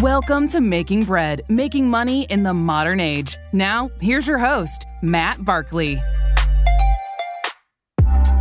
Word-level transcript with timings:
Welcome 0.00 0.48
to 0.48 0.62
Making 0.62 1.04
Bread, 1.04 1.42
making 1.50 1.90
money 1.90 2.22
in 2.30 2.42
the 2.42 2.54
modern 2.54 3.00
age. 3.00 3.36
Now, 3.52 3.90
here's 4.00 4.26
your 4.26 4.38
host, 4.38 4.86
Matt 5.02 5.44
Barkley. 5.44 6.00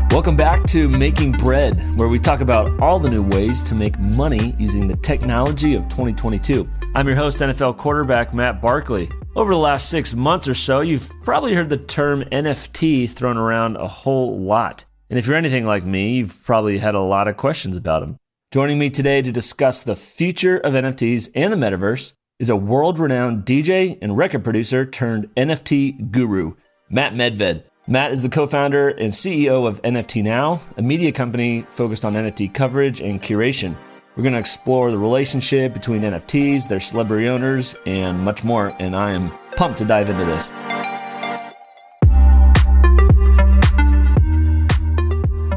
Welcome 0.10 0.37
back 0.37 0.63
to 0.67 0.87
Making 0.87 1.33
Bread, 1.33 1.81
where 1.99 2.08
we 2.08 2.17
talk 2.17 2.40
about 2.40 2.79
all 2.79 2.97
the 2.97 3.10
new 3.10 3.24
ways 3.24 3.62
to 3.63 3.76
make 3.76 3.99
money 3.99 4.56
using 4.58 4.87
the 4.87 4.96
technology 4.96 5.76
of 5.76 5.83
2022. 5.90 6.65
I'm 6.96 7.06
your 7.06 7.17
host, 7.17 7.40
NFL 7.40 7.76
quarterback 7.76 8.33
Matt 8.33 8.62
Barkley. 8.62 9.10
Over 9.35 9.51
the 9.51 9.60
last 9.60 9.89
six 9.89 10.13
months 10.13 10.47
or 10.47 10.53
so, 10.53 10.79
you've 10.79 11.12
probably 11.26 11.53
heard 11.55 11.67
the 11.67 11.78
term 11.78 12.21
NFT 12.21 13.10
thrown 13.10 13.35
around 13.35 13.76
a 13.76 13.87
whole 13.87 14.39
lot. 14.39 14.85
And 15.10 15.19
if 15.19 15.28
you're 15.28 15.35
anything 15.35 15.65
like 15.65 15.83
me, 15.83 16.13
you've 16.13 16.41
probably 16.45 16.77
had 16.77 16.95
a 16.95 17.02
lot 17.02 17.27
of 17.27 17.35
questions 17.35 17.76
about 17.76 17.99
them. 17.99 18.17
Joining 18.52 18.80
me 18.80 18.89
today 18.89 19.21
to 19.21 19.31
discuss 19.31 19.84
the 19.84 19.95
future 19.95 20.57
of 20.57 20.73
NFTs 20.73 21.30
and 21.35 21.53
the 21.53 21.57
metaverse 21.57 22.13
is 22.40 22.49
a 22.49 22.55
world 22.55 22.98
renowned 22.98 23.45
DJ 23.45 23.99
and 24.02 24.17
record 24.17 24.44
producer 24.44 24.88
turned 24.88 25.27
NFT 25.35 26.09
guru, 26.09 26.55
Matt 26.90 27.13
Medved. 27.13 27.62
Matt 27.85 28.12
is 28.12 28.23
the 28.23 28.30
co 28.30 28.48
founder 28.48 28.90
and 28.90 29.13
CEO 29.13 29.67
of 29.67 29.80
NFT 29.84 30.23
Now, 30.23 30.62
a 30.77 30.81
media 30.81 31.12
company 31.12 31.62
focused 31.67 32.04
on 32.04 32.16
NFT 32.16 32.52
coverage 32.52 33.02
and 33.02 33.21
curation. 33.21 33.76
We're 34.16 34.23
going 34.23 34.34
to 34.34 34.40
explore 34.40 34.90
the 34.90 34.98
relationship 34.98 35.71
between 35.71 36.02
NFTs, 36.02 36.68
their 36.68 36.79
celebrity 36.79 37.27
owners, 37.27 37.76
and 37.85 38.20
much 38.20 38.43
more. 38.43 38.76
And 38.79 38.95
I 38.95 39.12
am 39.12 39.31
pumped 39.57 39.77
to 39.77 39.85
dive 39.85 40.09
into 40.09 40.26
this. 40.26 40.49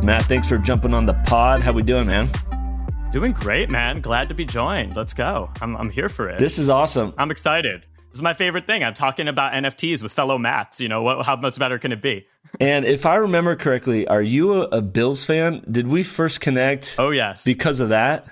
Matt, 0.04 0.26
thanks 0.26 0.46
for 0.46 0.58
jumping 0.58 0.92
on 0.92 1.06
the 1.06 1.14
pod. 1.24 1.62
How 1.62 1.72
we 1.72 1.82
doing, 1.82 2.06
man? 2.06 2.28
Doing 3.12 3.32
great, 3.32 3.68
man. 3.68 4.00
Glad 4.00 4.30
to 4.30 4.34
be 4.34 4.46
joined. 4.46 4.96
Let's 4.96 5.12
go. 5.12 5.50
I'm, 5.60 5.76
I'm 5.76 5.90
here 5.90 6.08
for 6.08 6.30
it. 6.30 6.38
This 6.38 6.58
is 6.58 6.70
awesome. 6.70 7.12
I'm 7.18 7.30
excited. 7.30 7.82
This 8.08 8.14
is 8.14 8.22
my 8.22 8.32
favorite 8.32 8.66
thing. 8.66 8.82
I'm 8.82 8.94
talking 8.94 9.28
about 9.28 9.52
NFTs 9.52 10.02
with 10.02 10.12
fellow 10.12 10.38
Mats. 10.38 10.80
You 10.80 10.88
know, 10.88 11.02
what, 11.02 11.26
how 11.26 11.36
much 11.36 11.58
better 11.58 11.78
can 11.78 11.92
it 11.92 12.00
be? 12.00 12.26
and 12.60 12.86
if 12.86 13.04
I 13.04 13.16
remember 13.16 13.54
correctly, 13.54 14.08
are 14.08 14.22
you 14.22 14.62
a, 14.62 14.68
a, 14.68 14.80
Bills 14.80 15.26
fan? 15.26 15.62
Did 15.70 15.88
we 15.88 16.02
first 16.02 16.40
connect? 16.40 16.96
Oh, 16.98 17.10
yes. 17.10 17.44
Because 17.44 17.80
of 17.80 17.90
that? 17.90 18.28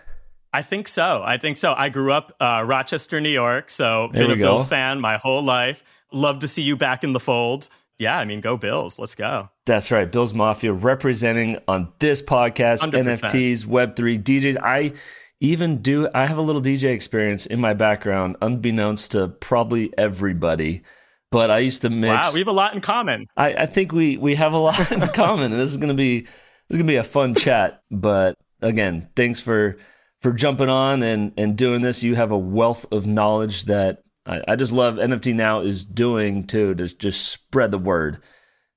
I 0.50 0.62
think 0.62 0.88
so. 0.88 1.22
I 1.22 1.36
think 1.36 1.58
so. 1.58 1.74
I 1.76 1.90
grew 1.90 2.14
up 2.14 2.34
uh, 2.40 2.64
Rochester, 2.66 3.20
New 3.20 3.28
York, 3.28 3.68
so 3.68 4.08
there 4.14 4.28
been 4.28 4.30
a 4.30 4.36
go. 4.36 4.54
Bills 4.54 4.66
fan 4.66 4.98
my 4.98 5.18
whole 5.18 5.42
life. 5.42 5.84
Love 6.10 6.38
to 6.38 6.48
see 6.48 6.62
you 6.62 6.78
back 6.78 7.04
in 7.04 7.12
the 7.12 7.20
fold 7.20 7.68
yeah, 8.00 8.18
I 8.18 8.24
mean, 8.24 8.40
go 8.40 8.56
Bills. 8.56 8.98
Let's 8.98 9.14
go. 9.14 9.50
That's 9.70 9.92
right. 9.92 10.10
Bills 10.10 10.34
Mafia 10.34 10.72
representing 10.72 11.56
on 11.68 11.92
this 12.00 12.22
podcast, 12.22 12.80
100%. 12.80 13.04
NFTs, 13.04 13.66
Web3, 13.66 14.20
DJs. 14.20 14.56
I 14.60 14.94
even 15.38 15.80
do, 15.80 16.08
I 16.12 16.26
have 16.26 16.38
a 16.38 16.42
little 16.42 16.60
DJ 16.60 16.92
experience 16.92 17.46
in 17.46 17.60
my 17.60 17.72
background, 17.72 18.34
unbeknownst 18.42 19.12
to 19.12 19.28
probably 19.28 19.96
everybody. 19.96 20.82
But 21.30 21.52
I 21.52 21.58
used 21.58 21.82
to 21.82 21.88
mix. 21.88 22.10
Wow, 22.10 22.30
we 22.34 22.40
have 22.40 22.48
a 22.48 22.52
lot 22.52 22.74
in 22.74 22.80
common. 22.80 23.28
I, 23.36 23.54
I 23.54 23.66
think 23.66 23.92
we, 23.92 24.16
we 24.16 24.34
have 24.34 24.54
a 24.54 24.58
lot 24.58 24.90
in 24.90 25.02
common. 25.02 25.52
And 25.52 25.60
this 25.60 25.70
is 25.70 25.76
going 25.76 25.90
to 25.90 25.94
be, 25.94 26.22
this 26.22 26.30
is 26.70 26.78
to 26.78 26.82
be 26.82 26.96
a 26.96 27.04
fun 27.04 27.36
chat. 27.36 27.80
But 27.92 28.36
again, 28.60 29.08
thanks 29.14 29.40
for, 29.40 29.78
for 30.20 30.32
jumping 30.32 30.68
on 30.68 31.04
and, 31.04 31.32
and 31.36 31.56
doing 31.56 31.80
this. 31.80 32.02
You 32.02 32.16
have 32.16 32.32
a 32.32 32.38
wealth 32.38 32.86
of 32.90 33.06
knowledge 33.06 33.66
that 33.66 34.02
I, 34.26 34.42
I 34.48 34.56
just 34.56 34.72
love 34.72 34.96
NFT 34.96 35.32
now 35.32 35.60
is 35.60 35.84
doing 35.84 36.48
too 36.48 36.74
to 36.74 36.88
just 36.88 37.28
spread 37.28 37.70
the 37.70 37.78
word 37.78 38.20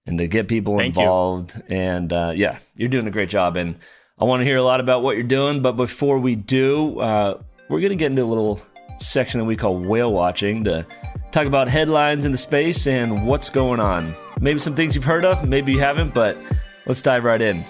and 0.06 0.18
to 0.18 0.28
get 0.28 0.48
people 0.48 0.78
Thank 0.78 0.98
involved. 0.98 1.56
You. 1.56 1.76
And 1.76 2.12
uh, 2.12 2.34
yeah, 2.36 2.60
you're 2.76 2.90
doing 2.90 3.08
a 3.08 3.12
great 3.12 3.30
job. 3.30 3.56
And 3.56 3.78
I 4.20 4.26
want 4.26 4.42
to 4.42 4.46
hear 4.46 4.58
a 4.58 4.64
lot 4.64 4.80
about 4.80 5.02
what 5.04 5.16
you're 5.16 5.24
doing. 5.24 5.62
But 5.62 5.74
before 5.74 6.20
we 6.20 6.36
do, 6.36 7.00
uh, 7.00 7.42
we're 7.70 7.80
going 7.80 7.92
to 7.92 7.96
get 7.96 8.12
into 8.12 8.24
a 8.24 8.26
little 8.26 8.62
section 8.98 9.40
that 9.40 9.46
we 9.46 9.56
call 9.56 9.78
whale 9.78 10.12
watching 10.12 10.64
to 10.66 10.86
talk 11.32 11.48
about 11.48 11.68
headlines 11.68 12.26
in 12.26 12.32
the 12.32 12.38
space 12.38 12.86
and 12.86 13.26
what's 13.26 13.50
going 13.50 13.80
on. 13.80 14.14
Maybe 14.40 14.60
some 14.60 14.76
things 14.76 14.96
you've 14.96 15.06
heard 15.06 15.26
of, 15.26 15.48
maybe 15.48 15.72
you 15.72 15.80
haven't, 15.80 16.14
but 16.14 16.38
let's 16.86 17.02
dive 17.02 17.24
right 17.24 17.42
in. 17.42 17.64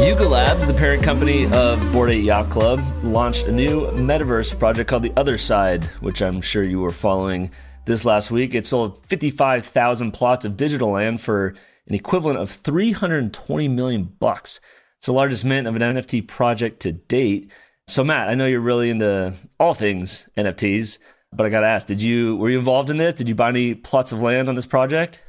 Yuga 0.00 0.26
Labs, 0.26 0.66
the 0.66 0.72
parent 0.72 1.02
company 1.02 1.44
of 1.52 1.92
Bored 1.92 2.10
Ape 2.10 2.24
Yacht 2.24 2.48
Club, 2.48 2.82
launched 3.02 3.46
a 3.46 3.52
new 3.52 3.82
metaverse 3.88 4.58
project 4.58 4.88
called 4.88 5.02
The 5.02 5.12
Other 5.16 5.36
Side, 5.36 5.84
which 6.00 6.22
I'm 6.22 6.40
sure 6.40 6.64
you 6.64 6.80
were 6.80 6.90
following 6.90 7.50
this 7.90 8.04
last 8.04 8.30
week. 8.30 8.54
It 8.54 8.66
sold 8.66 8.98
55,000 9.06 10.12
plots 10.12 10.44
of 10.44 10.56
digital 10.56 10.92
land 10.92 11.20
for 11.20 11.54
an 11.86 11.94
equivalent 11.94 12.38
of 12.38 12.48
320 12.48 13.68
million 13.68 14.04
bucks. 14.04 14.60
It's 14.98 15.06
the 15.06 15.12
largest 15.12 15.44
mint 15.44 15.66
of 15.66 15.76
an 15.76 15.82
NFT 15.82 16.26
project 16.26 16.80
to 16.80 16.92
date. 16.92 17.50
So 17.88 18.04
Matt, 18.04 18.28
I 18.28 18.34
know 18.34 18.46
you're 18.46 18.60
really 18.60 18.90
into 18.90 19.34
all 19.58 19.74
things 19.74 20.28
NFTs, 20.36 20.98
but 21.32 21.46
I 21.46 21.48
got 21.48 21.60
to 21.60 21.66
ask, 21.66 21.86
did 21.86 22.00
you 22.00 22.36
were 22.36 22.50
you 22.50 22.58
involved 22.58 22.90
in 22.90 22.96
this? 22.96 23.14
Did 23.14 23.28
you 23.28 23.34
buy 23.34 23.48
any 23.48 23.74
plots 23.74 24.12
of 24.12 24.22
land 24.22 24.48
on 24.48 24.54
this 24.54 24.66
project? 24.66 25.22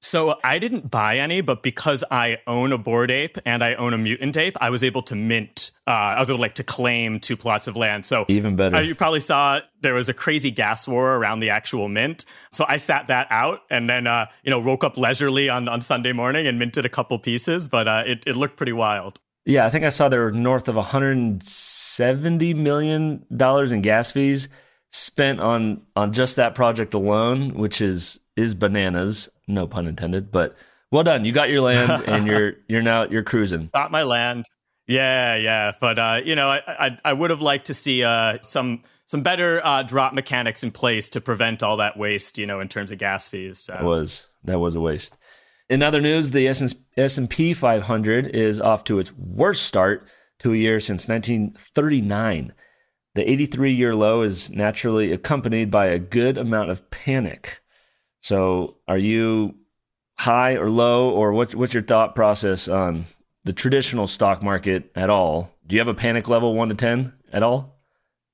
So 0.00 0.38
I 0.44 0.58
didn't 0.58 0.90
buy 0.90 1.18
any, 1.18 1.40
but 1.40 1.62
because 1.62 2.04
I 2.10 2.38
own 2.46 2.72
a 2.72 2.78
bored 2.78 3.10
ape 3.10 3.36
and 3.44 3.64
I 3.64 3.74
own 3.74 3.94
a 3.94 3.98
mutant 3.98 4.36
ape, 4.36 4.56
I 4.60 4.70
was 4.70 4.84
able 4.84 5.02
to 5.02 5.16
mint. 5.16 5.72
Uh, 5.86 5.90
I 5.90 6.20
was 6.20 6.30
able 6.30 6.40
like 6.40 6.54
to 6.56 6.64
claim 6.64 7.18
two 7.18 7.36
plots 7.36 7.66
of 7.66 7.74
land. 7.74 8.06
So 8.06 8.24
even 8.28 8.54
better. 8.54 8.76
Uh, 8.76 8.80
you 8.80 8.94
probably 8.94 9.20
saw 9.20 9.60
there 9.80 9.94
was 9.94 10.08
a 10.08 10.14
crazy 10.14 10.50
gas 10.50 10.86
war 10.86 11.16
around 11.16 11.40
the 11.40 11.50
actual 11.50 11.88
mint. 11.88 12.24
So 12.52 12.64
I 12.68 12.76
sat 12.76 13.08
that 13.08 13.26
out 13.30 13.62
and 13.70 13.90
then 13.90 14.06
uh, 14.06 14.26
you 14.44 14.50
know 14.50 14.60
woke 14.60 14.84
up 14.84 14.96
leisurely 14.96 15.48
on 15.48 15.68
on 15.68 15.80
Sunday 15.80 16.12
morning 16.12 16.46
and 16.46 16.58
minted 16.58 16.84
a 16.84 16.90
couple 16.90 17.18
pieces. 17.18 17.66
But 17.66 17.88
uh, 17.88 18.04
it 18.06 18.24
it 18.26 18.36
looked 18.36 18.56
pretty 18.56 18.72
wild. 18.72 19.18
Yeah, 19.44 19.66
I 19.66 19.70
think 19.70 19.84
I 19.84 19.88
saw 19.88 20.08
there 20.08 20.24
were 20.24 20.32
north 20.32 20.68
of 20.68 20.76
170 20.76 22.54
million 22.54 23.24
dollars 23.34 23.72
in 23.72 23.82
gas 23.82 24.12
fees 24.12 24.48
spent 24.90 25.40
on 25.40 25.82
on 25.96 26.12
just 26.12 26.36
that 26.36 26.54
project 26.54 26.94
alone, 26.94 27.54
which 27.54 27.80
is 27.80 28.20
is 28.38 28.54
bananas 28.54 29.28
no 29.48 29.66
pun 29.66 29.86
intended. 29.86 30.30
But 30.30 30.56
well 30.90 31.02
done, 31.02 31.24
you 31.24 31.32
got 31.32 31.50
your 31.50 31.60
land, 31.60 32.04
and 32.06 32.26
you're 32.26 32.54
you're 32.68 32.82
now 32.82 33.04
you're 33.04 33.24
cruising. 33.24 33.70
Got 33.74 33.90
my 33.90 34.04
land. 34.04 34.46
Yeah, 34.86 35.36
yeah, 35.36 35.72
but 35.80 35.98
uh, 35.98 36.20
you 36.24 36.34
know, 36.34 36.48
I 36.48 36.60
I, 36.66 36.98
I 37.04 37.12
would 37.12 37.30
have 37.30 37.42
liked 37.42 37.66
to 37.66 37.74
see 37.74 38.04
uh, 38.04 38.38
some 38.42 38.82
some 39.04 39.22
better 39.22 39.64
uh, 39.64 39.82
drop 39.82 40.12
mechanics 40.14 40.62
in 40.62 40.70
place 40.70 41.10
to 41.10 41.20
prevent 41.20 41.62
all 41.62 41.78
that 41.78 41.96
waste. 41.96 42.38
You 42.38 42.46
know, 42.46 42.60
in 42.60 42.68
terms 42.68 42.92
of 42.92 42.98
gas 42.98 43.28
fees. 43.28 43.58
So. 43.58 43.72
That 43.72 43.84
was 43.84 44.28
that 44.44 44.58
was 44.58 44.74
a 44.74 44.80
waste. 44.80 45.16
In 45.68 45.82
other 45.82 46.00
news, 46.00 46.30
the 46.30 46.48
S 46.48 47.18
and 47.18 47.28
P 47.28 47.52
500 47.52 48.28
is 48.28 48.58
off 48.58 48.84
to 48.84 48.98
its 48.98 49.12
worst 49.12 49.64
start 49.64 50.06
to 50.38 50.54
a 50.54 50.56
year 50.56 50.80
since 50.80 51.08
1939. 51.08 52.54
The 53.14 53.30
83 53.30 53.72
year 53.72 53.94
low 53.94 54.22
is 54.22 54.48
naturally 54.48 55.12
accompanied 55.12 55.70
by 55.70 55.86
a 55.86 55.98
good 55.98 56.38
amount 56.38 56.70
of 56.70 56.88
panic. 56.90 57.60
So, 58.20 58.76
are 58.86 58.98
you 58.98 59.54
high 60.18 60.54
or 60.54 60.70
low, 60.70 61.10
or 61.10 61.32
what's 61.32 61.54
what's 61.54 61.74
your 61.74 61.82
thought 61.82 62.14
process 62.14 62.68
on 62.68 63.04
the 63.44 63.52
traditional 63.52 64.06
stock 64.06 64.42
market 64.42 64.90
at 64.94 65.10
all? 65.10 65.52
Do 65.66 65.76
you 65.76 65.80
have 65.80 65.88
a 65.88 65.94
panic 65.94 66.28
level 66.28 66.54
one 66.54 66.68
to 66.68 66.74
ten 66.74 67.12
at 67.32 67.42
all? 67.42 67.78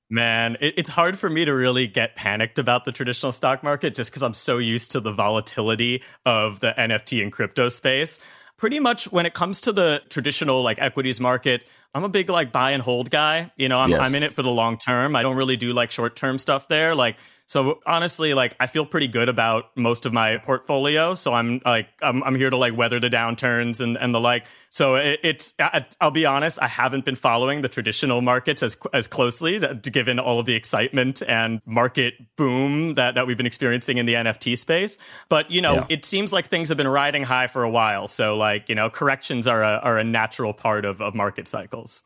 Man, 0.09 0.57
it, 0.59 0.75
it's 0.77 0.89
hard 0.89 1.17
for 1.17 1.29
me 1.29 1.45
to 1.45 1.53
really 1.53 1.87
get 1.87 2.15
panicked 2.15 2.59
about 2.59 2.85
the 2.85 2.91
traditional 2.91 3.31
stock 3.31 3.63
market 3.63 3.95
just 3.95 4.11
because 4.11 4.21
I'm 4.21 4.35
so 4.35 4.59
used 4.59 4.91
to 4.91 4.99
the 4.99 5.11
volatility 5.11 6.03
of 6.25 6.59
the 6.59 6.73
NFT 6.77 7.23
and 7.23 7.31
crypto 7.31 7.69
space. 7.69 8.19
Pretty 8.57 8.79
much 8.79 9.11
when 9.11 9.25
it 9.25 9.33
comes 9.33 9.61
to 9.61 9.71
the 9.71 10.01
traditional 10.09 10.61
like 10.61 10.77
equities 10.79 11.19
market, 11.19 11.67
I'm 11.93 12.03
a 12.03 12.09
big 12.09 12.29
like 12.29 12.51
buy 12.51 12.71
and 12.71 12.83
hold 12.83 13.09
guy. 13.09 13.51
You 13.57 13.67
know, 13.67 13.79
I'm, 13.79 13.89
yes. 13.89 13.99
I'm 13.99 14.13
in 14.15 14.23
it 14.23 14.33
for 14.33 14.43
the 14.43 14.51
long 14.51 14.77
term. 14.77 15.15
I 15.15 15.23
don't 15.23 15.35
really 15.35 15.57
do 15.57 15.73
like 15.73 15.91
short 15.91 16.15
term 16.15 16.37
stuff 16.39 16.67
there. 16.67 16.93
Like 16.93 17.17
so 17.47 17.79
honestly, 17.85 18.33
like 18.33 18.55
I 18.59 18.65
feel 18.65 18.85
pretty 18.85 19.07
good 19.07 19.29
about 19.29 19.65
most 19.77 20.07
of 20.07 20.13
my 20.13 20.37
portfolio. 20.37 21.13
So 21.13 21.33
I'm 21.33 21.61
like 21.63 21.87
I'm, 22.01 22.23
I'm 22.23 22.35
here 22.35 22.49
to 22.49 22.57
like 22.57 22.75
weather 22.75 22.99
the 22.99 23.09
downturns 23.09 23.81
and, 23.81 23.97
and 23.97 24.15
the 24.15 24.19
like. 24.19 24.45
So 24.69 24.95
it, 24.95 25.19
it's 25.23 25.53
I, 25.59 25.85
will 26.01 26.09
be 26.09 26.25
honest, 26.25 26.57
I 26.59 26.67
haven't 26.67 27.05
been 27.05 27.15
following 27.15 27.61
the 27.61 27.69
traditional 27.69 28.21
markets 28.21 28.63
as 28.63 28.75
as 28.93 29.05
closely, 29.05 29.63
uh, 29.63 29.75
to, 29.75 29.91
given 29.91 30.17
all 30.17 30.39
of 30.39 30.47
the 30.47 30.55
excitement 30.55 31.21
and 31.27 31.61
market 31.65 32.15
boom 32.35 32.95
that 32.95 33.13
that 33.13 33.27
we've 33.27 33.37
been 33.37 33.45
experiencing 33.45 33.99
in 33.99 34.07
the 34.07 34.15
NFT 34.15 34.57
space. 34.57 34.97
But 35.29 35.51
you 35.51 35.61
know, 35.61 35.75
yeah. 35.75 35.85
it 35.89 36.05
seems 36.05 36.33
like 36.33 36.47
things 36.47 36.69
have 36.69 36.77
been 36.77 36.87
riding 36.87 37.23
high 37.23 37.45
for 37.45 37.63
a 37.63 37.69
while. 37.69 38.07
So 38.07 38.37
like 38.37 38.69
you 38.69 38.75
know, 38.75 38.89
corrections 38.89 39.47
are 39.47 39.63
a 39.63 39.79
are 39.83 39.99
a 39.99 40.03
natural 40.03 40.53
part 40.53 40.83
of 40.83 40.99
of 40.99 41.13
market 41.13 41.47
cycles. 41.47 42.01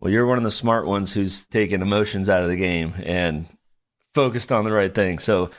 Well, 0.00 0.10
you're 0.10 0.26
one 0.26 0.38
of 0.38 0.44
the 0.44 0.50
smart 0.50 0.86
ones 0.86 1.12
who's 1.12 1.46
taken 1.46 1.82
emotions 1.82 2.28
out 2.28 2.42
of 2.42 2.48
the 2.48 2.56
game 2.56 2.94
and 3.04 3.46
focused 4.14 4.52
on 4.52 4.64
the 4.64 4.72
right 4.72 4.94
thing. 4.94 5.18
So 5.18 5.50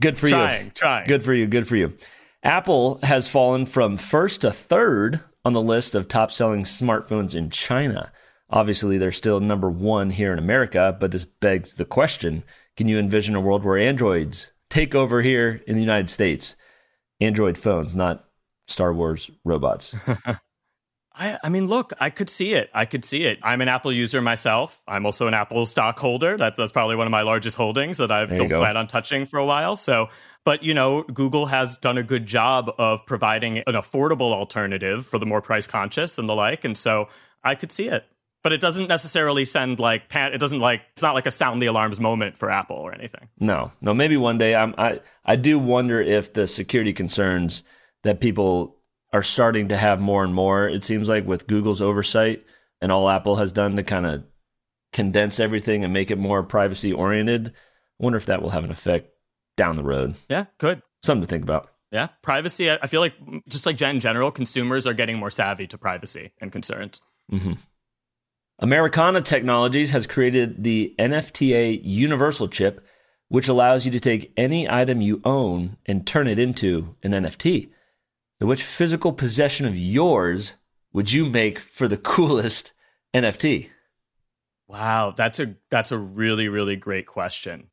good 0.00 0.18
for 0.18 0.26
you. 0.26 0.34
trying, 0.34 0.64
you. 0.66 0.70
Trying. 0.72 1.06
Good 1.06 1.24
for 1.24 1.34
you. 1.34 1.46
Good 1.46 1.68
for 1.68 1.76
you. 1.76 1.94
Apple 2.42 3.00
has 3.02 3.28
fallen 3.28 3.66
from 3.66 3.96
first 3.96 4.42
to 4.42 4.50
third 4.50 5.20
on 5.44 5.52
the 5.52 5.62
list 5.62 5.94
of 5.94 6.08
top 6.08 6.32
selling 6.32 6.64
smartphones 6.64 7.34
in 7.34 7.50
China. 7.50 8.12
Obviously, 8.50 8.98
they're 8.98 9.10
still 9.10 9.40
number 9.40 9.68
one 9.68 10.10
here 10.10 10.32
in 10.32 10.38
America, 10.38 10.96
but 10.98 11.10
this 11.10 11.24
begs 11.24 11.74
the 11.74 11.84
question 11.84 12.44
can 12.76 12.88
you 12.88 12.98
envision 12.98 13.34
a 13.34 13.40
world 13.40 13.64
where 13.64 13.78
Androids 13.78 14.52
take 14.68 14.94
over 14.94 15.22
here 15.22 15.62
in 15.66 15.74
the 15.74 15.80
United 15.80 16.10
States? 16.10 16.56
Android 17.20 17.56
phones, 17.56 17.96
not 17.96 18.26
Star 18.66 18.92
Wars 18.92 19.30
robots. 19.44 19.94
I, 21.18 21.38
I 21.42 21.48
mean, 21.48 21.66
look, 21.66 21.92
I 21.98 22.10
could 22.10 22.28
see 22.28 22.52
it. 22.52 22.70
I 22.74 22.84
could 22.84 23.04
see 23.04 23.24
it. 23.24 23.38
I'm 23.42 23.60
an 23.60 23.68
Apple 23.68 23.92
user 23.92 24.20
myself. 24.20 24.82
I'm 24.86 25.06
also 25.06 25.26
an 25.26 25.34
Apple 25.34 25.64
stockholder. 25.64 26.36
That's 26.36 26.58
that's 26.58 26.72
probably 26.72 26.96
one 26.96 27.06
of 27.06 27.10
my 27.10 27.22
largest 27.22 27.56
holdings 27.56 27.98
that 27.98 28.10
I 28.10 28.26
don't 28.26 28.48
go. 28.48 28.58
plan 28.58 28.76
on 28.76 28.86
touching 28.86 29.24
for 29.24 29.38
a 29.38 29.46
while. 29.46 29.76
So, 29.76 30.08
but 30.44 30.62
you 30.62 30.74
know, 30.74 31.02
Google 31.04 31.46
has 31.46 31.78
done 31.78 31.96
a 31.96 32.02
good 32.02 32.26
job 32.26 32.70
of 32.78 33.06
providing 33.06 33.58
an 33.58 33.74
affordable 33.74 34.32
alternative 34.32 35.06
for 35.06 35.18
the 35.18 35.26
more 35.26 35.40
price 35.40 35.66
conscious 35.66 36.18
and 36.18 36.28
the 36.28 36.34
like. 36.34 36.64
And 36.64 36.76
so, 36.76 37.08
I 37.42 37.54
could 37.54 37.72
see 37.72 37.88
it. 37.88 38.04
But 38.42 38.52
it 38.52 38.60
doesn't 38.60 38.86
necessarily 38.86 39.44
send 39.44 39.80
like 39.80 40.08
pan- 40.08 40.34
it 40.34 40.38
doesn't 40.38 40.60
like 40.60 40.82
it's 40.92 41.02
not 41.02 41.14
like 41.14 41.26
a 41.26 41.30
sound 41.30 41.62
the 41.62 41.66
alarms 41.66 41.98
moment 41.98 42.36
for 42.36 42.50
Apple 42.50 42.76
or 42.76 42.94
anything. 42.94 43.28
No, 43.40 43.72
no. 43.80 43.94
Maybe 43.94 44.16
one 44.16 44.38
day. 44.38 44.54
I'm, 44.54 44.74
I 44.76 45.00
I 45.24 45.36
do 45.36 45.58
wonder 45.58 46.00
if 46.00 46.34
the 46.34 46.46
security 46.46 46.92
concerns 46.92 47.64
that 48.02 48.20
people 48.20 48.76
are 49.12 49.22
starting 49.22 49.68
to 49.68 49.76
have 49.76 50.00
more 50.00 50.24
and 50.24 50.34
more. 50.34 50.68
It 50.68 50.84
seems 50.84 51.08
like 51.08 51.26
with 51.26 51.46
Google's 51.46 51.80
oversight 51.80 52.44
and 52.80 52.92
all 52.92 53.08
Apple 53.08 53.36
has 53.36 53.52
done 53.52 53.76
to 53.76 53.82
kind 53.82 54.06
of 54.06 54.24
condense 54.92 55.40
everything 55.40 55.84
and 55.84 55.92
make 55.92 56.10
it 56.10 56.18
more 56.18 56.42
privacy 56.42 56.92
oriented. 56.92 57.48
I 57.48 57.52
wonder 57.98 58.16
if 58.16 58.26
that 58.26 58.42
will 58.42 58.50
have 58.50 58.64
an 58.64 58.70
effect 58.70 59.10
down 59.56 59.76
the 59.76 59.84
road. 59.84 60.14
Yeah, 60.28 60.46
could. 60.58 60.82
Something 61.02 61.26
to 61.26 61.28
think 61.28 61.44
about. 61.44 61.70
Yeah, 61.92 62.08
privacy. 62.22 62.70
I 62.70 62.86
feel 62.86 63.00
like 63.00 63.14
just 63.48 63.64
like 63.64 63.80
in 63.80 64.00
general, 64.00 64.30
consumers 64.30 64.86
are 64.86 64.92
getting 64.92 65.18
more 65.18 65.30
savvy 65.30 65.66
to 65.68 65.78
privacy 65.78 66.32
and 66.40 66.50
concerns. 66.50 67.00
Mm-hmm. 67.32 67.52
Americana 68.58 69.20
Technologies 69.20 69.90
has 69.90 70.06
created 70.06 70.64
the 70.64 70.94
NFTA 70.98 71.80
Universal 71.82 72.48
Chip, 72.48 72.84
which 73.28 73.48
allows 73.48 73.84
you 73.84 73.92
to 73.92 74.00
take 74.00 74.32
any 74.36 74.68
item 74.68 75.00
you 75.00 75.20
own 75.24 75.76
and 75.86 76.06
turn 76.06 76.26
it 76.26 76.38
into 76.38 76.96
an 77.02 77.12
NFT. 77.12 77.70
So, 78.40 78.46
which 78.46 78.62
physical 78.62 79.12
possession 79.12 79.66
of 79.66 79.76
yours 79.76 80.54
would 80.92 81.12
you 81.12 81.26
make 81.26 81.58
for 81.58 81.88
the 81.88 81.96
coolest 81.96 82.72
NFT? 83.14 83.70
Wow, 84.68 85.14
that's 85.16 85.40
a 85.40 85.54
that's 85.70 85.92
a 85.92 85.98
really 85.98 86.48
really 86.48 86.76
great 86.76 87.06
question. 87.06 87.68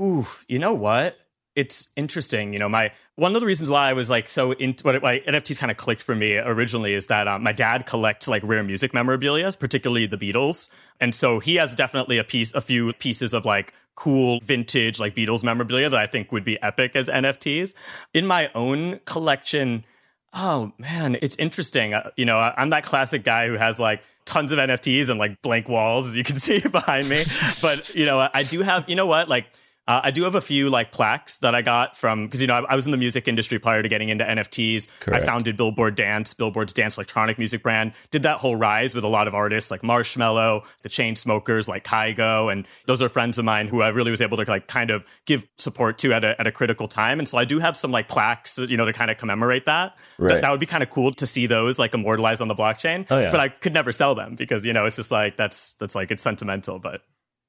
Ooh, 0.00 0.26
you 0.46 0.58
know 0.58 0.74
what? 0.74 1.18
It's 1.54 1.88
interesting. 1.96 2.52
You 2.52 2.58
know, 2.58 2.68
my 2.68 2.92
one 3.16 3.34
of 3.34 3.40
the 3.40 3.46
reasons 3.46 3.70
why 3.70 3.88
I 3.88 3.92
was 3.92 4.08
like 4.08 4.28
so 4.28 4.52
into 4.52 4.84
what 4.84 5.02
why 5.02 5.20
NFTs 5.20 5.58
kind 5.58 5.70
of 5.70 5.76
clicked 5.76 6.02
for 6.02 6.14
me 6.14 6.36
originally 6.36 6.94
is 6.94 7.08
that 7.08 7.26
um, 7.26 7.42
my 7.42 7.52
dad 7.52 7.86
collects 7.86 8.28
like 8.28 8.42
rare 8.44 8.62
music 8.62 8.94
memorabilia, 8.94 9.50
particularly 9.58 10.06
the 10.06 10.18
Beatles, 10.18 10.68
and 11.00 11.14
so 11.14 11.40
he 11.40 11.56
has 11.56 11.74
definitely 11.74 12.18
a 12.18 12.24
piece, 12.24 12.54
a 12.54 12.60
few 12.60 12.92
pieces 12.94 13.34
of 13.34 13.44
like 13.44 13.72
cool 13.96 14.40
vintage 14.44 15.00
like 15.00 15.16
Beatles 15.16 15.42
memorabilia 15.42 15.88
that 15.88 15.98
I 15.98 16.06
think 16.06 16.30
would 16.30 16.44
be 16.44 16.62
epic 16.62 16.94
as 16.94 17.08
NFTs. 17.08 17.74
In 18.14 18.26
my 18.26 18.50
own 18.54 19.00
collection, 19.04 19.84
oh 20.32 20.72
man, 20.78 21.16
it's 21.20 21.36
interesting. 21.36 21.94
Uh, 21.94 22.10
you 22.16 22.24
know, 22.24 22.38
I'm 22.38 22.70
that 22.70 22.84
classic 22.84 23.24
guy 23.24 23.48
who 23.48 23.54
has 23.54 23.80
like 23.80 24.02
tons 24.26 24.52
of 24.52 24.58
NFTs 24.58 25.08
and 25.08 25.18
like 25.18 25.40
blank 25.42 25.68
walls, 25.68 26.06
as 26.06 26.16
you 26.16 26.22
can 26.22 26.36
see 26.46 26.60
behind 26.60 27.08
me. 27.08 27.18
but 27.62 27.94
you 27.94 28.04
know, 28.04 28.28
I 28.32 28.42
do 28.44 28.60
have. 28.60 28.88
You 28.88 28.94
know 28.94 29.06
what, 29.06 29.28
like 29.28 29.46
uh, 29.88 30.00
I 30.02 30.10
do 30.10 30.24
have 30.24 30.34
a 30.34 30.40
few 30.40 30.68
like 30.68 30.90
plaques 30.90 31.38
that 31.38 31.54
I 31.54 31.62
got 31.62 31.96
from 31.96 32.26
because 32.26 32.40
you 32.40 32.48
know 32.48 32.54
I, 32.54 32.72
I, 32.72 32.76
was 32.76 32.86
in 32.86 32.90
the 32.90 32.98
music 32.98 33.28
industry 33.28 33.58
prior 33.58 33.82
to 33.82 33.88
getting 33.88 34.08
into 34.08 34.24
NFTs. 34.24 34.88
Correct. 35.00 35.22
I 35.22 35.26
founded 35.26 35.56
Billboard 35.56 35.94
Dance, 35.94 36.34
Billboard's 36.34 36.72
dance 36.72 36.96
electronic 36.96 37.38
music 37.38 37.62
brand. 37.62 37.92
Did 38.10 38.24
that 38.24 38.38
whole 38.38 38.56
rise 38.56 38.94
with 38.94 39.04
a 39.04 39.08
lot 39.08 39.28
of 39.28 39.34
artists 39.34 39.70
like 39.70 39.82
Marshmello, 39.82 40.64
the 40.82 40.88
Chainsmokers, 40.88 41.68
like 41.68 41.84
Kygo, 41.84 42.50
and 42.50 42.66
those 42.86 43.00
are 43.00 43.08
friends 43.08 43.38
of 43.38 43.44
mine 43.44 43.68
who 43.68 43.80
I 43.80 43.88
really 43.88 44.10
was 44.10 44.20
able 44.20 44.36
to 44.38 44.50
like 44.50 44.66
kind 44.66 44.90
of 44.90 45.04
give 45.24 45.46
support 45.56 45.98
to 45.98 46.12
at 46.12 46.24
a 46.24 46.40
at 46.40 46.48
a 46.48 46.52
critical 46.52 46.88
time. 46.88 47.20
And 47.20 47.28
so 47.28 47.38
I 47.38 47.44
do 47.44 47.60
have 47.60 47.76
some 47.76 47.92
like 47.92 48.08
plaques, 48.08 48.58
you 48.58 48.76
know, 48.76 48.86
to 48.86 48.92
kind 48.92 49.10
of 49.10 49.18
commemorate 49.18 49.66
that. 49.66 49.96
Right. 50.18 50.28
That, 50.28 50.42
that 50.42 50.50
would 50.50 50.60
be 50.60 50.66
kind 50.66 50.82
of 50.82 50.90
cool 50.90 51.14
to 51.14 51.26
see 51.26 51.46
those 51.46 51.78
like 51.78 51.94
immortalized 51.94 52.42
on 52.42 52.48
the 52.48 52.56
blockchain. 52.56 53.06
Oh, 53.08 53.20
yeah. 53.20 53.30
But 53.30 53.38
I 53.38 53.48
could 53.50 53.72
never 53.72 53.92
sell 53.92 54.16
them 54.16 54.34
because 54.34 54.66
you 54.66 54.72
know 54.72 54.86
it's 54.86 54.96
just 54.96 55.12
like 55.12 55.36
that's 55.36 55.76
that's 55.76 55.94
like 55.94 56.10
it's 56.10 56.22
sentimental, 56.22 56.80
but. 56.80 57.02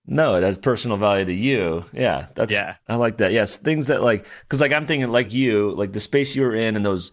No, 0.09 0.35
it 0.35 0.43
has 0.43 0.57
personal 0.57 0.95
value 0.95 1.25
to 1.25 1.33
you. 1.33 1.83
Yeah, 1.91 2.27
that's 2.33 2.53
yeah. 2.53 2.77
I 2.87 2.95
like 2.95 3.17
that. 3.17 3.33
Yes, 3.33 3.57
things 3.57 3.87
that 3.87 4.01
like 4.01 4.25
because 4.41 4.61
like 4.61 4.71
I'm 4.71 4.85
thinking 4.85 5.09
like 5.11 5.33
you, 5.33 5.71
like 5.71 5.91
the 5.91 5.99
space 5.99 6.33
you 6.33 6.43
were 6.43 6.55
in 6.55 6.77
and 6.77 6.85
those 6.85 7.11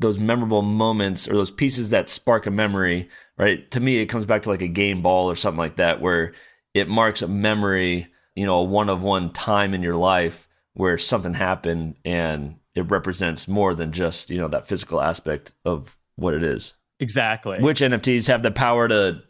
those 0.00 0.18
memorable 0.18 0.60
moments 0.60 1.26
or 1.26 1.32
those 1.32 1.50
pieces 1.50 1.90
that 1.90 2.10
spark 2.10 2.46
a 2.46 2.50
memory. 2.50 3.08
Right. 3.38 3.70
To 3.70 3.80
me, 3.80 3.98
it 3.98 4.06
comes 4.06 4.26
back 4.26 4.42
to 4.42 4.50
like 4.50 4.60
a 4.60 4.68
game 4.68 5.00
ball 5.00 5.30
or 5.30 5.36
something 5.36 5.58
like 5.58 5.76
that, 5.76 6.02
where 6.02 6.34
it 6.74 6.88
marks 6.88 7.22
a 7.22 7.28
memory. 7.28 8.08
You 8.36 8.46
know, 8.46 8.56
a 8.56 8.64
one 8.64 8.90
of 8.90 9.02
one 9.02 9.32
time 9.32 9.72
in 9.72 9.82
your 9.82 9.96
life 9.96 10.46
where 10.74 10.98
something 10.98 11.34
happened 11.34 11.96
and 12.04 12.56
it 12.74 12.90
represents 12.90 13.48
more 13.48 13.74
than 13.74 13.92
just 13.92 14.30
you 14.30 14.38
know 14.38 14.48
that 14.48 14.68
physical 14.68 15.00
aspect 15.00 15.54
of 15.64 15.96
what 16.16 16.34
it 16.34 16.42
is. 16.42 16.74
Exactly. 16.98 17.60
Which 17.60 17.80
NFTs 17.80 18.28
have 18.28 18.42
the 18.42 18.50
power 18.50 18.88
to 18.88 19.22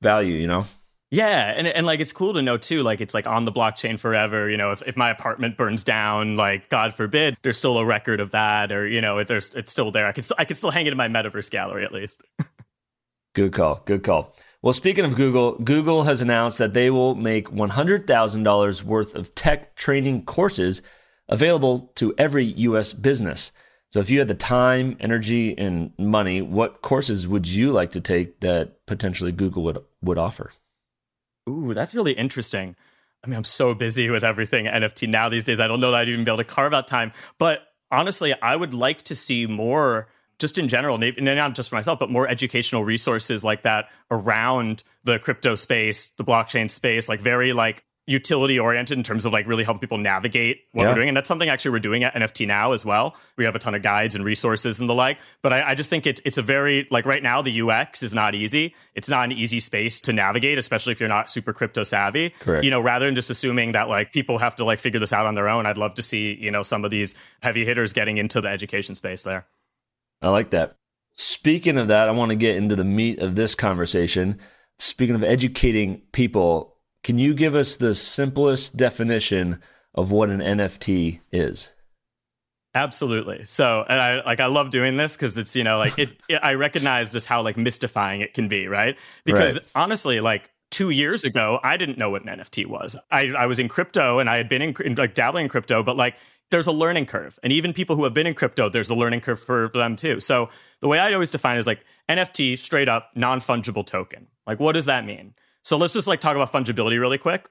value. 0.00 0.34
You 0.34 0.48
know. 0.48 0.66
Yeah, 1.12 1.52
and 1.54 1.66
and 1.66 1.84
like 1.84 2.00
it's 2.00 2.10
cool 2.10 2.32
to 2.32 2.40
know 2.40 2.56
too. 2.56 2.82
Like 2.82 3.02
it's 3.02 3.12
like 3.12 3.26
on 3.26 3.44
the 3.44 3.52
blockchain 3.52 4.00
forever. 4.00 4.48
You 4.48 4.56
know, 4.56 4.72
if, 4.72 4.82
if 4.86 4.96
my 4.96 5.10
apartment 5.10 5.58
burns 5.58 5.84
down, 5.84 6.38
like 6.38 6.70
God 6.70 6.94
forbid, 6.94 7.36
there's 7.42 7.58
still 7.58 7.76
a 7.76 7.84
record 7.84 8.18
of 8.18 8.30
that, 8.30 8.72
or 8.72 8.88
you 8.88 9.02
know, 9.02 9.22
there's 9.22 9.54
it's 9.54 9.70
still 9.70 9.90
there. 9.90 10.06
I 10.06 10.12
could 10.12 10.24
I 10.38 10.46
could 10.46 10.56
still 10.56 10.70
hang 10.70 10.86
it 10.86 10.90
in 10.90 10.96
my 10.96 11.08
metaverse 11.08 11.50
gallery 11.50 11.84
at 11.84 11.92
least. 11.92 12.22
good 13.34 13.52
call. 13.52 13.82
Good 13.84 14.02
call. 14.04 14.34
Well, 14.62 14.72
speaking 14.72 15.04
of 15.04 15.14
Google, 15.14 15.58
Google 15.58 16.04
has 16.04 16.22
announced 16.22 16.56
that 16.56 16.72
they 16.72 16.88
will 16.88 17.14
make 17.14 17.48
$100,000 17.50 18.82
worth 18.84 19.14
of 19.14 19.34
tech 19.34 19.74
training 19.74 20.24
courses 20.24 20.80
available 21.28 21.92
to 21.96 22.14
every 22.16 22.44
U.S. 22.44 22.94
business. 22.94 23.52
So, 23.90 24.00
if 24.00 24.08
you 24.08 24.20
had 24.20 24.28
the 24.28 24.34
time, 24.34 24.96
energy, 24.98 25.58
and 25.58 25.92
money, 25.98 26.40
what 26.40 26.80
courses 26.80 27.28
would 27.28 27.46
you 27.46 27.70
like 27.70 27.90
to 27.90 28.00
take 28.00 28.40
that 28.40 28.86
potentially 28.86 29.32
Google 29.32 29.64
would 29.64 29.78
would 30.00 30.16
offer? 30.16 30.52
Ooh, 31.48 31.74
that's 31.74 31.94
really 31.94 32.12
interesting. 32.12 32.76
I 33.24 33.28
mean, 33.28 33.36
I'm 33.36 33.44
so 33.44 33.74
busy 33.74 34.10
with 34.10 34.24
everything 34.24 34.66
NFT 34.66 35.08
now 35.08 35.28
these 35.28 35.44
days. 35.44 35.60
I 35.60 35.68
don't 35.68 35.80
know 35.80 35.90
that 35.92 36.02
I'd 36.02 36.08
even 36.08 36.24
be 36.24 36.30
able 36.30 36.38
to 36.38 36.44
carve 36.44 36.74
out 36.74 36.88
time. 36.88 37.12
But 37.38 37.60
honestly, 37.90 38.34
I 38.40 38.56
would 38.56 38.74
like 38.74 39.02
to 39.04 39.14
see 39.14 39.46
more, 39.46 40.08
just 40.38 40.58
in 40.58 40.68
general, 40.68 40.98
maybe 40.98 41.20
not 41.20 41.54
just 41.54 41.68
for 41.68 41.76
myself, 41.76 41.98
but 41.98 42.10
more 42.10 42.28
educational 42.28 42.84
resources 42.84 43.44
like 43.44 43.62
that 43.62 43.90
around 44.10 44.82
the 45.04 45.18
crypto 45.18 45.54
space, 45.54 46.10
the 46.10 46.24
blockchain 46.24 46.70
space, 46.70 47.08
like 47.08 47.20
very 47.20 47.52
like 47.52 47.84
utility 48.06 48.58
oriented 48.58 48.98
in 48.98 49.04
terms 49.04 49.24
of 49.24 49.32
like 49.32 49.46
really 49.46 49.62
helping 49.62 49.80
people 49.80 49.98
navigate 49.98 50.62
what 50.72 50.82
yeah. 50.82 50.88
we're 50.88 50.94
doing. 50.96 51.08
And 51.08 51.16
that's 51.16 51.28
something 51.28 51.48
actually 51.48 51.70
we're 51.70 51.78
doing 51.78 52.02
at 52.02 52.14
NFT 52.14 52.46
now 52.46 52.72
as 52.72 52.84
well. 52.84 53.16
We 53.36 53.44
have 53.44 53.54
a 53.54 53.60
ton 53.60 53.74
of 53.74 53.82
guides 53.82 54.16
and 54.16 54.24
resources 54.24 54.80
and 54.80 54.90
the 54.90 54.94
like. 54.94 55.20
But 55.40 55.52
I, 55.52 55.70
I, 55.70 55.74
just 55.74 55.88
think 55.88 56.06
it's 56.06 56.20
it's 56.24 56.38
a 56.38 56.42
very 56.42 56.88
like 56.90 57.06
right 57.06 57.22
now 57.22 57.42
the 57.42 57.62
UX 57.62 58.02
is 58.02 58.12
not 58.12 58.34
easy. 58.34 58.74
It's 58.94 59.08
not 59.08 59.26
an 59.26 59.32
easy 59.32 59.60
space 59.60 60.00
to 60.02 60.12
navigate, 60.12 60.58
especially 60.58 60.92
if 60.92 61.00
you're 61.00 61.08
not 61.08 61.30
super 61.30 61.52
crypto 61.52 61.84
savvy. 61.84 62.30
Correct. 62.30 62.64
You 62.64 62.70
know, 62.70 62.80
rather 62.80 63.06
than 63.06 63.14
just 63.14 63.30
assuming 63.30 63.72
that 63.72 63.88
like 63.88 64.12
people 64.12 64.38
have 64.38 64.56
to 64.56 64.64
like 64.64 64.80
figure 64.80 64.98
this 64.98 65.12
out 65.12 65.26
on 65.26 65.36
their 65.36 65.48
own, 65.48 65.66
I'd 65.66 65.78
love 65.78 65.94
to 65.94 66.02
see, 66.02 66.34
you 66.34 66.50
know, 66.50 66.62
some 66.62 66.84
of 66.84 66.90
these 66.90 67.14
heavy 67.40 67.64
hitters 67.64 67.92
getting 67.92 68.16
into 68.16 68.40
the 68.40 68.48
education 68.48 68.96
space 68.96 69.22
there. 69.22 69.46
I 70.20 70.30
like 70.30 70.50
that. 70.50 70.76
Speaking 71.14 71.78
of 71.78 71.88
that, 71.88 72.08
I 72.08 72.12
want 72.12 72.30
to 72.30 72.36
get 72.36 72.56
into 72.56 72.74
the 72.74 72.84
meat 72.84 73.20
of 73.20 73.36
this 73.36 73.54
conversation. 73.54 74.40
Speaking 74.78 75.14
of 75.14 75.22
educating 75.22 76.02
people, 76.12 76.71
can 77.02 77.18
you 77.18 77.34
give 77.34 77.54
us 77.54 77.76
the 77.76 77.94
simplest 77.94 78.76
definition 78.76 79.60
of 79.94 80.12
what 80.12 80.30
an 80.30 80.40
NFT 80.40 81.20
is? 81.30 81.70
Absolutely. 82.74 83.44
So, 83.44 83.84
and 83.86 84.00
I 84.00 84.24
like 84.24 84.40
I 84.40 84.46
love 84.46 84.70
doing 84.70 84.96
this 84.96 85.14
because 85.14 85.36
it's 85.36 85.54
you 85.54 85.64
know 85.64 85.78
like 85.78 85.98
it, 85.98 86.10
it, 86.28 86.36
I 86.42 86.54
recognize 86.54 87.12
just 87.12 87.26
how 87.26 87.42
like 87.42 87.56
mystifying 87.56 88.22
it 88.22 88.32
can 88.32 88.48
be, 88.48 88.66
right? 88.66 88.98
Because 89.24 89.58
right. 89.58 89.68
honestly, 89.74 90.20
like 90.20 90.50
two 90.70 90.88
years 90.88 91.24
ago, 91.24 91.60
I 91.62 91.76
didn't 91.76 91.98
know 91.98 92.08
what 92.08 92.24
an 92.24 92.38
NFT 92.38 92.66
was. 92.66 92.96
I 93.10 93.26
I 93.32 93.46
was 93.46 93.58
in 93.58 93.68
crypto 93.68 94.18
and 94.20 94.30
I 94.30 94.36
had 94.36 94.48
been 94.48 94.62
in, 94.62 94.94
like 94.94 95.14
dabbling 95.14 95.44
in 95.44 95.48
crypto, 95.50 95.82
but 95.82 95.96
like 95.96 96.16
there's 96.50 96.66
a 96.66 96.72
learning 96.72 97.06
curve, 97.06 97.38
and 97.42 97.52
even 97.52 97.74
people 97.74 97.94
who 97.94 98.04
have 98.04 98.14
been 98.14 98.26
in 98.26 98.34
crypto, 98.34 98.70
there's 98.70 98.90
a 98.90 98.94
learning 98.94 99.20
curve 99.20 99.40
for 99.40 99.68
them 99.68 99.94
too. 99.94 100.18
So 100.20 100.48
the 100.80 100.88
way 100.88 100.98
I 100.98 101.12
always 101.12 101.30
define 101.30 101.56
it 101.56 101.60
is 101.60 101.66
like 101.66 101.84
NFT, 102.08 102.58
straight 102.58 102.88
up 102.88 103.10
non 103.14 103.40
fungible 103.40 103.86
token. 103.86 104.28
Like 104.46 104.60
what 104.60 104.72
does 104.72 104.86
that 104.86 105.04
mean? 105.04 105.34
So 105.62 105.76
let's 105.76 105.92
just 105.92 106.08
like 106.08 106.20
talk 106.20 106.36
about 106.36 106.52
fungibility 106.52 107.00
really 107.00 107.18
quick. 107.18 107.48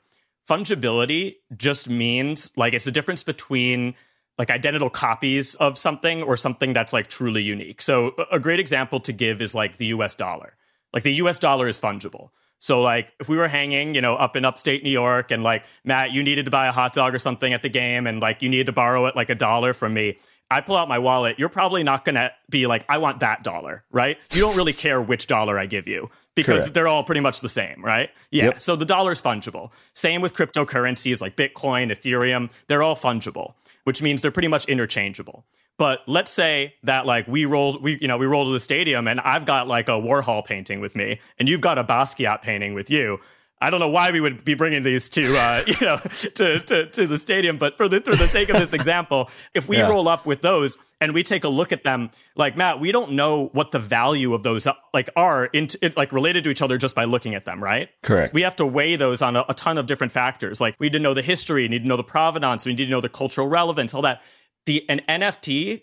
Fungibility 0.49 1.37
just 1.55 1.89
means 1.89 2.51
like 2.57 2.73
it's 2.73 2.85
the 2.85 2.91
difference 2.91 3.23
between 3.23 3.95
like 4.37 4.49
identical 4.49 4.89
copies 4.89 5.55
of 5.55 5.77
something 5.77 6.23
or 6.23 6.35
something 6.35 6.73
that's 6.73 6.93
like 6.93 7.09
truly 7.09 7.43
unique. 7.43 7.81
So 7.81 8.15
a 8.31 8.39
great 8.39 8.59
example 8.59 8.99
to 9.01 9.13
give 9.13 9.41
is 9.41 9.53
like 9.53 9.77
the 9.77 9.87
US 9.87 10.15
dollar. 10.15 10.55
Like 10.93 11.03
the 11.03 11.13
US 11.15 11.39
dollar 11.39 11.67
is 11.67 11.79
fungible. 11.79 12.29
So 12.57 12.81
like 12.81 13.13
if 13.19 13.27
we 13.27 13.37
were 13.37 13.47
hanging, 13.47 13.95
you 13.95 14.01
know, 14.01 14.15
up 14.15 14.35
in 14.35 14.45
upstate 14.45 14.83
New 14.83 14.91
York 14.91 15.31
and 15.31 15.43
like 15.43 15.65
Matt, 15.83 16.11
you 16.11 16.21
needed 16.21 16.45
to 16.45 16.51
buy 16.51 16.67
a 16.67 16.71
hot 16.71 16.93
dog 16.93 17.15
or 17.15 17.19
something 17.19 17.53
at 17.53 17.63
the 17.63 17.69
game 17.69 18.05
and 18.05 18.21
like 18.21 18.41
you 18.41 18.49
needed 18.49 18.67
to 18.67 18.71
borrow 18.71 19.07
it 19.07 19.15
like 19.15 19.29
a 19.29 19.35
dollar 19.35 19.73
from 19.73 19.93
me. 19.93 20.17
I 20.51 20.61
pull 20.61 20.75
out 20.75 20.87
my 20.87 20.99
wallet, 20.99 21.39
you're 21.39 21.49
probably 21.49 21.81
not 21.81 22.03
going 22.03 22.15
to 22.15 22.31
be 22.49 22.67
like, 22.67 22.85
I 22.89 22.97
want 22.97 23.21
that 23.21 23.43
dollar, 23.43 23.83
right? 23.89 24.19
You 24.33 24.41
don't 24.41 24.57
really 24.57 24.73
care 24.73 25.01
which 25.01 25.25
dollar 25.27 25.57
I 25.57 25.65
give 25.65 25.87
you 25.87 26.09
because 26.35 26.63
Correct. 26.63 26.73
they're 26.73 26.87
all 26.87 27.03
pretty 27.03 27.21
much 27.21 27.41
the 27.41 27.49
same, 27.49 27.83
right? 27.83 28.09
Yeah. 28.31 28.45
Yep. 28.45 28.61
So 28.61 28.75
the 28.75 28.85
dollar 28.85 29.11
is 29.11 29.21
fungible. 29.21 29.71
Same 29.93 30.21
with 30.21 30.33
cryptocurrencies 30.33 31.21
like 31.21 31.35
Bitcoin, 31.35 31.91
Ethereum. 31.91 32.51
They're 32.67 32.83
all 32.83 32.95
fungible, 32.95 33.53
which 33.83 34.01
means 34.01 34.21
they're 34.21 34.31
pretty 34.31 34.47
much 34.47 34.65
interchangeable. 34.65 35.45
But 35.77 36.01
let's 36.07 36.31
say 36.31 36.75
that 36.83 37.05
like 37.05 37.27
we 37.27 37.45
rolled, 37.45 37.81
we 37.81 37.97
you 37.99 38.07
know 38.07 38.17
we 38.17 38.25
rolled 38.25 38.47
to 38.47 38.53
the 38.53 38.59
stadium, 38.59 39.07
and 39.07 39.19
I've 39.21 39.45
got 39.45 39.67
like 39.67 39.87
a 39.89 39.93
Warhol 39.93 40.45
painting 40.45 40.79
with 40.79 40.95
me, 40.95 41.19
and 41.39 41.49
you've 41.49 41.61
got 41.61 41.77
a 41.77 41.83
Basquiat 41.83 42.41
painting 42.41 42.73
with 42.73 42.89
you. 42.89 43.19
I 43.61 43.69
don't 43.69 43.79
know 43.79 43.89
why 43.89 44.11
we 44.11 44.19
would 44.19 44.43
be 44.43 44.55
bringing 44.55 44.83
these 44.83 45.09
to 45.11 45.21
uh, 45.21 45.61
you 45.67 45.85
know 45.85 45.97
to, 45.97 46.59
to, 46.59 46.85
to 46.87 47.07
the 47.07 47.17
stadium, 47.17 47.57
but 47.57 47.77
for 47.77 47.87
the 47.87 48.01
for 48.01 48.15
the 48.15 48.27
sake 48.27 48.49
of 48.49 48.59
this 48.59 48.73
example, 48.73 49.29
if 49.53 49.69
we 49.69 49.77
yeah. 49.77 49.87
roll 49.87 50.07
up 50.07 50.25
with 50.25 50.41
those 50.41 50.77
and 50.99 51.13
we 51.13 51.23
take 51.23 51.43
a 51.43 51.49
look 51.49 51.71
at 51.71 51.83
them, 51.83 52.09
like 52.35 52.57
Matt, 52.57 52.79
we 52.79 52.91
don't 52.91 53.13
know 53.13 53.47
what 53.53 53.71
the 53.71 53.79
value 53.79 54.33
of 54.33 54.43
those 54.43 54.67
like 54.93 55.09
are 55.15 55.45
in 55.45 55.67
like 55.95 56.11
related 56.11 56.43
to 56.45 56.49
each 56.49 56.61
other 56.61 56.77
just 56.77 56.95
by 56.95 57.05
looking 57.05 57.35
at 57.35 57.45
them, 57.45 57.63
right? 57.63 57.89
Correct. 58.01 58.33
We 58.33 58.41
have 58.41 58.55
to 58.57 58.65
weigh 58.65 58.95
those 58.95 59.21
on 59.21 59.35
a, 59.35 59.45
a 59.47 59.53
ton 59.53 59.77
of 59.77 59.85
different 59.85 60.11
factors. 60.11 60.59
Like 60.59 60.75
we 60.79 60.87
need 60.87 60.93
to 60.93 60.99
know 60.99 61.13
the 61.13 61.21
history, 61.21 61.63
we 61.63 61.67
need 61.69 61.83
to 61.83 61.87
know 61.87 61.97
the 61.97 62.03
provenance, 62.03 62.65
we 62.65 62.73
need 62.73 62.85
to 62.85 62.89
know 62.89 63.01
the 63.01 63.09
cultural 63.09 63.47
relevance, 63.47 63.93
all 63.93 64.01
that. 64.01 64.21
The 64.65 64.87
an 64.89 65.01
NFT 65.09 65.81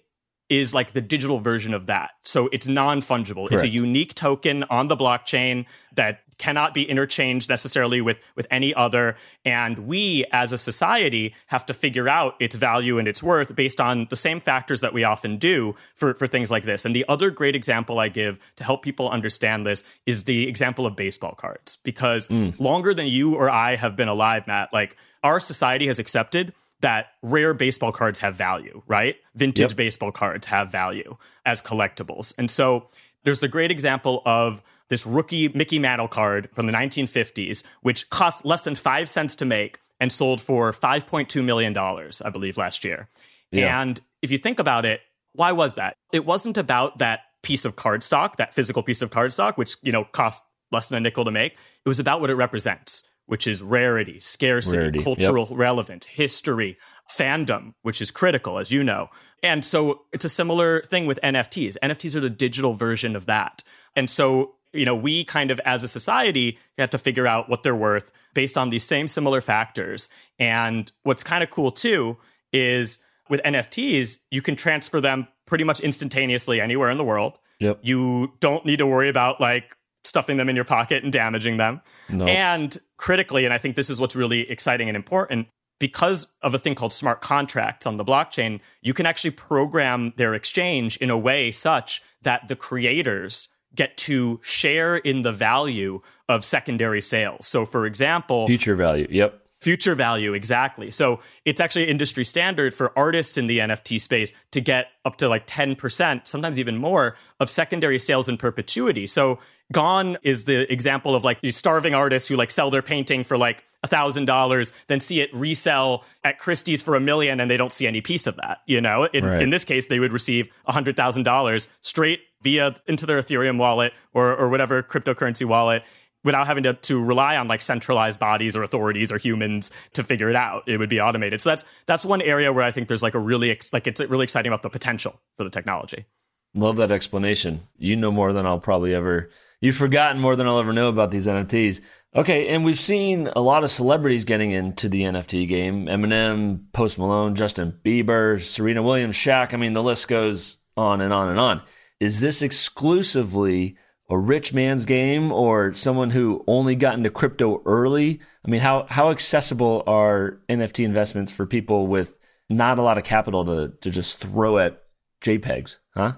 is 0.48 0.72
like 0.72 0.92
the 0.92 1.00
digital 1.00 1.40
version 1.40 1.74
of 1.74 1.86
that. 1.86 2.10
So 2.24 2.48
it's 2.52 2.66
non 2.68 3.00
fungible. 3.02 3.50
It's 3.50 3.64
a 3.64 3.68
unique 3.68 4.14
token 4.14 4.64
on 4.64 4.88
the 4.88 4.96
blockchain 4.96 5.66
that 5.94 6.20
cannot 6.38 6.74
be 6.74 6.88
interchanged 6.88 7.48
necessarily 7.48 8.00
with, 8.00 8.18
with 8.36 8.46
any 8.50 8.72
other. 8.74 9.16
And 9.44 9.86
we 9.86 10.24
as 10.32 10.52
a 10.52 10.58
society 10.58 11.34
have 11.46 11.66
to 11.66 11.74
figure 11.74 12.08
out 12.08 12.36
its 12.40 12.56
value 12.56 12.98
and 12.98 13.06
its 13.06 13.22
worth 13.22 13.54
based 13.54 13.80
on 13.80 14.06
the 14.10 14.16
same 14.16 14.40
factors 14.40 14.80
that 14.80 14.92
we 14.92 15.04
often 15.04 15.36
do 15.36 15.74
for, 15.94 16.14
for 16.14 16.26
things 16.26 16.50
like 16.50 16.64
this. 16.64 16.84
And 16.84 16.94
the 16.94 17.04
other 17.08 17.30
great 17.30 17.56
example 17.56 17.98
I 17.98 18.08
give 18.08 18.38
to 18.56 18.64
help 18.64 18.82
people 18.82 19.10
understand 19.10 19.66
this 19.66 19.84
is 20.06 20.24
the 20.24 20.48
example 20.48 20.86
of 20.86 20.96
baseball 20.96 21.34
cards. 21.34 21.76
Because 21.82 22.28
mm. 22.28 22.58
longer 22.58 22.94
than 22.94 23.06
you 23.06 23.34
or 23.34 23.50
I 23.50 23.76
have 23.76 23.96
been 23.96 24.08
alive, 24.08 24.46
Matt, 24.46 24.72
like 24.72 24.96
our 25.22 25.40
society 25.40 25.86
has 25.88 25.98
accepted 25.98 26.52
that 26.80 27.08
rare 27.22 27.54
baseball 27.54 27.92
cards 27.92 28.20
have 28.20 28.36
value, 28.36 28.82
right? 28.86 29.16
Vintage 29.34 29.72
yep. 29.72 29.76
baseball 29.76 30.12
cards 30.12 30.46
have 30.46 30.70
value 30.70 31.16
as 31.44 31.60
collectibles. 31.60 32.32
And 32.38 32.50
so 32.50 32.86
there's 33.24 33.42
a 33.42 33.48
great 33.48 33.70
example 33.70 34.22
of 34.24 34.62
this 34.88 35.06
rookie 35.06 35.48
Mickey 35.48 35.78
Mantle 35.78 36.08
card 36.08 36.48
from 36.52 36.66
the 36.66 36.72
1950s, 36.72 37.64
which 37.82 38.08
cost 38.10 38.44
less 38.44 38.64
than 38.64 38.74
five 38.74 39.08
cents 39.08 39.36
to 39.36 39.44
make 39.44 39.78
and 40.00 40.12
sold 40.12 40.40
for 40.40 40.72
$5.2 40.72 41.44
million, 41.44 41.76
I 41.76 42.30
believe, 42.30 42.56
last 42.56 42.84
year. 42.84 43.08
Yeah. 43.50 43.80
And 43.80 44.00
if 44.22 44.30
you 44.30 44.38
think 44.38 44.58
about 44.58 44.84
it, 44.84 45.00
why 45.32 45.52
was 45.52 45.74
that? 45.74 45.96
It 46.12 46.24
wasn't 46.24 46.58
about 46.58 46.98
that 46.98 47.20
piece 47.42 47.64
of 47.64 47.76
cardstock, 47.76 48.36
that 48.36 48.54
physical 48.54 48.82
piece 48.82 49.02
of 49.02 49.10
cardstock, 49.10 49.56
which, 49.56 49.76
you 49.82 49.92
know, 49.92 50.04
cost 50.04 50.42
less 50.70 50.88
than 50.88 50.98
a 50.98 51.00
nickel 51.00 51.24
to 51.24 51.30
make. 51.30 51.52
It 51.52 51.88
was 51.88 51.98
about 51.98 52.20
what 52.20 52.30
it 52.30 52.34
represents 52.34 53.04
which 53.28 53.46
is 53.46 53.62
rarity, 53.62 54.18
scarcity, 54.18 54.78
rarity. 54.78 55.02
cultural 55.04 55.46
yep. 55.50 55.58
relevance, 55.58 56.06
history, 56.06 56.78
fandom, 57.14 57.74
which 57.82 58.00
is 58.00 58.10
critical, 58.10 58.58
as 58.58 58.70
you 58.70 58.82
know. 58.82 59.08
And 59.42 59.62
so 59.62 60.06
it's 60.14 60.24
a 60.24 60.30
similar 60.30 60.80
thing 60.80 61.04
with 61.04 61.20
NFTs. 61.22 61.76
NFTs 61.82 62.14
are 62.14 62.20
the 62.20 62.30
digital 62.30 62.72
version 62.72 63.14
of 63.14 63.26
that. 63.26 63.62
And 63.94 64.08
so, 64.08 64.54
you 64.72 64.84
know, 64.84 64.96
we 64.96 65.24
kind 65.24 65.50
of 65.50 65.60
as 65.64 65.82
a 65.82 65.88
society 65.88 66.58
have 66.76 66.90
to 66.90 66.98
figure 66.98 67.26
out 67.26 67.48
what 67.48 67.62
they're 67.62 67.74
worth 67.74 68.12
based 68.34 68.58
on 68.58 68.70
these 68.70 68.84
same 68.84 69.08
similar 69.08 69.40
factors. 69.40 70.08
And 70.38 70.90
what's 71.02 71.24
kind 71.24 71.42
of 71.42 71.50
cool 71.50 71.72
too 71.72 72.18
is 72.52 73.00
with 73.28 73.40
NFTs, 73.42 74.18
you 74.30 74.42
can 74.42 74.56
transfer 74.56 75.00
them 75.00 75.28
pretty 75.46 75.64
much 75.64 75.80
instantaneously 75.80 76.60
anywhere 76.60 76.90
in 76.90 76.98
the 76.98 77.04
world. 77.04 77.38
Yep. 77.60 77.80
You 77.82 78.32
don't 78.40 78.64
need 78.64 78.78
to 78.78 78.86
worry 78.86 79.08
about 79.08 79.40
like 79.40 79.76
stuffing 80.04 80.36
them 80.36 80.48
in 80.48 80.56
your 80.56 80.64
pocket 80.64 81.02
and 81.02 81.12
damaging 81.12 81.56
them. 81.56 81.80
Nope. 82.08 82.28
And 82.28 82.78
critically, 82.96 83.44
and 83.44 83.52
I 83.52 83.58
think 83.58 83.76
this 83.76 83.90
is 83.90 84.00
what's 84.00 84.16
really 84.16 84.48
exciting 84.50 84.88
and 84.88 84.96
important, 84.96 85.48
because 85.80 86.26
of 86.42 86.54
a 86.54 86.58
thing 86.58 86.74
called 86.74 86.92
smart 86.92 87.20
contracts 87.20 87.86
on 87.86 87.96
the 87.96 88.04
blockchain, 88.04 88.60
you 88.82 88.94
can 88.94 89.06
actually 89.06 89.30
program 89.30 90.12
their 90.16 90.34
exchange 90.34 90.96
in 90.98 91.10
a 91.10 91.18
way 91.18 91.50
such 91.50 92.02
that 92.22 92.48
the 92.48 92.56
creators 92.56 93.48
get 93.74 93.96
to 93.96 94.40
share 94.42 94.96
in 94.96 95.22
the 95.22 95.32
value 95.32 96.00
of 96.28 96.44
secondary 96.44 97.02
sales. 97.02 97.46
So, 97.46 97.64
for 97.64 97.86
example, 97.86 98.46
future 98.46 98.76
value. 98.76 99.06
Yep. 99.10 99.42
Future 99.60 99.96
value, 99.96 100.34
exactly. 100.34 100.88
So 100.88 101.18
it's 101.44 101.60
actually 101.60 101.88
industry 101.88 102.24
standard 102.24 102.72
for 102.72 102.96
artists 102.96 103.36
in 103.36 103.48
the 103.48 103.58
NFT 103.58 104.00
space 104.00 104.30
to 104.52 104.60
get 104.60 104.86
up 105.04 105.16
to 105.16 105.28
like 105.28 105.48
10%, 105.48 106.28
sometimes 106.28 106.60
even 106.60 106.76
more, 106.76 107.16
of 107.40 107.50
secondary 107.50 107.98
sales 107.98 108.28
in 108.28 108.36
perpetuity. 108.36 109.08
So 109.08 109.40
Gone 109.72 110.16
is 110.22 110.44
the 110.44 110.72
example 110.72 111.16
of 111.16 111.24
like 111.24 111.40
these 111.40 111.56
starving 111.56 111.92
artists 111.92 112.28
who 112.28 112.36
like 112.36 112.52
sell 112.52 112.70
their 112.70 112.82
painting 112.82 113.24
for 113.24 113.36
like 113.36 113.64
a 113.82 113.88
thousand 113.88 114.24
dollars, 114.24 114.72
then 114.86 115.00
see 115.00 115.20
it 115.20 115.34
resell 115.34 116.04
at 116.24 116.38
Christie's 116.38 116.80
for 116.80 116.94
a 116.94 117.00
million, 117.00 117.38
and 117.40 117.50
they 117.50 117.56
don't 117.56 117.72
see 117.72 117.86
any 117.86 118.00
piece 118.00 118.26
of 118.26 118.36
that. 118.36 118.58
You 118.66 118.80
know, 118.80 119.04
in, 119.04 119.24
right. 119.24 119.42
in 119.42 119.50
this 119.50 119.64
case, 119.64 119.88
they 119.88 119.98
would 119.98 120.12
receive 120.12 120.50
a 120.66 120.72
hundred 120.72 120.96
thousand 120.96 121.24
dollars 121.24 121.68
straight 121.80 122.20
via 122.42 122.74
into 122.86 123.06
their 123.06 123.18
Ethereum 123.18 123.58
wallet 123.58 123.92
or 124.12 124.34
or 124.36 124.48
whatever 124.48 124.82
cryptocurrency 124.82 125.46
wallet 125.46 125.82
without 126.24 126.46
having 126.46 126.64
to, 126.64 126.74
to 126.74 127.02
rely 127.02 127.36
on 127.36 127.46
like 127.46 127.62
centralized 127.62 128.18
bodies 128.18 128.56
or 128.56 128.62
authorities 128.62 129.12
or 129.12 129.18
humans 129.18 129.70
to 129.92 130.02
figure 130.02 130.28
it 130.28 130.36
out. 130.36 130.64
It 130.66 130.78
would 130.78 130.90
be 130.90 131.00
automated. 131.00 131.40
So 131.40 131.50
that's 131.50 131.64
that's 131.86 132.04
one 132.04 132.20
area 132.20 132.52
where 132.52 132.64
I 132.64 132.70
think 132.70 132.88
there's 132.88 133.02
like 133.02 133.14
a 133.14 133.20
really 133.20 133.50
ex- 133.50 133.72
like 133.72 133.86
it's 133.86 134.00
really 134.00 134.24
exciting 134.24 134.50
about 134.50 134.62
the 134.62 134.70
potential 134.70 135.20
for 135.36 135.44
the 135.44 135.50
technology. 135.50 136.06
Love 136.54 136.76
that 136.76 136.90
explanation. 136.90 137.60
You 137.76 137.94
know 137.94 138.10
more 138.10 138.32
than 138.32 138.46
I'll 138.46 138.58
probably 138.58 138.94
ever 138.94 139.30
You've 139.60 139.76
forgotten 139.76 140.20
more 140.20 140.36
than 140.36 140.46
I'll 140.46 140.60
ever 140.60 140.72
know 140.72 140.88
about 140.88 141.10
these 141.10 141.26
NFTs. 141.26 141.80
Okay, 142.14 142.48
and 142.48 142.64
we've 142.64 142.78
seen 142.78 143.28
a 143.34 143.40
lot 143.40 143.64
of 143.64 143.70
celebrities 143.70 144.24
getting 144.24 144.52
into 144.52 144.88
the 144.88 145.02
NFT 145.02 145.48
game. 145.48 145.86
Eminem, 145.86 146.72
Post 146.72 146.98
Malone, 146.98 147.34
Justin 147.34 147.78
Bieber, 147.84 148.40
Serena 148.40 148.82
Williams, 148.82 149.16
Shaq. 149.16 149.52
I 149.52 149.56
mean, 149.56 149.72
the 149.72 149.82
list 149.82 150.06
goes 150.06 150.58
on 150.76 151.00
and 151.00 151.12
on 151.12 151.28
and 151.28 151.40
on. 151.40 151.62
Is 152.00 152.20
this 152.20 152.42
exclusively 152.42 153.76
a 154.10 154.18
rich 154.18 154.54
man's 154.54 154.84
game 154.84 155.32
or 155.32 155.72
someone 155.72 156.10
who 156.10 156.44
only 156.46 156.76
got 156.76 156.94
into 156.94 157.10
crypto 157.10 157.62
early? 157.66 158.20
I 158.44 158.50
mean, 158.50 158.60
how 158.60 158.86
how 158.88 159.10
accessible 159.10 159.82
are 159.86 160.40
NFT 160.48 160.84
investments 160.84 161.32
for 161.32 161.46
people 161.46 161.86
with 161.86 162.16
not 162.48 162.78
a 162.78 162.82
lot 162.82 162.98
of 162.98 163.04
capital 163.04 163.44
to 163.44 163.72
to 163.80 163.90
just 163.90 164.18
throw 164.18 164.58
at 164.58 164.82
JPEGs, 165.22 165.78
huh? 165.94 166.12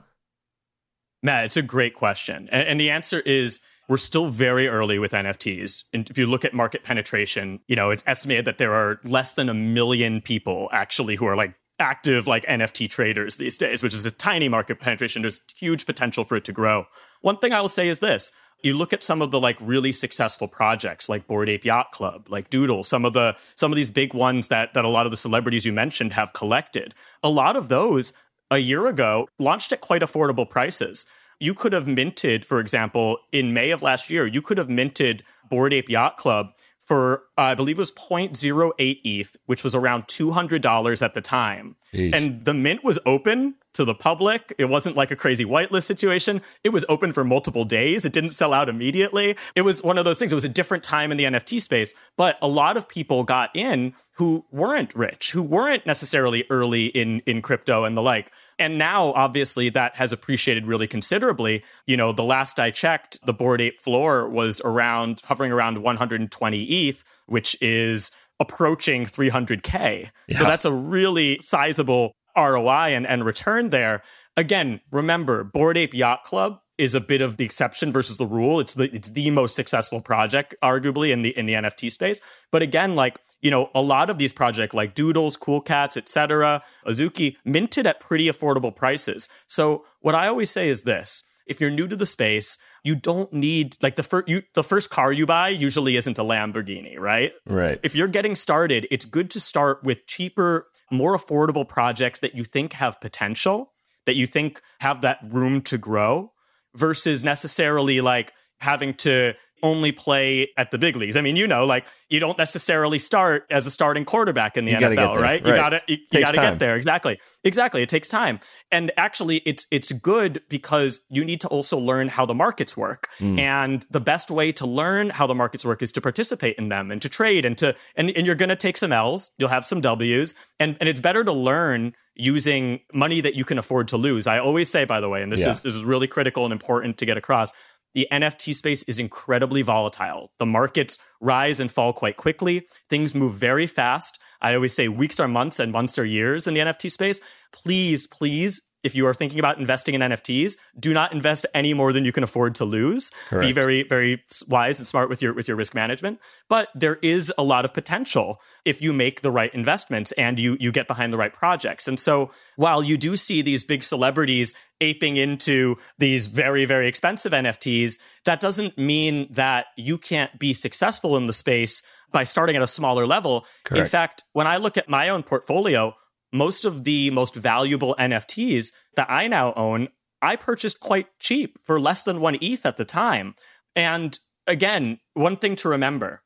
Matt, 1.22 1.44
it's 1.44 1.56
a 1.56 1.62
great 1.62 1.94
question. 1.94 2.48
And, 2.50 2.66
and, 2.66 2.80
the 2.80 2.90
answer 2.90 3.20
is 3.20 3.60
we're 3.88 3.98
still 3.98 4.28
very 4.28 4.68
early 4.68 4.98
with 4.98 5.12
NFTs. 5.12 5.84
And 5.92 6.08
if 6.08 6.16
you 6.16 6.26
look 6.26 6.44
at 6.44 6.54
market 6.54 6.82
penetration, 6.82 7.60
you 7.66 7.76
know, 7.76 7.90
it's 7.90 8.04
estimated 8.06 8.46
that 8.46 8.56
there 8.56 8.72
are 8.72 9.00
less 9.04 9.34
than 9.34 9.48
a 9.48 9.54
million 9.54 10.20
people 10.22 10.70
actually 10.72 11.16
who 11.16 11.26
are 11.26 11.36
like 11.36 11.54
active 11.80 12.26
like 12.26 12.44
NFT 12.44 12.88
traders 12.90 13.36
these 13.36 13.58
days, 13.58 13.82
which 13.82 13.94
is 13.94 14.06
a 14.06 14.10
tiny 14.10 14.48
market 14.48 14.78
penetration. 14.80 15.22
There's 15.22 15.40
huge 15.56 15.86
potential 15.86 16.24
for 16.24 16.36
it 16.36 16.44
to 16.44 16.52
grow. 16.52 16.86
One 17.22 17.38
thing 17.38 17.52
I 17.52 17.60
will 17.60 17.68
say 17.68 17.88
is 17.88 18.00
this. 18.00 18.30
You 18.62 18.76
look 18.76 18.92
at 18.92 19.02
some 19.02 19.22
of 19.22 19.30
the 19.30 19.40
like 19.40 19.56
really 19.60 19.90
successful 19.90 20.46
projects 20.46 21.08
like 21.08 21.26
Bored 21.26 21.48
Ape 21.48 21.64
Yacht 21.64 21.92
Club, 21.92 22.26
like 22.28 22.50
Doodle, 22.50 22.82
some 22.82 23.06
of 23.06 23.14
the 23.14 23.34
some 23.54 23.72
of 23.72 23.76
these 23.76 23.90
big 23.90 24.12
ones 24.12 24.48
that 24.48 24.74
that 24.74 24.84
a 24.84 24.88
lot 24.88 25.06
of 25.06 25.10
the 25.10 25.16
celebrities 25.16 25.64
you 25.64 25.72
mentioned 25.72 26.12
have 26.12 26.34
collected. 26.34 26.94
A 27.22 27.30
lot 27.30 27.56
of 27.56 27.70
those 27.70 28.12
a 28.50 28.58
year 28.58 28.86
ago 28.86 29.28
launched 29.38 29.72
at 29.72 29.80
quite 29.80 30.02
affordable 30.02 30.48
prices. 30.48 31.06
You 31.38 31.54
could 31.54 31.72
have 31.72 31.86
minted, 31.86 32.44
for 32.44 32.60
example, 32.60 33.16
in 33.32 33.54
May 33.54 33.70
of 33.70 33.80
last 33.80 34.10
year, 34.10 34.26
you 34.26 34.42
could 34.42 34.58
have 34.58 34.68
minted 34.68 35.22
Bored 35.48 35.72
Ape 35.72 35.88
Yacht 35.88 36.18
Club 36.18 36.52
for, 36.90 37.22
uh, 37.38 37.42
I 37.42 37.54
believe 37.54 37.78
it 37.78 37.82
was 37.82 37.92
0.08 37.92 39.00
ETH, 39.04 39.36
which 39.46 39.62
was 39.62 39.76
around 39.76 40.08
$200 40.08 41.02
at 41.02 41.14
the 41.14 41.20
time. 41.20 41.76
Eesh. 41.94 42.12
And 42.12 42.44
the 42.44 42.52
mint 42.52 42.82
was 42.82 42.98
open 43.06 43.54
to 43.74 43.84
the 43.84 43.94
public. 43.94 44.54
It 44.58 44.66
wasn't 44.66 44.96
like 44.96 45.10
a 45.10 45.16
crazy 45.16 45.44
whitelist 45.44 45.84
situation. 45.84 46.42
It 46.64 46.70
was 46.70 46.84
open 46.88 47.12
for 47.12 47.24
multiple 47.24 47.64
days. 47.64 48.04
It 48.04 48.12
didn't 48.12 48.30
sell 48.30 48.52
out 48.52 48.68
immediately. 48.68 49.36
It 49.54 49.62
was 49.62 49.82
one 49.82 49.98
of 49.98 50.04
those 50.04 50.18
things. 50.18 50.32
It 50.32 50.36
was 50.36 50.44
a 50.44 50.48
different 50.48 50.82
time 50.82 51.10
in 51.10 51.18
the 51.18 51.24
NFT 51.24 51.60
space, 51.60 51.94
but 52.16 52.36
a 52.42 52.48
lot 52.48 52.76
of 52.76 52.88
people 52.88 53.24
got 53.24 53.50
in 53.54 53.94
who 54.14 54.44
weren't 54.50 54.94
rich, 54.94 55.32
who 55.32 55.42
weren't 55.42 55.86
necessarily 55.86 56.44
early 56.50 56.86
in, 56.86 57.20
in 57.26 57.42
crypto 57.42 57.84
and 57.84 57.96
the 57.96 58.02
like. 58.02 58.32
And 58.58 58.76
now, 58.76 59.12
obviously, 59.12 59.70
that 59.70 59.96
has 59.96 60.12
appreciated 60.12 60.66
really 60.66 60.86
considerably. 60.86 61.64
You 61.86 61.96
know, 61.96 62.12
the 62.12 62.24
last 62.24 62.60
I 62.60 62.70
checked, 62.70 63.18
the 63.24 63.32
bored 63.32 63.60
Ape 63.60 63.78
floor 63.78 64.28
was 64.28 64.60
around 64.62 65.20
hovering 65.24 65.52
around 65.52 65.82
120 65.82 66.64
ETH, 66.64 67.04
which 67.26 67.56
is 67.62 68.10
approaching 68.40 69.04
300K. 69.04 70.10
Yeah. 70.28 70.38
So 70.38 70.44
that's 70.44 70.64
a 70.64 70.72
really 70.72 71.38
sizable 71.38 72.14
ROI 72.40 72.94
and, 72.94 73.06
and 73.06 73.24
return 73.24 73.70
there. 73.70 74.02
Again, 74.36 74.80
remember, 74.90 75.44
Bored 75.44 75.76
Ape 75.76 75.94
Yacht 75.94 76.24
Club 76.24 76.60
is 76.78 76.94
a 76.94 77.00
bit 77.00 77.20
of 77.20 77.36
the 77.36 77.44
exception 77.44 77.92
versus 77.92 78.16
the 78.16 78.26
rule. 78.26 78.58
It's 78.58 78.72
the 78.72 78.84
it's 78.94 79.10
the 79.10 79.30
most 79.30 79.54
successful 79.54 80.00
project, 80.00 80.54
arguably, 80.62 81.10
in 81.10 81.20
the 81.20 81.36
in 81.36 81.44
the 81.44 81.52
NFT 81.52 81.90
space. 81.90 82.22
But 82.50 82.62
again, 82.62 82.96
like, 82.96 83.18
you 83.42 83.50
know, 83.50 83.70
a 83.74 83.82
lot 83.82 84.08
of 84.08 84.16
these 84.16 84.32
projects 84.32 84.74
like 84.74 84.94
Doodles, 84.94 85.36
Cool 85.36 85.60
Cats, 85.60 85.98
etc., 85.98 86.62
Azuki, 86.86 87.36
minted 87.44 87.86
at 87.86 88.00
pretty 88.00 88.28
affordable 88.28 88.74
prices. 88.74 89.28
So 89.46 89.84
what 90.00 90.14
I 90.14 90.26
always 90.28 90.50
say 90.50 90.68
is 90.70 90.84
this 90.84 91.22
if 91.50 91.60
you're 91.60 91.70
new 91.70 91.88
to 91.88 91.96
the 91.96 92.06
space, 92.06 92.56
you 92.84 92.94
don't 92.94 93.30
need 93.32 93.76
like 93.82 93.96
the 93.96 94.04
first 94.04 94.28
you 94.28 94.42
the 94.54 94.62
first 94.62 94.88
car 94.88 95.12
you 95.12 95.26
buy 95.26 95.48
usually 95.48 95.96
isn't 95.96 96.18
a 96.18 96.22
Lamborghini, 96.22 96.98
right? 96.98 97.32
Right. 97.44 97.80
If 97.82 97.94
you're 97.94 98.08
getting 98.08 98.36
started, 98.36 98.86
it's 98.90 99.04
good 99.04 99.30
to 99.30 99.40
start 99.40 99.82
with 99.82 100.06
cheaper 100.06 100.68
more 100.90 101.16
affordable 101.16 101.68
projects 101.68 102.20
that 102.20 102.34
you 102.34 102.44
think 102.44 102.74
have 102.74 103.00
potential, 103.00 103.72
that 104.06 104.14
you 104.14 104.26
think 104.26 104.60
have 104.80 105.02
that 105.02 105.18
room 105.22 105.60
to 105.62 105.78
grow 105.78 106.32
versus 106.74 107.24
necessarily 107.24 108.00
like 108.00 108.32
having 108.60 108.94
to 108.94 109.34
only 109.62 109.92
play 109.92 110.48
at 110.56 110.70
the 110.70 110.78
big 110.78 110.96
leagues. 110.96 111.16
I 111.16 111.20
mean, 111.20 111.36
you 111.36 111.46
know, 111.46 111.64
like 111.66 111.86
you 112.08 112.20
don't 112.20 112.38
necessarily 112.38 112.98
start 112.98 113.46
as 113.50 113.66
a 113.66 113.70
starting 113.70 114.04
quarterback 114.04 114.56
in 114.56 114.64
the 114.64 114.72
You 114.72 114.78
NFL, 114.78 114.80
gotta 114.80 114.96
get 114.96 115.14
there, 115.14 115.22
right? 115.22 115.46
You 115.46 115.54
gotta 115.54 115.82
you, 115.86 115.96
you 116.10 116.20
gotta 116.20 116.36
time. 116.36 116.52
get 116.52 116.58
there. 116.58 116.76
Exactly. 116.76 117.18
Exactly. 117.44 117.82
It 117.82 117.88
takes 117.88 118.08
time. 118.08 118.40
And 118.70 118.90
actually 118.96 119.36
it's 119.38 119.66
it's 119.70 119.92
good 119.92 120.42
because 120.48 121.00
you 121.08 121.24
need 121.24 121.40
to 121.42 121.48
also 121.48 121.78
learn 121.78 122.08
how 122.08 122.26
the 122.26 122.34
markets 122.34 122.76
work. 122.76 123.08
Mm. 123.18 123.38
And 123.38 123.86
the 123.90 124.00
best 124.00 124.30
way 124.30 124.52
to 124.52 124.66
learn 124.66 125.10
how 125.10 125.26
the 125.26 125.34
markets 125.34 125.64
work 125.64 125.82
is 125.82 125.92
to 125.92 126.00
participate 126.00 126.56
in 126.56 126.68
them 126.68 126.90
and 126.90 127.00
to 127.02 127.08
trade 127.08 127.44
and 127.44 127.56
to 127.58 127.74
and, 127.96 128.10
and 128.10 128.26
you're 128.26 128.34
gonna 128.36 128.56
take 128.56 128.76
some 128.76 128.92
L's, 128.92 129.30
you'll 129.38 129.48
have 129.48 129.64
some 129.64 129.80
W's, 129.80 130.34
and, 130.58 130.76
and 130.80 130.88
it's 130.88 131.00
better 131.00 131.24
to 131.24 131.32
learn 131.32 131.94
using 132.16 132.80
money 132.92 133.20
that 133.22 133.34
you 133.34 133.44
can 133.44 133.56
afford 133.56 133.88
to 133.88 133.96
lose. 133.96 134.26
I 134.26 134.38
always 134.40 134.68
say, 134.68 134.84
by 134.84 135.00
the 135.00 135.08
way, 135.08 135.22
and 135.22 135.32
this 135.32 135.40
Yeah. 135.40 135.50
is 135.50 135.62
this 135.62 135.74
is 135.74 135.84
really 135.84 136.06
critical 136.06 136.44
and 136.44 136.52
important 136.52 136.98
to 136.98 137.06
get 137.06 137.16
across 137.16 137.52
the 137.94 138.06
NFT 138.12 138.54
space 138.54 138.82
is 138.84 138.98
incredibly 138.98 139.62
volatile. 139.62 140.32
The 140.38 140.46
markets 140.46 140.98
rise 141.20 141.60
and 141.60 141.70
fall 141.70 141.92
quite 141.92 142.16
quickly. 142.16 142.66
Things 142.88 143.14
move 143.14 143.34
very 143.34 143.66
fast. 143.66 144.18
I 144.40 144.54
always 144.54 144.74
say 144.74 144.88
weeks 144.88 145.20
are 145.20 145.28
months 145.28 145.58
and 145.58 145.72
months 145.72 145.98
are 145.98 146.04
years 146.04 146.46
in 146.46 146.54
the 146.54 146.60
NFT 146.60 146.90
space. 146.90 147.20
Please, 147.52 148.06
please, 148.06 148.62
if 148.82 148.94
you 148.94 149.06
are 149.06 149.14
thinking 149.14 149.38
about 149.38 149.58
investing 149.58 149.94
in 149.94 150.00
NFTs, 150.00 150.56
do 150.78 150.92
not 150.92 151.12
invest 151.12 151.46
any 151.54 151.74
more 151.74 151.92
than 151.92 152.04
you 152.04 152.12
can 152.12 152.22
afford 152.22 152.54
to 152.56 152.64
lose. 152.64 153.10
Be 153.40 153.52
very, 153.52 153.82
very 153.82 154.22
wise 154.48 154.78
and 154.78 154.86
smart 154.86 155.08
with 155.08 155.20
your 155.22 155.34
with 155.34 155.48
your 155.48 155.56
risk 155.56 155.74
management. 155.74 156.18
But 156.48 156.68
there 156.74 156.96
is 157.02 157.32
a 157.36 157.42
lot 157.42 157.64
of 157.64 157.74
potential 157.74 158.40
if 158.64 158.80
you 158.80 158.92
make 158.92 159.20
the 159.20 159.30
right 159.30 159.52
investments 159.54 160.12
and 160.12 160.38
you 160.38 160.56
you 160.60 160.72
get 160.72 160.88
behind 160.88 161.12
the 161.12 161.18
right 161.18 161.32
projects. 161.32 161.86
And 161.88 161.98
so 161.98 162.30
while 162.56 162.82
you 162.82 162.96
do 162.96 163.16
see 163.16 163.42
these 163.42 163.64
big 163.64 163.82
celebrities 163.82 164.54
aping 164.80 165.16
into 165.16 165.76
these 165.98 166.26
very, 166.26 166.64
very 166.64 166.88
expensive 166.88 167.32
NFTs, 167.32 167.98
that 168.24 168.40
doesn't 168.40 168.78
mean 168.78 169.26
that 169.30 169.66
you 169.76 169.98
can't 169.98 170.38
be 170.38 170.52
successful 170.54 171.16
in 171.16 171.26
the 171.26 171.32
space 171.32 171.82
by 172.12 172.24
starting 172.24 172.56
at 172.56 172.62
a 172.62 172.66
smaller 172.66 173.06
level. 173.06 173.46
In 173.80 173.86
fact, 173.86 174.24
when 174.32 174.46
I 174.46 174.56
look 174.56 174.76
at 174.76 174.88
my 174.88 175.08
own 175.10 175.22
portfolio, 175.22 175.94
most 176.32 176.64
of 176.64 176.84
the 176.84 177.10
most 177.10 177.34
valuable 177.34 177.94
NFTs 177.98 178.72
that 178.96 179.10
I 179.10 179.26
now 179.26 179.52
own, 179.54 179.88
I 180.22 180.36
purchased 180.36 180.80
quite 180.80 181.18
cheap 181.18 181.58
for 181.64 181.80
less 181.80 182.04
than 182.04 182.20
one 182.20 182.38
ETH 182.40 182.66
at 182.66 182.76
the 182.76 182.84
time. 182.84 183.34
And 183.74 184.18
again, 184.46 185.00
one 185.14 185.36
thing 185.36 185.56
to 185.56 185.68
remember. 185.68 186.22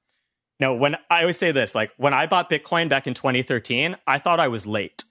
Now, 0.60 0.74
when 0.74 0.96
I 1.10 1.20
always 1.20 1.38
say 1.38 1.52
this, 1.52 1.74
like 1.74 1.92
when 1.96 2.14
I 2.14 2.26
bought 2.26 2.50
Bitcoin 2.50 2.88
back 2.88 3.06
in 3.06 3.14
2013, 3.14 3.96
I 4.06 4.18
thought 4.18 4.40
I 4.40 4.48
was 4.48 4.66
late. 4.66 5.04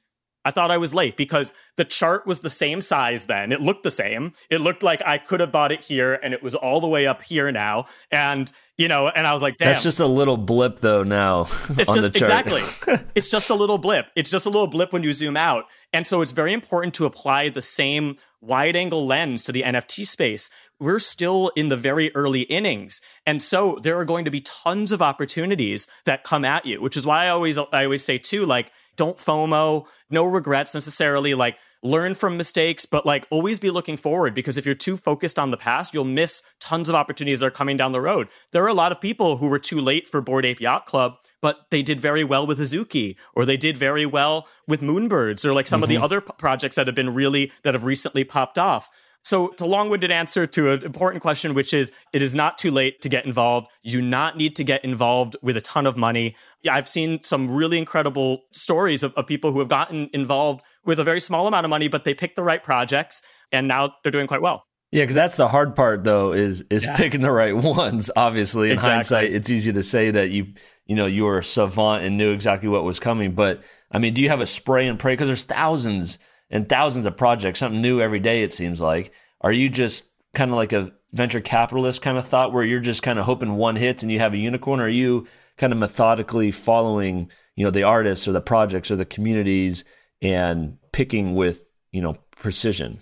I 0.46 0.52
thought 0.52 0.72
I 0.72 0.78
was 0.78 0.94
late 0.94 1.16
because 1.16 1.54
the 1.78 1.86
chart 1.86 2.28
was 2.28 2.42
the 2.42 2.50
same 2.50 2.82
size 2.82 3.26
then. 3.26 3.52
It 3.52 3.62
looked 3.62 3.84
the 3.84 3.92
same. 3.92 4.34
It 4.50 4.60
looked 4.60 4.84
like 4.84 5.02
I 5.06 5.18
could 5.18 5.40
have 5.40 5.52
bought 5.52 5.72
it 5.72 5.82
here 5.82 6.16
and 6.16 6.34
it 6.34 6.44
was 6.44 6.56
all 6.56 6.82
the 6.82 6.88
way 6.88 7.08
up 7.08 7.24
here 7.24 7.52
now. 7.52 7.86
And, 8.12 8.52
you 8.78 8.88
know, 8.88 9.08
and 9.08 9.26
I 9.26 9.34
was 9.34 9.42
like, 9.42 9.58
damn. 9.58 9.70
That's 9.70 9.84
just 9.84 10.00
a 10.00 10.06
little 10.06 10.38
blip 10.38 10.80
though 10.80 11.04
now 11.04 11.40
on 11.40 11.46
just, 11.46 11.94
the 11.94 12.10
chart. 12.10 12.16
Exactly. 12.16 12.62
it's 13.16 13.30
just 13.30 13.50
a 13.50 13.56
little 13.56 13.78
blip. 13.78 14.08
It's 14.16 14.30
just 14.30 14.46
a 14.46 14.50
little 14.50 14.68
blip 14.68 14.92
when 14.92 15.04
you 15.04 15.14
zoom 15.14 15.38
out. 15.38 15.66
And 15.94 16.06
so 16.06 16.22
it's 16.22 16.32
very 16.32 16.54
important 16.54 16.94
to 16.96 17.06
apply 17.06 17.50
the 17.50 17.62
same 17.62 18.16
wide 18.44 18.76
angle 18.76 19.06
lens 19.06 19.46
to 19.46 19.52
the 19.52 19.64
NFT 19.64 20.06
space. 20.06 20.50
We're 20.80 21.00
still 21.00 21.52
in 21.56 21.70
the 21.70 21.78
very 21.78 22.14
early 22.14 22.42
innings. 22.42 23.02
And 23.26 23.42
so 23.42 23.80
there 23.82 23.98
are 24.00 24.06
going 24.06 24.26
to 24.26 24.32
be 24.32 24.42
tons 24.42 24.92
of 24.92 25.02
opportunities 25.02 25.88
that 26.06 26.24
come 26.24 26.44
at 26.44 26.66
you, 26.66 26.82
which 26.82 26.98
is 26.98 27.06
why 27.06 27.26
I 27.26 27.30
always 27.30 27.58
I 27.58 27.86
always 27.86 28.04
say 28.04 28.18
too, 28.18 28.46
like, 28.46 28.72
don't 28.96 29.18
FOMO, 29.18 29.86
no 30.10 30.26
regrets 30.26 30.74
necessarily, 30.74 31.34
like 31.34 31.58
learn 31.84 32.16
from 32.16 32.38
mistakes, 32.38 32.86
but 32.86 33.06
like 33.06 33.28
always 33.30 33.60
be 33.60 33.70
looking 33.70 33.98
forward 33.98 34.34
because 34.34 34.58
if 34.58 34.66
you're 34.66 34.74
too 34.74 34.96
focused 34.98 35.38
on 35.38 35.52
the 35.52 35.58
past, 35.58 35.94
you'll 35.94 36.04
miss 36.06 36.42
tons 36.60 36.90
of 36.90 36.96
opportunities 36.96 37.42
that 37.42 37.48
are 37.48 37.52
coming 37.52 37.78
down 37.78 37.92
the 37.92 38.02
road. 38.02 38.30
There 38.52 38.64
are 38.64 38.70
a 38.70 38.74
lot 38.74 38.92
of 38.92 39.02
people 39.02 39.38
who 39.38 39.48
were 39.48 39.60
too 39.60 39.82
late 39.82 40.08
for 40.08 40.22
Bored 40.22 40.46
Ape 40.46 40.62
Yacht 40.62 40.86
Club, 40.86 41.18
but 41.42 41.68
they 41.72 41.84
did 41.84 42.00
very 42.00 42.24
well 42.24 42.48
with 42.48 42.60
Azuki, 42.60 43.18
or 43.36 43.46
they 43.46 43.58
did 43.58 43.78
very 43.78 44.06
well 44.06 44.48
with 44.68 44.82
Moonbirds, 44.82 45.46
or 45.46 45.54
like 45.54 45.68
some 45.68 45.84
of 45.84 45.90
the 45.90 45.96
mm-hmm. 45.96 46.04
other 46.06 46.22
p- 46.22 46.32
projects 46.38 46.78
that 46.78 46.88
have 46.88 46.96
been 46.96 47.14
really 47.14 47.52
that 47.64 47.74
have 47.74 47.84
recently 47.84 48.24
popped 48.24 48.58
off. 48.58 48.90
So 49.24 49.52
it's 49.52 49.62
a 49.62 49.66
long-winded 49.66 50.12
answer 50.12 50.46
to 50.48 50.72
an 50.72 50.84
important 50.84 51.22
question, 51.22 51.54
which 51.54 51.74
is 51.74 51.92
it 52.12 52.22
is 52.22 52.36
not 52.36 52.58
too 52.58 52.72
late 52.72 53.02
to 53.02 53.10
get 53.10 53.26
involved. 53.26 53.70
You 53.82 53.92
do 53.92 54.02
not 54.02 54.36
need 54.38 54.56
to 54.58 54.64
get 54.64 54.84
involved 54.84 55.38
with 55.42 55.56
a 55.56 55.62
ton 55.62 55.86
of 55.86 55.96
money. 55.96 56.36
Yeah, 56.62 56.76
I've 56.76 56.90
seen 56.90 57.22
some 57.24 57.50
really 57.50 57.78
incredible 57.78 58.44
stories 58.52 59.02
of, 59.02 59.14
of 59.14 59.26
people 59.26 59.52
who 59.52 59.60
have 59.60 59.70
gotten 59.70 60.10
involved 60.14 60.62
with 60.86 61.00
a 61.00 61.04
very 61.04 61.22
small 61.22 61.48
amount 61.48 61.66
of 61.66 61.70
money, 61.70 61.88
but 61.88 62.04
they 62.04 62.14
picked 62.14 62.36
the 62.36 62.44
right 62.44 62.62
projects 62.62 63.22
and 63.52 63.68
now 63.68 63.94
they're 64.04 64.12
doing 64.12 64.28
quite 64.28 64.42
well. 64.42 64.66
Yeah, 64.92 65.02
because 65.04 65.16
that's 65.16 65.38
the 65.38 65.48
hard 65.48 65.76
part 65.76 66.04
though 66.04 66.34
is 66.34 66.64
is 66.70 66.86
picking 66.96 67.22
the 67.22 67.32
right 67.32 67.56
ones. 67.56 68.12
Obviously, 68.16 68.68
in 68.68 68.74
Exactly. 68.74 68.94
hindsight, 68.94 69.34
it's 69.34 69.50
easy 69.50 69.74
to 69.74 69.82
say 69.82 70.12
that 70.12 70.30
you 70.30 70.54
you 70.86 70.96
know 70.96 71.08
you 71.08 71.24
were 71.24 71.40
a 71.40 71.44
savant 71.44 72.04
and 72.04 72.16
knew 72.16 72.32
exactly 72.32 72.70
what 72.70 72.84
was 72.84 73.00
coming. 73.00 73.32
But 73.32 73.64
I 73.92 73.98
mean, 73.98 74.14
do 74.14 74.22
you 74.22 74.30
have 74.30 74.40
a 74.40 74.46
spray 74.46 74.88
and 74.88 75.00
pray? 75.00 75.14
Because 75.14 75.26
there's 75.28 75.42
thousands 75.42 76.20
and 76.54 76.70
thousands 76.70 77.08
of 77.08 77.18
projects, 77.18 77.60
something 77.60 77.82
new 77.82 78.00
every 78.00 78.20
day. 78.20 78.44
It 78.44 78.54
seems 78.54 78.80
like. 78.80 79.12
Are 79.42 79.52
you 79.52 79.68
just 79.68 80.06
kind 80.34 80.52
of 80.52 80.56
like 80.56 80.72
a 80.72 80.94
venture 81.12 81.42
capitalist 81.42 82.02
kind 82.02 82.18
of 82.18 82.26
thought, 82.26 82.54
where 82.54 82.64
you're 82.64 82.80
just 82.80 83.04
kind 83.04 83.20
of 83.20 83.26
hoping 83.26 83.56
one 83.56 83.76
hits 83.76 84.04
and 84.04 84.12
you 84.12 84.20
have 84.20 84.34
a 84.34 84.38
unicorn? 84.38 84.80
Or 84.80 84.86
are 84.86 84.88
you 84.88 85.28
kind 85.58 85.74
of 85.74 85.80
methodically 85.80 86.52
following 86.52 87.30
you 87.56 87.66
know 87.66 87.72
the 87.72 87.84
artists 87.84 88.28
or 88.28 88.32
the 88.32 88.40
projects 88.40 88.92
or 88.92 88.96
the 88.96 89.04
communities 89.04 89.84
and 90.22 90.78
picking 90.94 91.36
with 91.36 91.70
you 91.92 92.02
know 92.02 92.16
precision? 92.38 93.00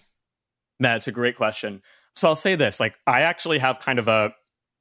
Matt, 0.79 0.97
it's 0.97 1.07
a 1.07 1.11
great 1.11 1.35
question. 1.35 1.83
So 2.15 2.29
I'll 2.29 2.35
say 2.35 2.55
this: 2.55 2.79
like, 2.79 2.95
I 3.05 3.21
actually 3.21 3.59
have 3.59 3.79
kind 3.79 3.99
of 3.99 4.07
a 4.07 4.33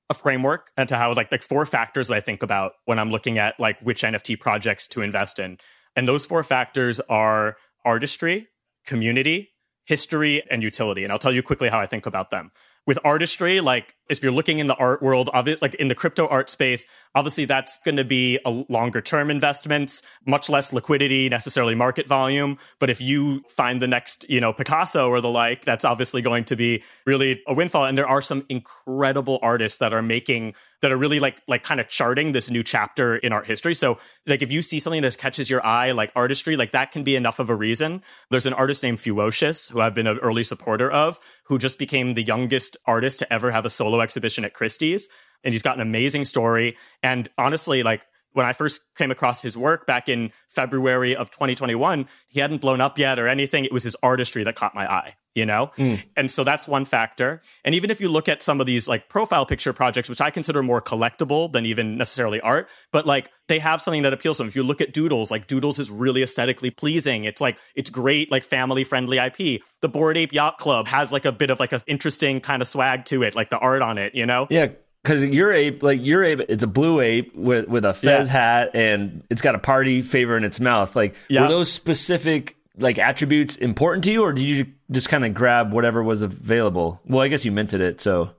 a 0.09 0.15
framework 0.15 0.71
into 0.79 0.97
how 0.97 1.13
like 1.15 1.33
like 1.33 1.43
four 1.43 1.67
factors 1.67 2.11
I 2.13 2.21
think 2.21 2.45
about 2.45 2.73
when 2.85 3.01
I'm 3.01 3.11
looking 3.11 3.39
at 3.39 3.59
like 3.59 3.81
which 3.81 4.03
NFT 4.03 4.39
projects 4.39 4.87
to 4.89 5.03
invest 5.03 5.41
in, 5.41 5.59
and 5.97 6.07
those 6.07 6.25
four 6.25 6.45
factors 6.45 7.01
are 7.09 7.57
artistry, 7.85 8.49
community, 8.87 9.51
history, 9.85 10.43
and 10.51 10.63
utility. 10.63 11.05
And 11.05 11.13
I'll 11.13 11.19
tell 11.19 11.33
you 11.33 11.43
quickly 11.43 11.69
how 11.69 11.81
I 11.81 11.87
think 11.87 12.07
about 12.07 12.31
them. 12.31 12.53
With 12.87 12.99
artistry, 13.05 13.61
like 13.61 13.95
if 14.11 14.23
you're 14.23 14.33
looking 14.33 14.59
in 14.59 14.67
the 14.67 14.75
art 14.75 15.03
world, 15.03 15.31
like 15.63 15.75
in 15.75 15.89
the 15.89 15.95
crypto 15.95 16.27
art 16.27 16.51
space, 16.51 16.87
obviously 17.15 17.45
that's 17.45 17.79
going 17.79 17.97
to 17.97 18.05
be 18.05 18.39
a 18.45 18.51
longer 18.69 19.01
term 19.01 19.31
investments, 19.31 20.03
much 20.27 20.51
less 20.51 20.73
liquidity, 20.73 21.29
necessarily 21.29 21.75
market 21.75 22.07
volume. 22.09 22.59
But 22.79 22.91
if 22.91 23.01
you 23.01 23.43
find 23.49 23.81
the 23.81 23.87
next, 23.87 24.29
you 24.29 24.41
know, 24.41 24.53
Picasso 24.53 25.09
or 25.09 25.21
the 25.21 25.29
like, 25.29 25.65
that's 25.65 25.85
obviously 25.85 26.23
going 26.23 26.45
to 26.45 26.57
be 26.57 26.83
really 27.07 27.43
a 27.47 27.55
windfall. 27.55 27.85
And 27.85 27.97
there 27.97 28.09
are 28.09 28.21
some 28.21 28.45
incredible 28.49 29.39
artists 29.43 29.79
that 29.79 29.93
are 29.93 30.03
making 30.03 30.55
that 30.83 30.91
are 30.91 30.97
really 30.97 31.21
like 31.21 31.43
like 31.47 31.63
kind 31.63 31.81
of 31.81 31.89
charting 31.89 32.33
this 32.33 32.51
new 32.51 32.63
chapter 32.63 33.17
in 33.17 33.33
art 33.33 33.47
history. 33.47 33.75
So 33.75 33.99
like 34.27 34.43
if 34.43 34.51
you 34.51 34.63
see 34.63 34.79
something 34.79 35.03
that 35.03 35.17
catches 35.19 35.51
your 35.51 35.65
eye, 35.65 35.93
like 35.93 36.11
artistry, 36.17 36.57
like 36.57 36.73
that 36.73 36.91
can 36.91 37.05
be 37.05 37.17
enough 37.17 37.39
of 37.39 37.51
a 37.51 37.55
reason. 37.55 38.03
There's 38.31 38.47
an 38.47 38.55
artist 38.55 38.83
named 38.83 38.99
Fewocious 38.99 39.71
who 39.71 39.81
I've 39.81 39.95
been 39.95 40.07
an 40.07 40.19
early 40.19 40.45
supporter 40.45 40.91
of, 40.91 41.19
who 41.45 41.59
just 41.59 41.79
became 41.79 42.15
the 42.15 42.23
youngest 42.23 42.77
artist 42.87 43.19
to 43.21 43.33
ever 43.33 43.51
have 43.51 43.67
a 43.67 43.71
solo 43.71 44.00
exhibition 44.03 44.45
at 44.45 44.55
Christie's. 44.55 45.09
And 45.43 45.55
he's 45.55 45.63
got 45.63 45.77
an 45.77 45.81
amazing 45.81 46.27
story. 46.27 46.77
And 47.03 47.29
honestly, 47.39 47.83
like 47.83 48.07
when 48.33 48.47
I 48.47 48.53
first 48.53 48.83
came 48.95 49.11
across 49.11 49.43
his 49.43 49.57
work 49.57 49.87
back 49.87 50.09
in 50.09 50.33
February 50.49 51.17
of 51.17 51.31
2021, 51.31 52.07
he 52.29 52.41
hadn't 52.41 52.61
blown 52.61 52.81
up 52.81 52.99
yet 52.99 53.19
or 53.19 53.27
anything. 53.27 53.65
It 53.65 53.73
was 53.73 53.83
his 53.83 53.97
artistry 54.03 54.45
that 54.45 54.55
caught 54.55 54.75
my 54.75 54.91
eye, 54.91 55.15
you 55.35 55.45
know? 55.45 55.71
Hmm. 55.77 55.95
And 56.17 56.31
so 56.31 56.45
that's 56.45 56.69
one 56.69 56.85
factor. 56.85 57.41
And 57.65 57.75
even 57.75 57.91
if 57.91 58.01
you 58.01 58.09
look 58.09 58.29
at 58.29 58.43
some 58.43 58.61
of 58.61 58.67
these 58.67 58.87
like 58.89 59.09
profile 59.09 59.47
picture 59.47 59.73
projects, 59.73 60.09
which 60.09 60.21
I 60.21 60.31
consider 60.31 60.63
more 60.63 60.81
collectible 60.81 61.53
than 61.53 61.67
even 61.67 61.97
necessarily 61.97 62.41
art, 62.41 62.69
but 62.93 63.07
like 63.07 63.31
they 63.49 63.59
have 63.59 63.83
something 63.83 64.03
that 64.03 64.13
appeals 64.13 64.37
to 64.37 64.45
them. 64.45 64.49
If 64.49 64.57
you 64.57 64.63
look 64.63 64.81
at 64.81 64.93
Doodles, 64.93 65.31
like 65.31 65.47
Doodles 65.47 65.79
is 65.79 65.91
really 65.91 66.23
aesthetically 66.23 66.71
pleasing. 66.71 67.25
It's 67.25 67.41
like, 67.41 67.59
it's 67.75 67.91
great, 67.91 68.31
like 68.31 68.45
family 68.45 68.85
friendly 68.85 69.19
IP. 69.19 69.63
The 69.81 69.89
Bored 69.89 70.17
Ape 70.17 70.33
Yacht 70.33 70.59
Club 70.59 70.87
has 70.89 71.13
like 71.13 71.25
a 71.25 71.33
bit 71.33 71.51
of 71.51 71.59
like 71.59 71.73
an 71.73 71.81
interesting 71.87 72.41
kind 72.41 72.63
of 72.63 72.69
swag 72.69 73.07
to 73.07 73.23
it, 73.25 73.35
like 73.35 73.51
the 73.51 73.59
art 73.59 73.83
on 73.83 73.99
it, 73.99 74.15
you 74.15 74.27
know? 74.27 74.47
Yeah, 74.51 74.69
because 75.03 75.25
your 75.25 75.53
ape, 75.53 75.83
like 75.83 76.01
your 76.03 76.23
ape, 76.25 76.41
it's 76.49 76.63
a 76.63 76.67
blue 76.67 77.01
ape 77.01 77.35
with 77.35 77.69
with 77.69 77.85
a 77.85 77.93
fez 77.95 78.29
Yeah. 78.29 78.33
hat 78.33 78.71
and 78.75 79.23
it's 79.31 79.43
got 79.43 79.55
a 79.55 79.59
party 79.59 80.03
favor 80.03 80.37
in 80.37 80.45
its 80.45 80.61
mouth. 80.61 80.95
Like, 80.97 81.15
Yeah. 81.29 81.43
were 81.43 81.49
those 81.49 81.73
specific 81.73 82.57
like 82.79 82.99
attributes 82.99 83.57
important 83.57 84.05
to 84.05 84.13
you, 84.13 84.23
or 84.23 84.33
did 84.33 84.43
you 84.45 84.67
just 84.91 85.09
kind 85.09 85.25
of 85.25 85.35
grab 85.35 85.73
whatever 85.73 86.03
was 86.03 86.23
available? 86.23 87.01
Well, 87.07 87.21
I 87.21 87.29
guess 87.29 87.45
you 87.45 87.53
minted 87.53 87.81
it, 87.81 88.01
so 88.01 88.31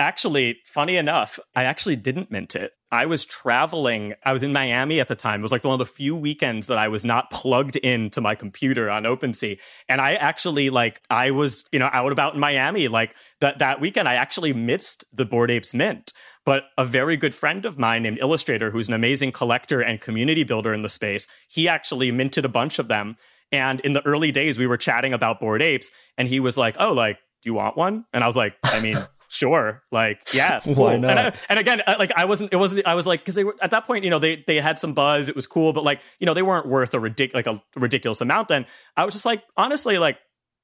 Actually, 0.00 0.58
funny 0.64 0.96
enough, 0.96 1.38
I 1.54 1.64
actually 1.64 1.94
didn't 1.94 2.30
mint 2.30 2.56
it. 2.56 2.72
I 2.90 3.04
was 3.04 3.26
traveling. 3.26 4.14
I 4.24 4.32
was 4.32 4.42
in 4.42 4.50
Miami 4.50 4.98
at 4.98 5.08
the 5.08 5.14
time. 5.14 5.40
It 5.40 5.42
was 5.42 5.52
like 5.52 5.62
one 5.62 5.74
of 5.74 5.78
the 5.78 5.84
few 5.84 6.16
weekends 6.16 6.68
that 6.68 6.78
I 6.78 6.88
was 6.88 7.04
not 7.04 7.30
plugged 7.30 7.76
into 7.76 8.22
my 8.22 8.34
computer 8.34 8.88
on 8.88 9.02
OpenSea. 9.02 9.60
And 9.90 10.00
I 10.00 10.14
actually 10.14 10.70
like 10.70 11.02
I 11.10 11.32
was, 11.32 11.66
you 11.70 11.78
know, 11.78 11.90
out 11.92 12.12
about 12.12 12.32
in 12.32 12.40
Miami. 12.40 12.88
Like 12.88 13.14
that 13.42 13.58
that 13.58 13.82
weekend, 13.82 14.08
I 14.08 14.14
actually 14.14 14.54
missed 14.54 15.04
the 15.12 15.26
Bored 15.26 15.50
Apes 15.50 15.74
Mint. 15.74 16.14
But 16.46 16.64
a 16.78 16.86
very 16.86 17.18
good 17.18 17.34
friend 17.34 17.66
of 17.66 17.78
mine 17.78 18.02
named 18.02 18.20
Illestrater, 18.20 18.72
who's 18.72 18.88
an 18.88 18.94
amazing 18.94 19.32
collector 19.32 19.82
and 19.82 20.00
community 20.00 20.44
builder 20.44 20.72
in 20.72 20.80
the 20.80 20.88
space, 20.88 21.28
he 21.46 21.68
actually 21.68 22.10
minted 22.10 22.46
a 22.46 22.48
bunch 22.48 22.78
of 22.78 22.88
them. 22.88 23.16
And 23.52 23.80
in 23.80 23.92
the 23.92 24.04
early 24.06 24.32
days, 24.32 24.58
we 24.58 24.66
were 24.66 24.78
chatting 24.78 25.12
about 25.12 25.40
Bored 25.40 25.60
Apes, 25.60 25.90
and 26.16 26.26
he 26.26 26.40
was 26.40 26.56
like, 26.56 26.76
"Oh, 26.78 26.94
like, 26.94 27.18
do 27.42 27.50
you 27.50 27.54
want 27.54 27.76
one?" 27.76 28.06
And 28.14 28.24
I 28.24 28.26
was 28.26 28.36
like, 28.36 28.56
"I 28.64 28.80
mean." 28.80 28.96
sure 29.30 29.82
like 29.92 30.20
yeah 30.34 30.58
cool. 30.64 30.74
why 30.74 30.96
not 30.96 31.10
and, 31.10 31.18
I, 31.20 31.32
and, 31.48 31.58
again 31.60 31.82
uh, 31.86 31.94
like 31.98 32.10
i 32.16 32.24
wasn't 32.24 32.52
it 32.52 32.56
wasn't 32.56 32.84
i 32.84 32.96
was 32.96 33.06
like 33.06 33.20
because 33.20 33.36
they 33.36 33.44
were 33.44 33.54
at 33.62 33.70
that 33.70 33.86
point 33.86 34.02
you 34.02 34.10
know 34.10 34.18
they 34.18 34.42
they 34.46 34.56
had 34.56 34.76
some 34.78 34.92
buzz 34.92 35.28
it 35.28 35.36
was 35.36 35.46
cool 35.46 35.72
but 35.72 35.84
like 35.84 36.00
you 36.18 36.26
know 36.26 36.34
they 36.34 36.42
weren't 36.42 36.66
worth 36.66 36.92
a 36.94 36.98
ridic- 36.98 37.32
like 37.32 37.46
a 37.46 37.62
ridiculous 37.76 38.20
amount 38.20 38.48
then 38.48 38.66
i 38.96 39.04
was 39.04 39.14
just 39.14 39.24
like 39.24 39.44
honestly 39.56 39.98
like 39.98 40.18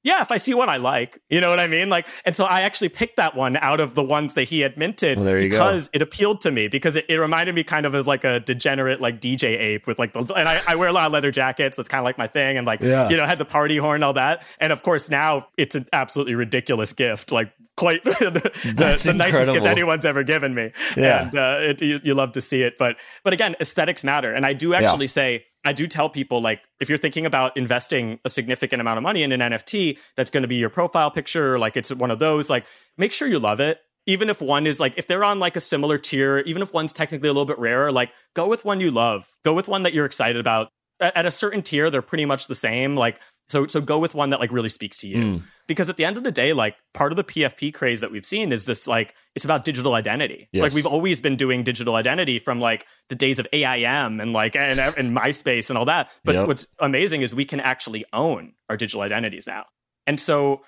yeah, 0.07 0.21
if 0.21 0.31
I 0.31 0.37
see 0.37 0.53
one 0.53 0.69
I 0.69 0.77
like, 0.77 1.19
you 1.29 1.41
know 1.41 1.49
what 1.49 1.59
I 1.59 1.67
mean? 1.67 1.89
Like, 1.89 2.07
and 2.23 2.33
so 2.33 2.45
I 2.45 2.61
actually 2.61 2.87
picked 2.87 3.17
that 3.17 3.35
one 3.35 3.57
out 3.57 3.81
of 3.81 3.93
the 3.93 4.01
ones 4.01 4.35
that 4.35 4.45
he 4.45 4.61
had 4.61 4.77
minted 4.77 5.19
well, 5.19 5.37
because 5.37 5.89
go. 5.89 5.97
it 5.97 6.01
appealed 6.01 6.39
to 6.41 6.51
me 6.51 6.69
because 6.69 6.95
it, 6.95 7.05
it, 7.09 7.17
reminded 7.17 7.53
me 7.53 7.65
kind 7.65 7.85
of 7.85 7.93
of 7.93 8.07
like 8.07 8.23
a 8.23 8.39
degenerate 8.39 9.01
like 9.01 9.19
DJ 9.19 9.59
ape 9.59 9.85
with 9.85 9.99
like 9.99 10.13
the 10.13 10.19
and 10.33 10.47
I, 10.47 10.61
I 10.65 10.75
wear 10.77 10.87
a 10.87 10.93
lot 10.93 11.07
of 11.07 11.11
leather 11.11 11.29
jackets. 11.29 11.75
That's 11.75 11.89
kind 11.89 11.99
of 11.99 12.05
like 12.05 12.17
my 12.17 12.25
thing, 12.25 12.57
and 12.57 12.65
like 12.65 12.81
yeah. 12.81 13.09
you 13.09 13.17
know 13.17 13.25
had 13.25 13.37
the 13.37 13.43
party 13.43 13.75
horn 13.75 14.01
all 14.01 14.13
that. 14.13 14.47
And 14.61 14.71
of 14.71 14.81
course 14.81 15.09
now 15.09 15.47
it's 15.57 15.75
an 15.75 15.87
absolutely 15.91 16.35
ridiculous 16.35 16.93
gift, 16.93 17.33
like 17.33 17.51
quite 17.75 18.01
the, 18.05 18.31
the, 18.31 19.01
the 19.11 19.13
nicest 19.13 19.51
gift 19.51 19.65
anyone's 19.65 20.05
ever 20.05 20.23
given 20.23 20.55
me. 20.55 20.71
Yeah, 20.95 21.23
and 21.23 21.35
uh, 21.35 21.57
it, 21.61 21.81
you, 21.81 21.99
you, 22.01 22.13
love 22.13 22.31
to 22.31 22.41
see 22.41 22.63
it, 22.63 22.77
but 22.77 22.95
but 23.25 23.33
again, 23.33 23.57
aesthetics 23.59 24.05
matter, 24.05 24.33
and 24.33 24.45
I 24.45 24.53
do 24.53 24.73
actually 24.73 25.05
yeah. 25.05 25.09
say 25.09 25.45
I 25.65 25.73
do 25.73 25.87
tell 25.87 26.09
people 26.09 26.41
like 26.41 26.61
if 26.79 26.89
you're 26.89 26.97
thinking 26.97 27.25
about 27.25 27.57
investing 27.57 28.19
a 28.23 28.29
significant 28.29 28.81
amount 28.81 28.97
of 28.97 29.03
money 29.03 29.23
in 29.23 29.31
an 29.31 29.39
NFT 29.39 29.99
that's 30.15 30.29
going 30.29 30.43
to 30.43 30.47
be 30.47 30.55
your 30.55 30.69
profile 30.69 31.11
picture, 31.11 31.59
like 31.59 31.75
it's 31.75 31.93
one 31.93 32.11
of 32.11 32.19
those, 32.19 32.49
like 32.49 32.65
make 32.97 33.11
sure 33.11 33.27
you 33.27 33.39
love 33.39 33.59
it. 33.59 33.79
Even 34.05 34.29
if 34.29 34.41
one 34.41 34.65
is 34.65 34.79
like 34.79 34.93
if 34.97 35.07
they're 35.07 35.25
on 35.25 35.39
like 35.39 35.57
a 35.57 35.59
similar 35.59 35.97
tier, 35.97 36.39
even 36.39 36.61
if 36.61 36.73
one's 36.73 36.93
technically 36.93 37.27
a 37.27 37.33
little 37.33 37.45
bit 37.45 37.59
rarer, 37.59 37.91
like 37.91 38.11
go 38.33 38.47
with 38.47 38.63
one 38.63 38.79
you 38.79 38.91
love. 38.91 39.29
Go 39.43 39.53
with 39.53 39.67
one 39.67 39.83
that 39.83 39.93
you're 39.93 40.05
excited 40.05 40.39
about. 40.39 40.69
At, 41.01 41.17
at 41.17 41.25
a 41.25 41.31
certain 41.31 41.61
tier, 41.61 41.89
they're 41.89 42.01
pretty 42.01 42.25
much 42.25 42.47
the 42.47 42.55
same. 42.55 42.95
Like 42.95 43.19
so, 43.49 43.65
so 43.67 43.79
go 43.79 43.99
with 43.99 44.13
one 44.13 44.31
that 44.31 44.39
like 44.39 44.51
really 44.51 44.69
speaks 44.69 44.97
to 44.97 45.07
you. 45.07 45.17
Mm. 45.17 45.43
Because 45.67 45.89
at 45.89 45.97
the 45.97 46.05
end 46.05 46.17
of 46.17 46.23
the 46.23 46.31
day, 46.31 46.53
like 46.53 46.75
part 46.93 47.11
of 47.11 47.15
the 47.15 47.23
PFP 47.23 47.73
craze 47.73 48.01
that 48.01 48.11
we've 48.11 48.25
seen 48.25 48.51
is 48.51 48.65
this 48.65 48.87
like 48.87 49.15
it's 49.35 49.45
about 49.45 49.63
digital 49.63 49.93
identity. 49.93 50.49
Yes. 50.51 50.63
Like 50.63 50.73
we've 50.73 50.85
always 50.85 51.21
been 51.21 51.35
doing 51.35 51.63
digital 51.63 51.95
identity 51.95 52.39
from 52.39 52.59
like 52.59 52.85
the 53.09 53.15
days 53.15 53.39
of 53.39 53.47
AIM 53.53 54.19
and 54.19 54.33
like 54.33 54.55
and, 54.55 54.79
and 54.97 55.15
MySpace 55.15 55.69
and 55.69 55.77
all 55.77 55.85
that. 55.85 56.17
But 56.23 56.35
yep. 56.35 56.47
what's 56.47 56.67
amazing 56.79 57.21
is 57.21 57.33
we 57.33 57.45
can 57.45 57.59
actually 57.59 58.05
own 58.13 58.53
our 58.69 58.77
digital 58.77 59.01
identities 59.01 59.47
now. 59.47 59.65
And 60.05 60.19
so 60.19 60.63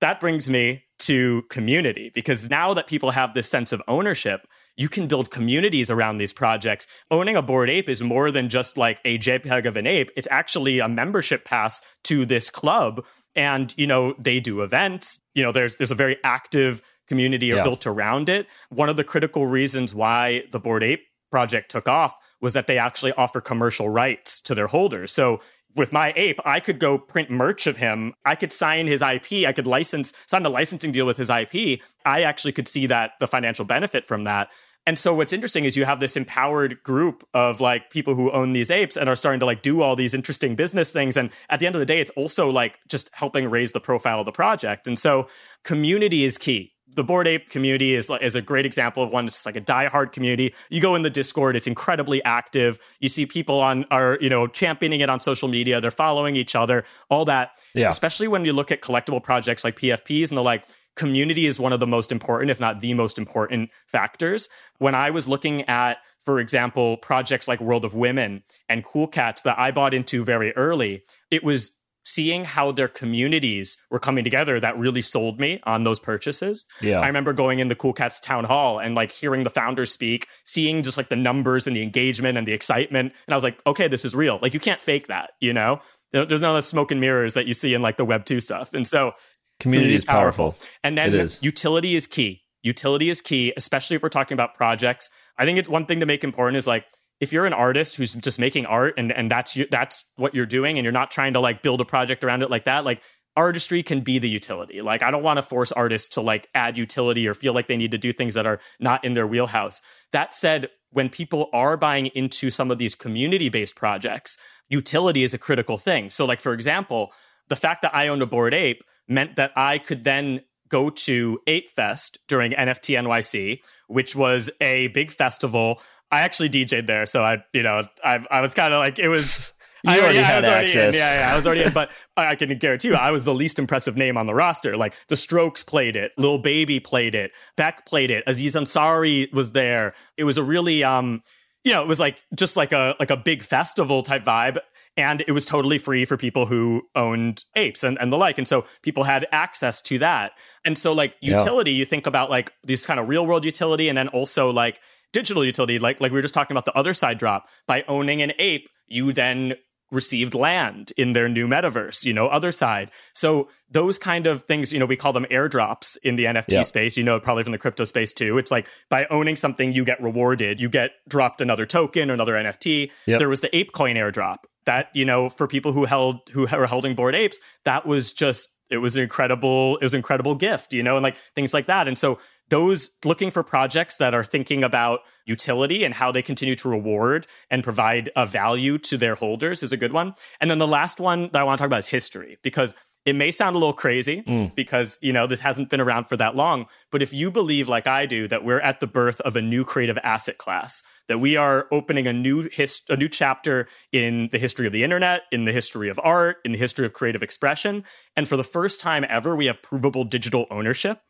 that 0.00 0.20
brings 0.20 0.48
me 0.48 0.84
to 1.00 1.42
community 1.50 2.10
because 2.14 2.50
now 2.50 2.74
that 2.74 2.86
people 2.86 3.10
have 3.10 3.34
this 3.34 3.48
sense 3.48 3.72
of 3.72 3.82
ownership, 3.88 4.46
you 4.78 4.88
can 4.88 5.08
build 5.08 5.30
communities 5.30 5.90
around 5.90 6.16
these 6.16 6.32
projects. 6.32 6.86
Owning 7.10 7.36
a 7.36 7.42
bored 7.42 7.68
ape 7.68 7.88
is 7.88 8.00
more 8.00 8.30
than 8.30 8.48
just 8.48 8.78
like 8.78 9.00
a 9.04 9.18
JPEG 9.18 9.66
of 9.66 9.76
an 9.76 9.86
ape. 9.86 10.10
It's 10.16 10.28
actually 10.30 10.78
a 10.78 10.88
membership 10.88 11.44
pass 11.44 11.82
to 12.04 12.24
this 12.24 12.48
club. 12.48 13.04
And, 13.34 13.74
you 13.76 13.86
know, 13.86 14.14
they 14.18 14.40
do 14.40 14.62
events. 14.62 15.20
You 15.34 15.42
know, 15.42 15.52
there's 15.52 15.76
there's 15.76 15.90
a 15.90 15.96
very 15.96 16.16
active 16.24 16.80
community 17.08 17.46
yeah. 17.46 17.62
built 17.62 17.86
around 17.86 18.28
it. 18.28 18.46
One 18.70 18.88
of 18.88 18.96
the 18.96 19.04
critical 19.04 19.46
reasons 19.46 19.94
why 19.94 20.44
the 20.52 20.60
bored 20.60 20.84
ape 20.84 21.04
project 21.30 21.70
took 21.70 21.88
off 21.88 22.16
was 22.40 22.54
that 22.54 22.68
they 22.68 22.78
actually 22.78 23.12
offer 23.12 23.40
commercial 23.40 23.88
rights 23.88 24.40
to 24.42 24.54
their 24.54 24.68
holders. 24.68 25.12
So 25.12 25.40
with 25.74 25.92
my 25.92 26.12
ape, 26.16 26.40
I 26.44 26.60
could 26.60 26.78
go 26.78 26.98
print 26.98 27.30
merch 27.30 27.66
of 27.66 27.76
him. 27.76 28.14
I 28.24 28.34
could 28.34 28.52
sign 28.52 28.86
his 28.86 29.02
IP. 29.02 29.46
I 29.46 29.52
could 29.52 29.66
license, 29.66 30.12
sign 30.26 30.44
a 30.44 30.48
licensing 30.48 30.92
deal 30.92 31.06
with 31.06 31.16
his 31.16 31.30
IP. 31.30 31.80
I 32.04 32.22
actually 32.22 32.52
could 32.52 32.68
see 32.68 32.86
that 32.86 33.12
the 33.20 33.26
financial 33.26 33.64
benefit 33.64 34.04
from 34.04 34.24
that. 34.24 34.50
And 34.88 34.98
so 34.98 35.12
what's 35.12 35.34
interesting 35.34 35.66
is 35.66 35.76
you 35.76 35.84
have 35.84 36.00
this 36.00 36.16
empowered 36.16 36.82
group 36.82 37.22
of 37.34 37.60
like 37.60 37.90
people 37.90 38.14
who 38.14 38.30
own 38.30 38.54
these 38.54 38.70
apes 38.70 38.96
and 38.96 39.06
are 39.06 39.14
starting 39.14 39.38
to 39.40 39.44
like 39.44 39.60
do 39.60 39.82
all 39.82 39.94
these 39.94 40.14
interesting 40.14 40.56
business 40.56 40.90
things. 40.90 41.18
And 41.18 41.30
at 41.50 41.60
the 41.60 41.66
end 41.66 41.74
of 41.74 41.80
the 41.80 41.84
day, 41.84 42.00
it's 42.00 42.10
also 42.12 42.48
like 42.48 42.78
just 42.88 43.10
helping 43.12 43.50
raise 43.50 43.72
the 43.72 43.80
profile 43.80 44.18
of 44.18 44.24
the 44.24 44.32
project. 44.32 44.86
And 44.86 44.98
so 44.98 45.28
community 45.62 46.24
is 46.24 46.38
key 46.38 46.72
the 46.94 47.04
bored 47.04 47.28
ape 47.28 47.48
community 47.48 47.94
is 47.94 48.10
is 48.20 48.34
a 48.34 48.42
great 48.42 48.66
example 48.66 49.04
of 49.04 49.12
one 49.12 49.26
It's 49.26 49.36
just 49.36 49.46
like 49.46 49.56
a 49.56 49.60
diehard 49.60 50.10
community. 50.10 50.52
You 50.68 50.80
go 50.80 50.96
in 50.96 51.02
the 51.02 51.10
Discord, 51.10 51.54
it's 51.54 51.68
incredibly 51.68 52.24
active. 52.24 52.80
You 52.98 53.08
see 53.08 53.24
people 53.24 53.60
on 53.60 53.84
are 53.92 54.18
you 54.20 54.28
know 54.28 54.48
championing 54.48 55.00
it 55.00 55.08
on 55.08 55.20
social 55.20 55.48
media. 55.48 55.80
They're 55.80 55.90
following 55.92 56.34
each 56.34 56.56
other, 56.56 56.84
all 57.08 57.24
that. 57.26 57.52
Yeah. 57.72 57.88
Especially 57.88 58.26
when 58.26 58.44
you 58.44 58.52
look 58.52 58.72
at 58.72 58.80
collectible 58.80 59.22
projects 59.22 59.62
like 59.62 59.76
PFPs 59.78 60.30
and 60.30 60.38
the 60.38 60.42
like 60.42 60.64
community 60.98 61.46
is 61.46 61.58
one 61.58 61.72
of 61.72 61.80
the 61.80 61.86
most 61.86 62.12
important, 62.12 62.50
if 62.50 62.60
not 62.60 62.80
the 62.80 62.92
most 62.92 63.16
important 63.16 63.70
factors. 63.86 64.48
When 64.78 64.94
I 64.94 65.08
was 65.10 65.28
looking 65.28 65.62
at, 65.62 65.98
for 66.24 66.40
example, 66.40 66.98
projects 66.98 67.48
like 67.48 67.60
World 67.60 67.86
of 67.86 67.94
Women 67.94 68.42
and 68.68 68.84
Cool 68.84 69.06
Cats 69.06 69.42
that 69.42 69.58
I 69.58 69.70
bought 69.70 69.94
into 69.94 70.24
very 70.24 70.54
early, 70.56 71.04
it 71.30 71.42
was 71.42 71.70
seeing 72.04 72.44
how 72.44 72.72
their 72.72 72.88
communities 72.88 73.76
were 73.90 73.98
coming 73.98 74.24
together 74.24 74.58
that 74.58 74.78
really 74.78 75.02
sold 75.02 75.38
me 75.38 75.60
on 75.64 75.84
those 75.84 76.00
purchases. 76.00 76.66
Yeah. 76.80 77.00
I 77.00 77.06
remember 77.06 77.34
going 77.34 77.58
in 77.58 77.68
the 77.68 77.74
Cool 77.74 77.92
Cats 77.92 78.18
town 78.18 78.44
hall 78.44 78.78
and 78.78 78.94
like 78.94 79.12
hearing 79.12 79.44
the 79.44 79.50
founders 79.50 79.92
speak, 79.92 80.26
seeing 80.44 80.82
just 80.82 80.96
like 80.96 81.10
the 81.10 81.16
numbers 81.16 81.66
and 81.66 81.76
the 81.76 81.82
engagement 81.82 82.38
and 82.38 82.48
the 82.48 82.54
excitement. 82.54 83.14
And 83.26 83.34
I 83.34 83.36
was 83.36 83.44
like, 83.44 83.60
okay, 83.66 83.88
this 83.88 84.06
is 84.06 84.14
real. 84.14 84.38
Like 84.40 84.54
you 84.54 84.60
can't 84.60 84.80
fake 84.80 85.08
that, 85.08 85.32
you 85.38 85.52
know? 85.52 85.80
There's 86.12 86.40
none 86.40 86.52
of 86.52 86.56
the 86.56 86.62
smoke 86.62 86.90
and 86.90 87.00
mirrors 87.02 87.34
that 87.34 87.46
you 87.46 87.52
see 87.52 87.74
in 87.74 87.82
like 87.82 87.98
the 87.98 88.04
Web 88.06 88.24
2 88.24 88.40
stuff. 88.40 88.72
And 88.72 88.86
so 88.86 89.12
Community 89.60 89.94
is 89.94 90.04
powerful. 90.04 90.52
powerful. 90.52 90.68
And 90.84 90.96
then 90.96 91.28
utility 91.40 91.94
is 91.94 92.06
key. 92.06 92.42
Utility 92.62 93.10
is 93.10 93.20
key, 93.20 93.52
especially 93.56 93.96
if 93.96 94.02
we're 94.02 94.08
talking 94.08 94.34
about 94.34 94.54
projects. 94.54 95.10
I 95.36 95.44
think 95.44 95.58
it, 95.58 95.68
one 95.68 95.86
thing 95.86 96.00
to 96.00 96.06
make 96.06 96.24
important 96.24 96.56
is 96.56 96.66
like 96.66 96.84
if 97.20 97.32
you're 97.32 97.46
an 97.46 97.52
artist 97.52 97.96
who's 97.96 98.14
just 98.14 98.38
making 98.38 98.66
art 98.66 98.94
and 98.96 99.12
and 99.12 99.30
that's 99.30 99.56
you, 99.56 99.66
that's 99.70 100.04
what 100.16 100.34
you're 100.34 100.46
doing 100.46 100.78
and 100.78 100.84
you're 100.84 100.92
not 100.92 101.10
trying 101.10 101.32
to 101.32 101.40
like 101.40 101.62
build 101.62 101.80
a 101.80 101.84
project 101.84 102.24
around 102.24 102.42
it 102.42 102.50
like 102.50 102.64
that, 102.64 102.84
like 102.84 103.02
artistry 103.36 103.82
can 103.82 104.00
be 104.00 104.18
the 104.18 104.28
utility. 104.28 104.82
Like 104.82 105.02
I 105.02 105.10
don't 105.10 105.22
want 105.22 105.38
to 105.38 105.42
force 105.42 105.70
artists 105.72 106.08
to 106.10 106.20
like 106.20 106.48
add 106.54 106.76
utility 106.76 107.26
or 107.28 107.34
feel 107.34 107.54
like 107.54 107.68
they 107.68 107.76
need 107.76 107.92
to 107.92 107.98
do 107.98 108.12
things 108.12 108.34
that 108.34 108.46
are 108.46 108.60
not 108.80 109.04
in 109.04 109.14
their 109.14 109.26
wheelhouse. 109.26 109.80
That 110.12 110.34
said, 110.34 110.68
when 110.90 111.08
people 111.08 111.48
are 111.52 111.76
buying 111.76 112.06
into 112.06 112.50
some 112.50 112.70
of 112.70 112.78
these 112.78 112.94
community-based 112.94 113.76
projects, 113.76 114.38
utility 114.68 115.22
is 115.22 115.34
a 115.34 115.38
critical 115.38 115.78
thing. 115.78 116.10
So 116.10 116.24
like 116.24 116.40
for 116.40 116.52
example, 116.52 117.12
the 117.48 117.56
fact 117.56 117.82
that 117.82 117.94
I 117.94 118.08
own 118.08 118.22
a 118.22 118.26
bored 118.26 118.54
ape 118.54 118.82
meant 119.08 119.36
that 119.36 119.52
I 119.56 119.78
could 119.78 120.04
then 120.04 120.42
go 120.68 120.90
to 120.90 121.40
Ape 121.46 121.68
Fest 121.68 122.18
during 122.28 122.52
NFT 122.52 122.98
NYC, 122.98 123.60
which 123.86 124.14
was 124.14 124.50
a 124.60 124.88
big 124.88 125.10
festival. 125.10 125.80
I 126.10 126.20
actually 126.22 126.50
DJ'd 126.50 126.86
there, 126.86 127.06
so 127.06 127.22
I, 127.22 127.42
you 127.52 127.62
know, 127.62 127.82
I, 128.04 128.24
I 128.30 128.40
was 128.40 128.54
kind 128.54 128.72
of 128.72 128.78
like 128.78 128.98
it 128.98 129.08
was. 129.08 129.52
You 129.84 129.92
I, 129.92 130.00
already 130.00 130.16
yeah, 130.16 130.24
had 130.24 130.44
already 130.44 130.66
access. 130.66 130.96
In. 130.96 130.98
Yeah, 130.98 131.20
yeah, 131.20 131.32
I 131.32 131.36
was 131.36 131.46
already 131.46 131.62
in, 131.62 131.72
but 131.72 131.92
I 132.16 132.34
can 132.34 132.58
guarantee 132.58 132.88
you, 132.88 132.94
I 132.94 133.12
was 133.12 133.24
the 133.24 133.32
least 133.32 133.60
impressive 133.60 133.96
name 133.96 134.16
on 134.16 134.26
the 134.26 134.34
roster. 134.34 134.76
Like 134.76 134.92
the 135.06 135.14
Strokes 135.14 135.62
played 135.62 135.94
it, 135.94 136.10
Lil 136.18 136.38
Baby 136.38 136.80
played 136.80 137.14
it, 137.14 137.30
Beck 137.56 137.86
played 137.86 138.10
it, 138.10 138.24
Aziz 138.26 138.56
Ansari 138.56 139.32
was 139.32 139.52
there. 139.52 139.94
It 140.16 140.24
was 140.24 140.36
a 140.36 140.42
really, 140.42 140.82
um, 140.82 141.22
you 141.62 141.72
know, 141.72 141.80
it 141.80 141.86
was 141.86 142.00
like 142.00 142.20
just 142.34 142.56
like 142.56 142.72
a 142.72 142.96
like 142.98 143.10
a 143.10 143.16
big 143.16 143.40
festival 143.40 144.02
type 144.02 144.24
vibe 144.24 144.58
and 144.98 145.22
it 145.28 145.32
was 145.32 145.44
totally 145.44 145.78
free 145.78 146.04
for 146.04 146.16
people 146.16 146.44
who 146.44 146.82
owned 146.96 147.44
apes 147.54 147.84
and, 147.84 147.96
and 148.00 148.12
the 148.12 148.16
like 148.16 148.36
and 148.36 148.48
so 148.48 148.66
people 148.82 149.04
had 149.04 149.26
access 149.32 149.80
to 149.80 149.98
that 149.98 150.32
and 150.64 150.76
so 150.76 150.92
like 150.92 151.16
utility 151.20 151.70
yeah. 151.70 151.78
you 151.78 151.84
think 151.86 152.06
about 152.06 152.28
like 152.28 152.52
these 152.64 152.84
kind 152.84 153.00
of 153.00 153.08
real 153.08 153.26
world 153.26 153.44
utility 153.44 153.88
and 153.88 153.96
then 153.96 154.08
also 154.08 154.50
like 154.50 154.80
digital 155.12 155.44
utility 155.44 155.78
like 155.78 156.00
like 156.00 156.10
we 156.10 156.18
were 156.18 156.22
just 156.22 156.34
talking 156.34 156.54
about 156.54 156.66
the 156.66 156.76
other 156.76 156.92
side 156.92 157.16
drop 157.16 157.46
by 157.66 157.84
owning 157.88 158.20
an 158.20 158.32
ape 158.38 158.68
you 158.88 159.12
then 159.12 159.54
received 159.90 160.34
land 160.34 160.92
in 160.96 161.12
their 161.14 161.28
new 161.28 161.48
metaverse, 161.48 162.04
you 162.04 162.12
know, 162.12 162.28
other 162.28 162.52
side. 162.52 162.90
So 163.14 163.48
those 163.70 163.98
kind 163.98 164.26
of 164.26 164.44
things, 164.44 164.72
you 164.72 164.78
know, 164.78 164.86
we 164.86 164.96
call 164.96 165.12
them 165.12 165.24
airdrops 165.30 165.96
in 166.02 166.16
the 166.16 166.26
NFT 166.26 166.44
yeah. 166.48 166.62
space, 166.62 166.96
you 166.96 167.04
know, 167.04 167.18
probably 167.18 167.42
from 167.42 167.52
the 167.52 167.58
crypto 167.58 167.84
space 167.84 168.12
too. 168.12 168.38
It's 168.38 168.50
like 168.50 168.68
by 168.90 169.06
owning 169.06 169.36
something, 169.36 169.72
you 169.72 169.84
get 169.84 170.00
rewarded, 170.02 170.60
you 170.60 170.68
get 170.68 170.90
dropped 171.08 171.40
another 171.40 171.64
token 171.64 172.10
or 172.10 172.14
another 172.14 172.34
NFT. 172.34 172.90
Yep. 173.06 173.18
There 173.18 173.28
was 173.28 173.40
the 173.40 173.48
ApeCoin 173.48 173.96
airdrop 173.96 174.38
that, 174.68 174.90
you 174.92 175.06
know, 175.06 175.30
for 175.30 175.48
people 175.48 175.72
who 175.72 175.86
held, 175.86 176.20
who 176.30 176.42
were 176.42 176.66
holding 176.66 176.94
bored 176.94 177.14
apes, 177.14 177.40
that 177.64 177.86
was 177.86 178.12
just, 178.12 178.50
it 178.68 178.76
was 178.76 178.98
an 178.98 179.02
incredible, 179.02 179.78
it 179.78 179.84
was 179.84 179.94
an 179.94 179.98
incredible 179.98 180.34
gift, 180.34 180.74
you 180.74 180.82
know, 180.82 180.96
and 180.96 181.02
like 181.02 181.16
things 181.16 181.54
like 181.54 181.66
that. 181.68 181.88
And 181.88 181.96
so 181.96 182.18
those 182.50 182.90
looking 183.02 183.30
for 183.30 183.42
projects 183.42 183.96
that 183.96 184.12
are 184.12 184.24
thinking 184.24 184.62
about 184.62 185.00
utility 185.24 185.84
and 185.84 185.94
how 185.94 186.12
they 186.12 186.20
continue 186.20 186.54
to 186.56 186.68
reward 186.68 187.26
and 187.50 187.64
provide 187.64 188.10
a 188.14 188.26
value 188.26 188.76
to 188.76 188.98
their 188.98 189.14
holders 189.14 189.62
is 189.62 189.72
a 189.72 189.78
good 189.78 189.94
one. 189.94 190.12
And 190.38 190.50
then 190.50 190.58
the 190.58 190.68
last 190.68 191.00
one 191.00 191.30
that 191.32 191.36
I 191.36 191.44
want 191.44 191.56
to 191.56 191.62
talk 191.62 191.68
about 191.68 191.78
is 191.78 191.86
history 191.86 192.36
because 192.42 192.74
It 193.08 193.16
may 193.16 193.30
sound 193.30 193.56
a 193.56 193.58
little 193.58 193.72
crazy 193.72 194.22
Mm. 194.22 194.54
because, 194.54 194.98
you 195.00 195.12
know, 195.12 195.26
this 195.26 195.40
hasn't 195.40 195.70
been 195.70 195.80
around 195.80 196.04
for 196.04 196.16
that 196.18 196.36
long. 196.36 196.66
But 196.92 197.00
if 197.02 197.12
you 197.14 197.30
believe, 197.30 197.66
like 197.68 197.86
I 197.86 198.04
do, 198.04 198.28
that 198.28 198.44
we're 198.44 198.60
at 198.60 198.80
the 198.80 198.86
birth 198.86 199.20
of 199.22 199.34
a 199.34 199.40
new 199.40 199.64
creative 199.64 199.98
asset 200.02 200.36
class, 200.36 200.82
that 201.06 201.18
we 201.18 201.34
are 201.36 201.66
opening 201.72 202.06
a 202.06 202.12
new 202.12 202.48
his- 202.52 202.82
a 202.90 202.96
new 202.96 203.08
chapter 203.08 203.66
in 203.92 204.28
the 204.30 204.38
history 204.38 204.66
of 204.66 204.72
the 204.74 204.84
internet, 204.84 205.22
in 205.32 205.46
the 205.46 205.52
history 205.52 205.88
of 205.88 205.98
art, 206.02 206.36
in 206.44 206.52
the 206.52 206.58
history 206.58 206.84
of 206.84 206.92
creative 206.92 207.22
expression, 207.22 207.82
and 208.14 208.28
for 208.28 208.36
the 208.36 208.44
first 208.44 208.80
time 208.80 209.06
ever, 209.08 209.34
we 209.34 209.46
have 209.46 209.62
provable 209.62 210.04
digital 210.04 210.46
ownership. 210.50 211.00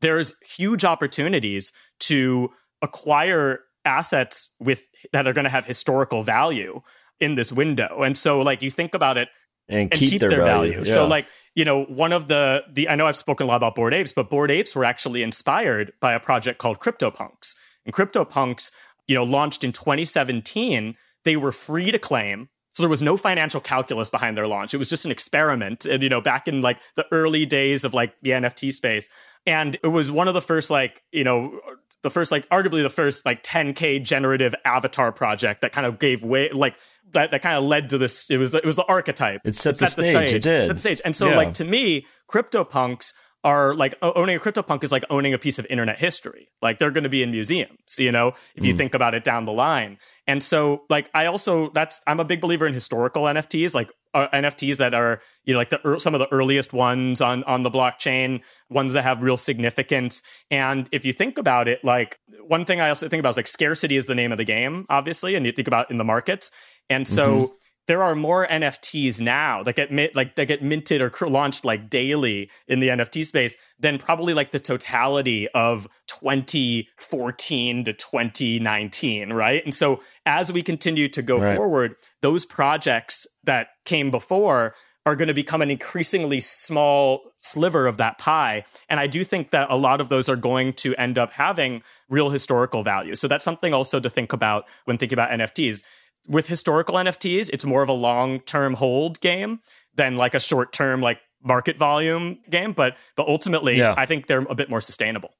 There's 0.00 0.34
huge 0.56 0.84
opportunities 0.84 1.72
to 2.00 2.50
acquire 2.82 3.60
assets 3.84 4.50
with 4.58 4.88
that 5.12 5.26
are 5.28 5.32
going 5.32 5.44
to 5.44 5.50
have 5.50 5.66
historical 5.66 6.22
value 6.22 6.80
in 7.20 7.34
this 7.34 7.52
window. 7.52 8.02
And 8.02 8.16
so, 8.16 8.40
like 8.40 8.62
you 8.62 8.70
think 8.70 8.94
about 8.94 9.16
it, 9.18 9.28
and, 9.70 9.80
and 9.82 9.92
keep, 9.92 10.20
their, 10.20 10.30
value. 10.30 10.84
So 10.84 11.02
Yeah. 11.04 11.08
like, 11.08 11.26
you 11.54 11.64
know, 11.64 11.84
one 11.84 12.12
of 12.12 12.28
the 12.28 12.64
the 12.70 12.88
I 12.88 12.94
know 12.96 13.06
I've 13.06 13.16
spoken 13.16 13.44
a 13.44 13.48
lot 13.48 13.56
about 13.56 13.74
Bored 13.74 13.94
Apes, 13.94 14.12
but 14.12 14.28
Bored 14.28 14.50
Apes 14.50 14.74
were 14.76 14.84
actually 14.84 15.22
inspired 15.22 15.92
by 16.00 16.12
a 16.12 16.20
project 16.20 16.58
called 16.58 16.78
CryptoPunks. 16.80 17.54
And 17.86 17.94
CryptoPunks, 17.94 18.72
you 19.06 19.14
know, 19.14 19.24
launched 19.24 19.64
in 19.64 19.72
2017. 19.72 20.96
They 21.24 21.36
were 21.36 21.52
free 21.52 21.90
to 21.90 21.98
claim. 21.98 22.48
So 22.72 22.82
there 22.82 22.90
was 22.90 23.02
no 23.02 23.16
financial 23.16 23.60
calculus 23.60 24.10
behind 24.10 24.36
their 24.36 24.46
launch. 24.46 24.74
It 24.74 24.76
was 24.76 24.88
just 24.88 25.04
an 25.04 25.10
experiment. 25.10 25.86
And, 25.86 26.02
you 26.02 26.08
know, 26.08 26.20
back 26.20 26.46
in 26.46 26.62
like 26.62 26.80
the 26.94 27.04
early 27.10 27.44
days 27.44 27.84
of 27.84 27.94
like 27.94 28.14
the 28.22 28.30
NFT 28.30 28.72
space. 28.72 29.10
And 29.44 29.76
it 29.82 29.88
was 29.88 30.10
one 30.10 30.28
of 30.28 30.34
the 30.34 30.42
first 30.42 30.70
like, 30.70 31.02
you 31.10 31.24
know, 31.24 31.58
the 32.02 32.10
first 32.10 32.32
like 32.32 32.48
arguably 32.48 32.82
the 32.82 32.90
first 32.90 33.24
like 33.26 33.42
10k 33.42 34.02
generative 34.02 34.54
avatar 34.64 35.12
project 35.12 35.60
that 35.60 35.72
kind 35.72 35.86
of 35.86 35.98
gave 35.98 36.22
way 36.22 36.50
like 36.52 36.78
that, 37.12 37.30
that 37.32 37.42
kind 37.42 37.56
of 37.56 37.64
led 37.64 37.88
to 37.90 37.98
this 37.98 38.30
it 38.30 38.36
was 38.36 38.54
it 38.54 38.64
was 38.64 38.76
the 38.76 38.84
archetype 38.86 39.40
It 39.44 39.56
set 39.56 39.78
the 39.78 39.86
stage, 39.86 40.32
it 40.32 40.42
did. 40.42 40.68
set 40.68 40.76
the 40.76 40.80
stage 40.80 41.00
and 41.04 41.14
so 41.14 41.30
Yeah. 41.30 41.36
like 41.36 41.54
to 41.54 41.64
me 41.64 42.06
CryptoPunks 42.30 43.12
are 43.42 43.74
like 43.74 43.94
owning 44.02 44.36
a 44.36 44.38
CryptoPunk 44.38 44.84
is 44.84 44.92
like 44.92 45.04
owning 45.08 45.32
a 45.32 45.38
piece 45.38 45.58
of 45.58 45.66
internet 45.70 45.98
history. 45.98 46.48
Like 46.60 46.78
they're 46.78 46.90
going 46.90 47.04
to 47.04 47.10
be 47.10 47.22
in 47.22 47.30
museums, 47.30 47.98
you 47.98 48.12
know, 48.12 48.28
if 48.54 48.64
you 48.64 48.72
hmm. 48.72 48.78
think 48.78 48.94
about 48.94 49.14
it 49.14 49.24
down 49.24 49.46
the 49.46 49.52
line. 49.52 49.98
And 50.26 50.42
so 50.42 50.84
like 50.90 51.10
I 51.14 51.26
also 51.26 51.70
that's 51.70 52.00
I'm 52.06 52.20
a 52.20 52.24
big 52.24 52.40
believer 52.40 52.66
in 52.66 52.74
historical 52.74 53.22
NFTs, 53.22 53.74
like 53.74 53.90
uh, 54.14 54.28
NFTs 54.32 54.78
that 54.78 54.94
are 54.94 55.20
you 55.44 55.54
know 55.54 55.58
like 55.58 55.70
the 55.70 55.98
some 55.98 56.14
of 56.14 56.18
the 56.18 56.32
earliest 56.32 56.72
ones 56.72 57.20
on 57.20 57.44
on 57.44 57.62
the 57.62 57.70
blockchain, 57.70 58.42
ones 58.68 58.92
that 58.92 59.02
have 59.02 59.22
real 59.22 59.36
significance. 59.36 60.22
And 60.50 60.88
if 60.92 61.04
you 61.04 61.12
think 61.12 61.38
about 61.38 61.68
it, 61.68 61.84
like 61.84 62.18
one 62.46 62.64
thing 62.64 62.80
I 62.80 62.88
also 62.88 63.08
think 63.08 63.20
about 63.20 63.30
is 63.30 63.36
like 63.36 63.46
scarcity 63.46 63.96
is 63.96 64.06
the 64.06 64.14
name 64.14 64.32
of 64.32 64.38
the 64.38 64.44
game, 64.44 64.86
obviously, 64.88 65.34
and 65.34 65.46
you 65.46 65.52
think 65.52 65.68
about 65.68 65.90
in 65.90 65.98
the 65.98 66.04
markets. 66.04 66.50
And 66.88 67.06
so 67.06 67.54
there 67.90 68.04
are 68.04 68.14
more 68.14 68.46
NFTs 68.46 69.20
now 69.20 69.64
that 69.64 69.74
get 69.74 69.90
mint, 69.90 70.14
like 70.14 70.36
that 70.36 70.46
get 70.46 70.62
minted 70.62 71.02
or 71.02 71.10
cr- 71.10 71.26
launched 71.26 71.64
like 71.64 71.90
daily 71.90 72.48
in 72.68 72.78
the 72.78 72.86
NFT 72.86 73.24
space 73.24 73.56
than 73.80 73.98
probably 73.98 74.32
like 74.32 74.52
the 74.52 74.60
totality 74.60 75.48
of 75.48 75.88
2014 76.06 77.84
to 77.84 77.92
2019, 77.92 79.32
right? 79.32 79.64
And 79.64 79.74
so 79.74 80.00
as 80.24 80.52
we 80.52 80.62
continue 80.62 81.08
to 81.08 81.20
go 81.20 81.40
Right. 81.40 81.56
forward, 81.56 81.96
those 82.22 82.46
projects 82.46 83.26
that 83.42 83.70
came 83.84 84.12
before 84.12 84.76
are 85.04 85.16
going 85.16 85.26
to 85.26 85.34
become 85.34 85.60
an 85.60 85.70
increasingly 85.70 86.38
small 86.38 87.32
sliver 87.38 87.88
of 87.88 87.96
that 87.96 88.18
pie. 88.18 88.62
And 88.88 89.00
I 89.00 89.08
do 89.08 89.24
think 89.24 89.50
that 89.50 89.68
a 89.68 89.74
lot 89.76 90.00
of 90.00 90.10
those 90.10 90.28
are 90.28 90.36
going 90.36 90.74
to 90.74 90.94
end 90.94 91.18
up 91.18 91.32
having 91.32 91.82
real 92.08 92.30
historical 92.30 92.84
value. 92.84 93.16
So 93.16 93.26
that's 93.26 93.42
something 93.42 93.74
also 93.74 93.98
to 93.98 94.10
think 94.10 94.32
about 94.32 94.66
when 94.84 94.96
thinking 94.96 95.16
about 95.16 95.30
NFTs 95.30 95.82
with 96.26 96.46
historical 96.48 96.94
NFTs, 96.96 97.50
it's 97.52 97.64
more 97.64 97.82
of 97.82 97.88
a 97.88 97.92
long 97.94 98.40
term 98.40 98.74
hold 98.74 99.20
game 99.20 99.60
than 99.94 100.16
like 100.16 100.34
a 100.34 100.40
short 100.40 100.72
term 100.72 101.00
like 101.00 101.18
market 101.42 101.76
volume 101.76 102.38
game. 102.48 102.72
But 102.72 102.96
but 103.16 103.26
ultimately, 103.28 103.78
Yeah. 103.78 103.94
I 103.96 104.06
think 104.06 104.26
they're 104.26 104.40
a 104.42 104.54
bit 104.54 104.70
more 104.70 104.80
sustainable. 104.80 105.30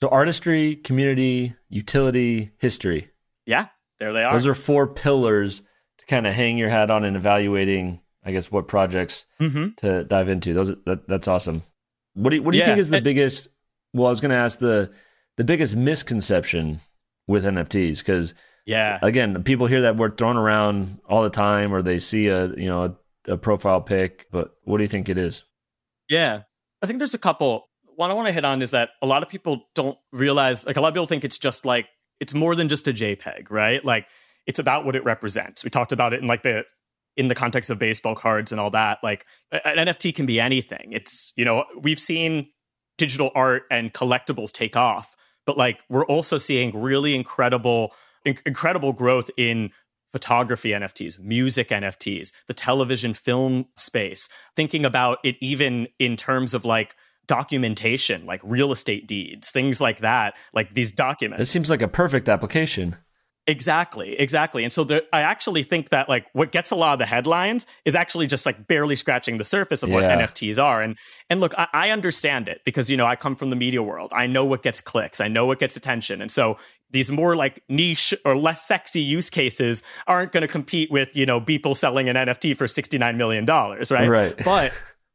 So 0.00 0.08
artistry, 0.08 0.76
community, 0.76 1.54
utility, 1.68 2.52
history. 2.58 3.10
Yeah, 3.46 3.66
there 3.98 4.12
they 4.12 4.24
are. 4.24 4.32
Those 4.32 4.46
are 4.46 4.54
four 4.54 4.86
pillars 4.86 5.62
to 5.98 6.06
kind 6.06 6.26
of 6.26 6.32
hang 6.34 6.56
your 6.58 6.70
hat 6.70 6.90
on 6.90 7.04
in 7.04 7.16
evaluating, 7.16 8.00
I 8.24 8.32
guess, 8.32 8.50
what 8.50 8.66
projects 8.68 9.26
hmm 9.38 9.68
to 9.78 10.04
dive 10.04 10.28
into. 10.28 10.54
Those 10.54 10.70
are, 10.70 10.76
that, 10.86 11.06
that's 11.08 11.28
awesome. 11.28 11.62
What 12.14 12.30
do 12.30 12.36
you, 12.36 12.42
what 12.42 12.52
do 12.52 12.56
you 12.58 12.62
Yeah, 12.62 12.68
think 12.68 12.78
is 12.78 12.90
the 12.90 12.96
and- 12.98 13.04
biggest? 13.04 13.48
Well, 13.92 14.06
I 14.06 14.10
was 14.10 14.20
going 14.20 14.30
to 14.30 14.36
ask 14.36 14.58
the 14.58 14.90
the 15.36 15.44
biggest 15.44 15.74
misconception 15.76 16.80
with 17.26 17.44
NFTs 17.44 17.98
because 17.98 18.34
Yeah, 18.66 18.98
again, 19.02 19.42
people 19.42 19.66
hear 19.66 19.82
that 19.82 19.96
word 19.96 20.16
thrown 20.16 20.36
around 20.36 21.00
all 21.08 21.22
the 21.22 21.30
time, 21.30 21.74
or 21.74 21.82
they 21.82 21.98
see 21.98 22.28
a 22.28 22.46
you 22.48 22.66
know 22.66 22.96
a, 23.26 23.32
a 23.32 23.36
profile 23.36 23.80
pic. 23.80 24.26
But 24.30 24.54
what 24.64 24.78
do 24.78 24.84
you 24.84 24.88
think 24.88 25.08
it 25.08 25.18
is? 25.18 25.44
yeah. 26.08 26.42
I 26.82 26.86
think 26.86 26.98
there's 26.98 27.14
a 27.14 27.18
couple. 27.18 27.68
One 27.96 28.10
I 28.10 28.14
want 28.14 28.28
to 28.28 28.32
hit 28.32 28.44
on 28.44 28.62
is 28.62 28.70
that 28.70 28.90
a 29.02 29.06
lot 29.06 29.22
of 29.22 29.28
people 29.28 29.66
don't 29.74 29.98
realize, 30.12 30.66
like 30.66 30.76
a 30.76 30.80
lot 30.80 30.88
of 30.88 30.94
people 30.94 31.06
think 31.06 31.24
it's 31.24 31.38
just 31.38 31.66
like 31.66 31.86
it's 32.20 32.34
more 32.34 32.54
than 32.54 32.68
just 32.68 32.88
a 32.88 32.92
JPEG, 32.92 33.50
right? 33.50 33.84
Like 33.84 34.06
it's 34.46 34.58
about 34.58 34.84
what 34.84 34.96
it 34.96 35.04
represents. 35.04 35.64
We 35.64 35.70
talked 35.70 35.92
about 35.92 36.12
it 36.12 36.20
in 36.20 36.26
like 36.26 36.42
the 36.42 36.64
in 37.16 37.28
the 37.28 37.34
context 37.34 37.70
of 37.70 37.78
baseball 37.78 38.14
cards 38.14 38.52
and 38.52 38.60
all 38.60 38.70
that. 38.70 38.98
Like 39.02 39.26
an 39.52 39.76
NFT 39.76 40.14
can 40.14 40.26
be 40.26 40.40
anything. 40.40 40.92
It's 40.92 41.32
you 41.36 41.44
know 41.44 41.64
we've 41.78 42.00
seen 42.00 42.48
digital 42.96 43.30
art 43.34 43.64
and 43.70 43.92
collectibles 43.92 44.52
take 44.52 44.76
off, 44.76 45.14
but 45.46 45.58
like 45.58 45.82
we're 45.88 46.06
also 46.06 46.38
seeing 46.38 46.78
really 46.80 47.14
incredible 47.14 47.92
in- 48.24 48.38
incredible 48.46 48.92
growth 48.92 49.30
in 49.36 49.70
photography 50.12 50.70
NFTs, 50.70 51.18
music 51.18 51.68
NFTs, 51.68 52.32
the 52.48 52.54
television 52.54 53.14
film 53.14 53.66
space. 53.76 54.28
Thinking 54.56 54.84
about 54.84 55.18
it 55.24 55.36
even 55.40 55.88
in 55.98 56.16
terms 56.16 56.54
of 56.54 56.64
like 56.64 56.96
documentation, 57.26 58.26
like 58.26 58.40
real 58.42 58.72
estate 58.72 59.06
deeds, 59.06 59.50
things 59.52 59.80
like 59.80 59.98
that, 59.98 60.36
like 60.52 60.74
these 60.74 60.90
documents. 60.90 61.42
It 61.42 61.46
seems 61.46 61.70
like 61.70 61.82
a 61.82 61.88
perfect 61.88 62.28
application. 62.28 62.96
Exactly, 63.46 64.18
exactly. 64.20 64.62
And 64.64 64.72
so 64.72 64.84
the, 64.84 65.04
I 65.12 65.22
actually 65.22 65.62
think 65.62 65.88
that 65.88 66.08
like 66.08 66.26
what 66.34 66.52
gets 66.52 66.70
a 66.70 66.76
lot 66.76 66.92
of 66.92 66.98
the 66.98 67.06
headlines 67.06 67.66
is 67.84 67.94
actually 67.94 68.26
just 68.26 68.46
like 68.46 68.68
barely 68.68 68.94
scratching 68.94 69.38
the 69.38 69.44
surface 69.44 69.82
of 69.82 69.90
what 69.90 70.04
NFTs 70.04 70.62
are. 70.62 70.82
And 70.82 70.96
and 71.28 71.40
look, 71.40 71.54
I, 71.58 71.66
I 71.72 71.90
understand 71.90 72.48
it 72.48 72.60
because 72.64 72.90
you 72.90 72.96
know 72.96 73.06
I 73.06 73.16
come 73.16 73.34
from 73.34 73.50
the 73.50 73.56
media 73.56 73.82
world. 73.82 74.12
I 74.14 74.26
know 74.26 74.44
what 74.44 74.62
gets 74.62 74.80
clicks. 74.80 75.20
I 75.20 75.28
know 75.28 75.46
what 75.46 75.58
gets 75.58 75.76
attention. 75.76 76.20
And 76.20 76.30
so 76.30 76.58
these 76.90 77.10
more 77.10 77.34
like 77.34 77.62
niche 77.68 78.14
or 78.24 78.36
less 78.36 78.62
sexy 78.62 79.00
use 79.00 79.30
cases 79.30 79.82
aren't 80.06 80.32
going 80.32 80.42
to 80.42 80.48
compete 80.48 80.90
with 80.90 81.16
you 81.16 81.26
know 81.26 81.40
people 81.40 81.74
selling 81.74 82.08
an 82.08 82.16
NFT 82.16 82.56
for 82.56 82.68
sixty 82.68 82.98
nine 82.98 83.16
million 83.16 83.46
dollars, 83.46 83.90
right? 83.90 84.08
Right. 84.08 84.34
But 84.44 84.72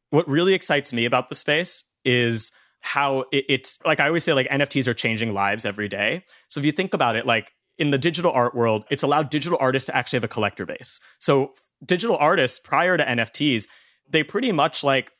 what 0.10 0.28
really 0.28 0.54
excites 0.54 0.94
me 0.94 1.06
about 1.06 1.30
the 1.30 1.36
space 1.36 1.84
is 2.04 2.52
how 2.82 3.26
it, 3.32 3.46
it's 3.50 3.80
like 3.86 4.00
I 4.00 4.08
always 4.08 4.24
say, 4.24 4.34
like 4.34 4.48
NFTs 4.48 4.88
are 4.88 4.94
changing 4.94 5.34
lives 5.34 5.66
every 5.66 5.88
day. 5.88 6.24
So 6.48 6.60
if 6.60 6.66
you 6.66 6.72
think 6.72 6.94
about 6.94 7.16
it, 7.16 7.26
like 7.26 7.52
in 7.78 7.92
the 7.92 7.98
digital 7.98 8.32
art 8.32 8.56
world, 8.56 8.86
it's 8.90 9.04
allowed 9.04 9.30
digital 9.30 9.58
artists 9.60 9.88
to 9.88 9.96
actually 9.96 10.18
have 10.18 10.24
a 10.24 10.30
collector 10.30 10.66
base. 10.66 11.00
So 11.20 11.54
digital 11.86 12.18
artists 12.18 12.60
prior 12.60 12.98
to 12.98 13.04
NFTs, 13.04 13.68
they 14.08 14.24
pretty 14.24 14.52
much 14.52 14.84
like 14.84 15.12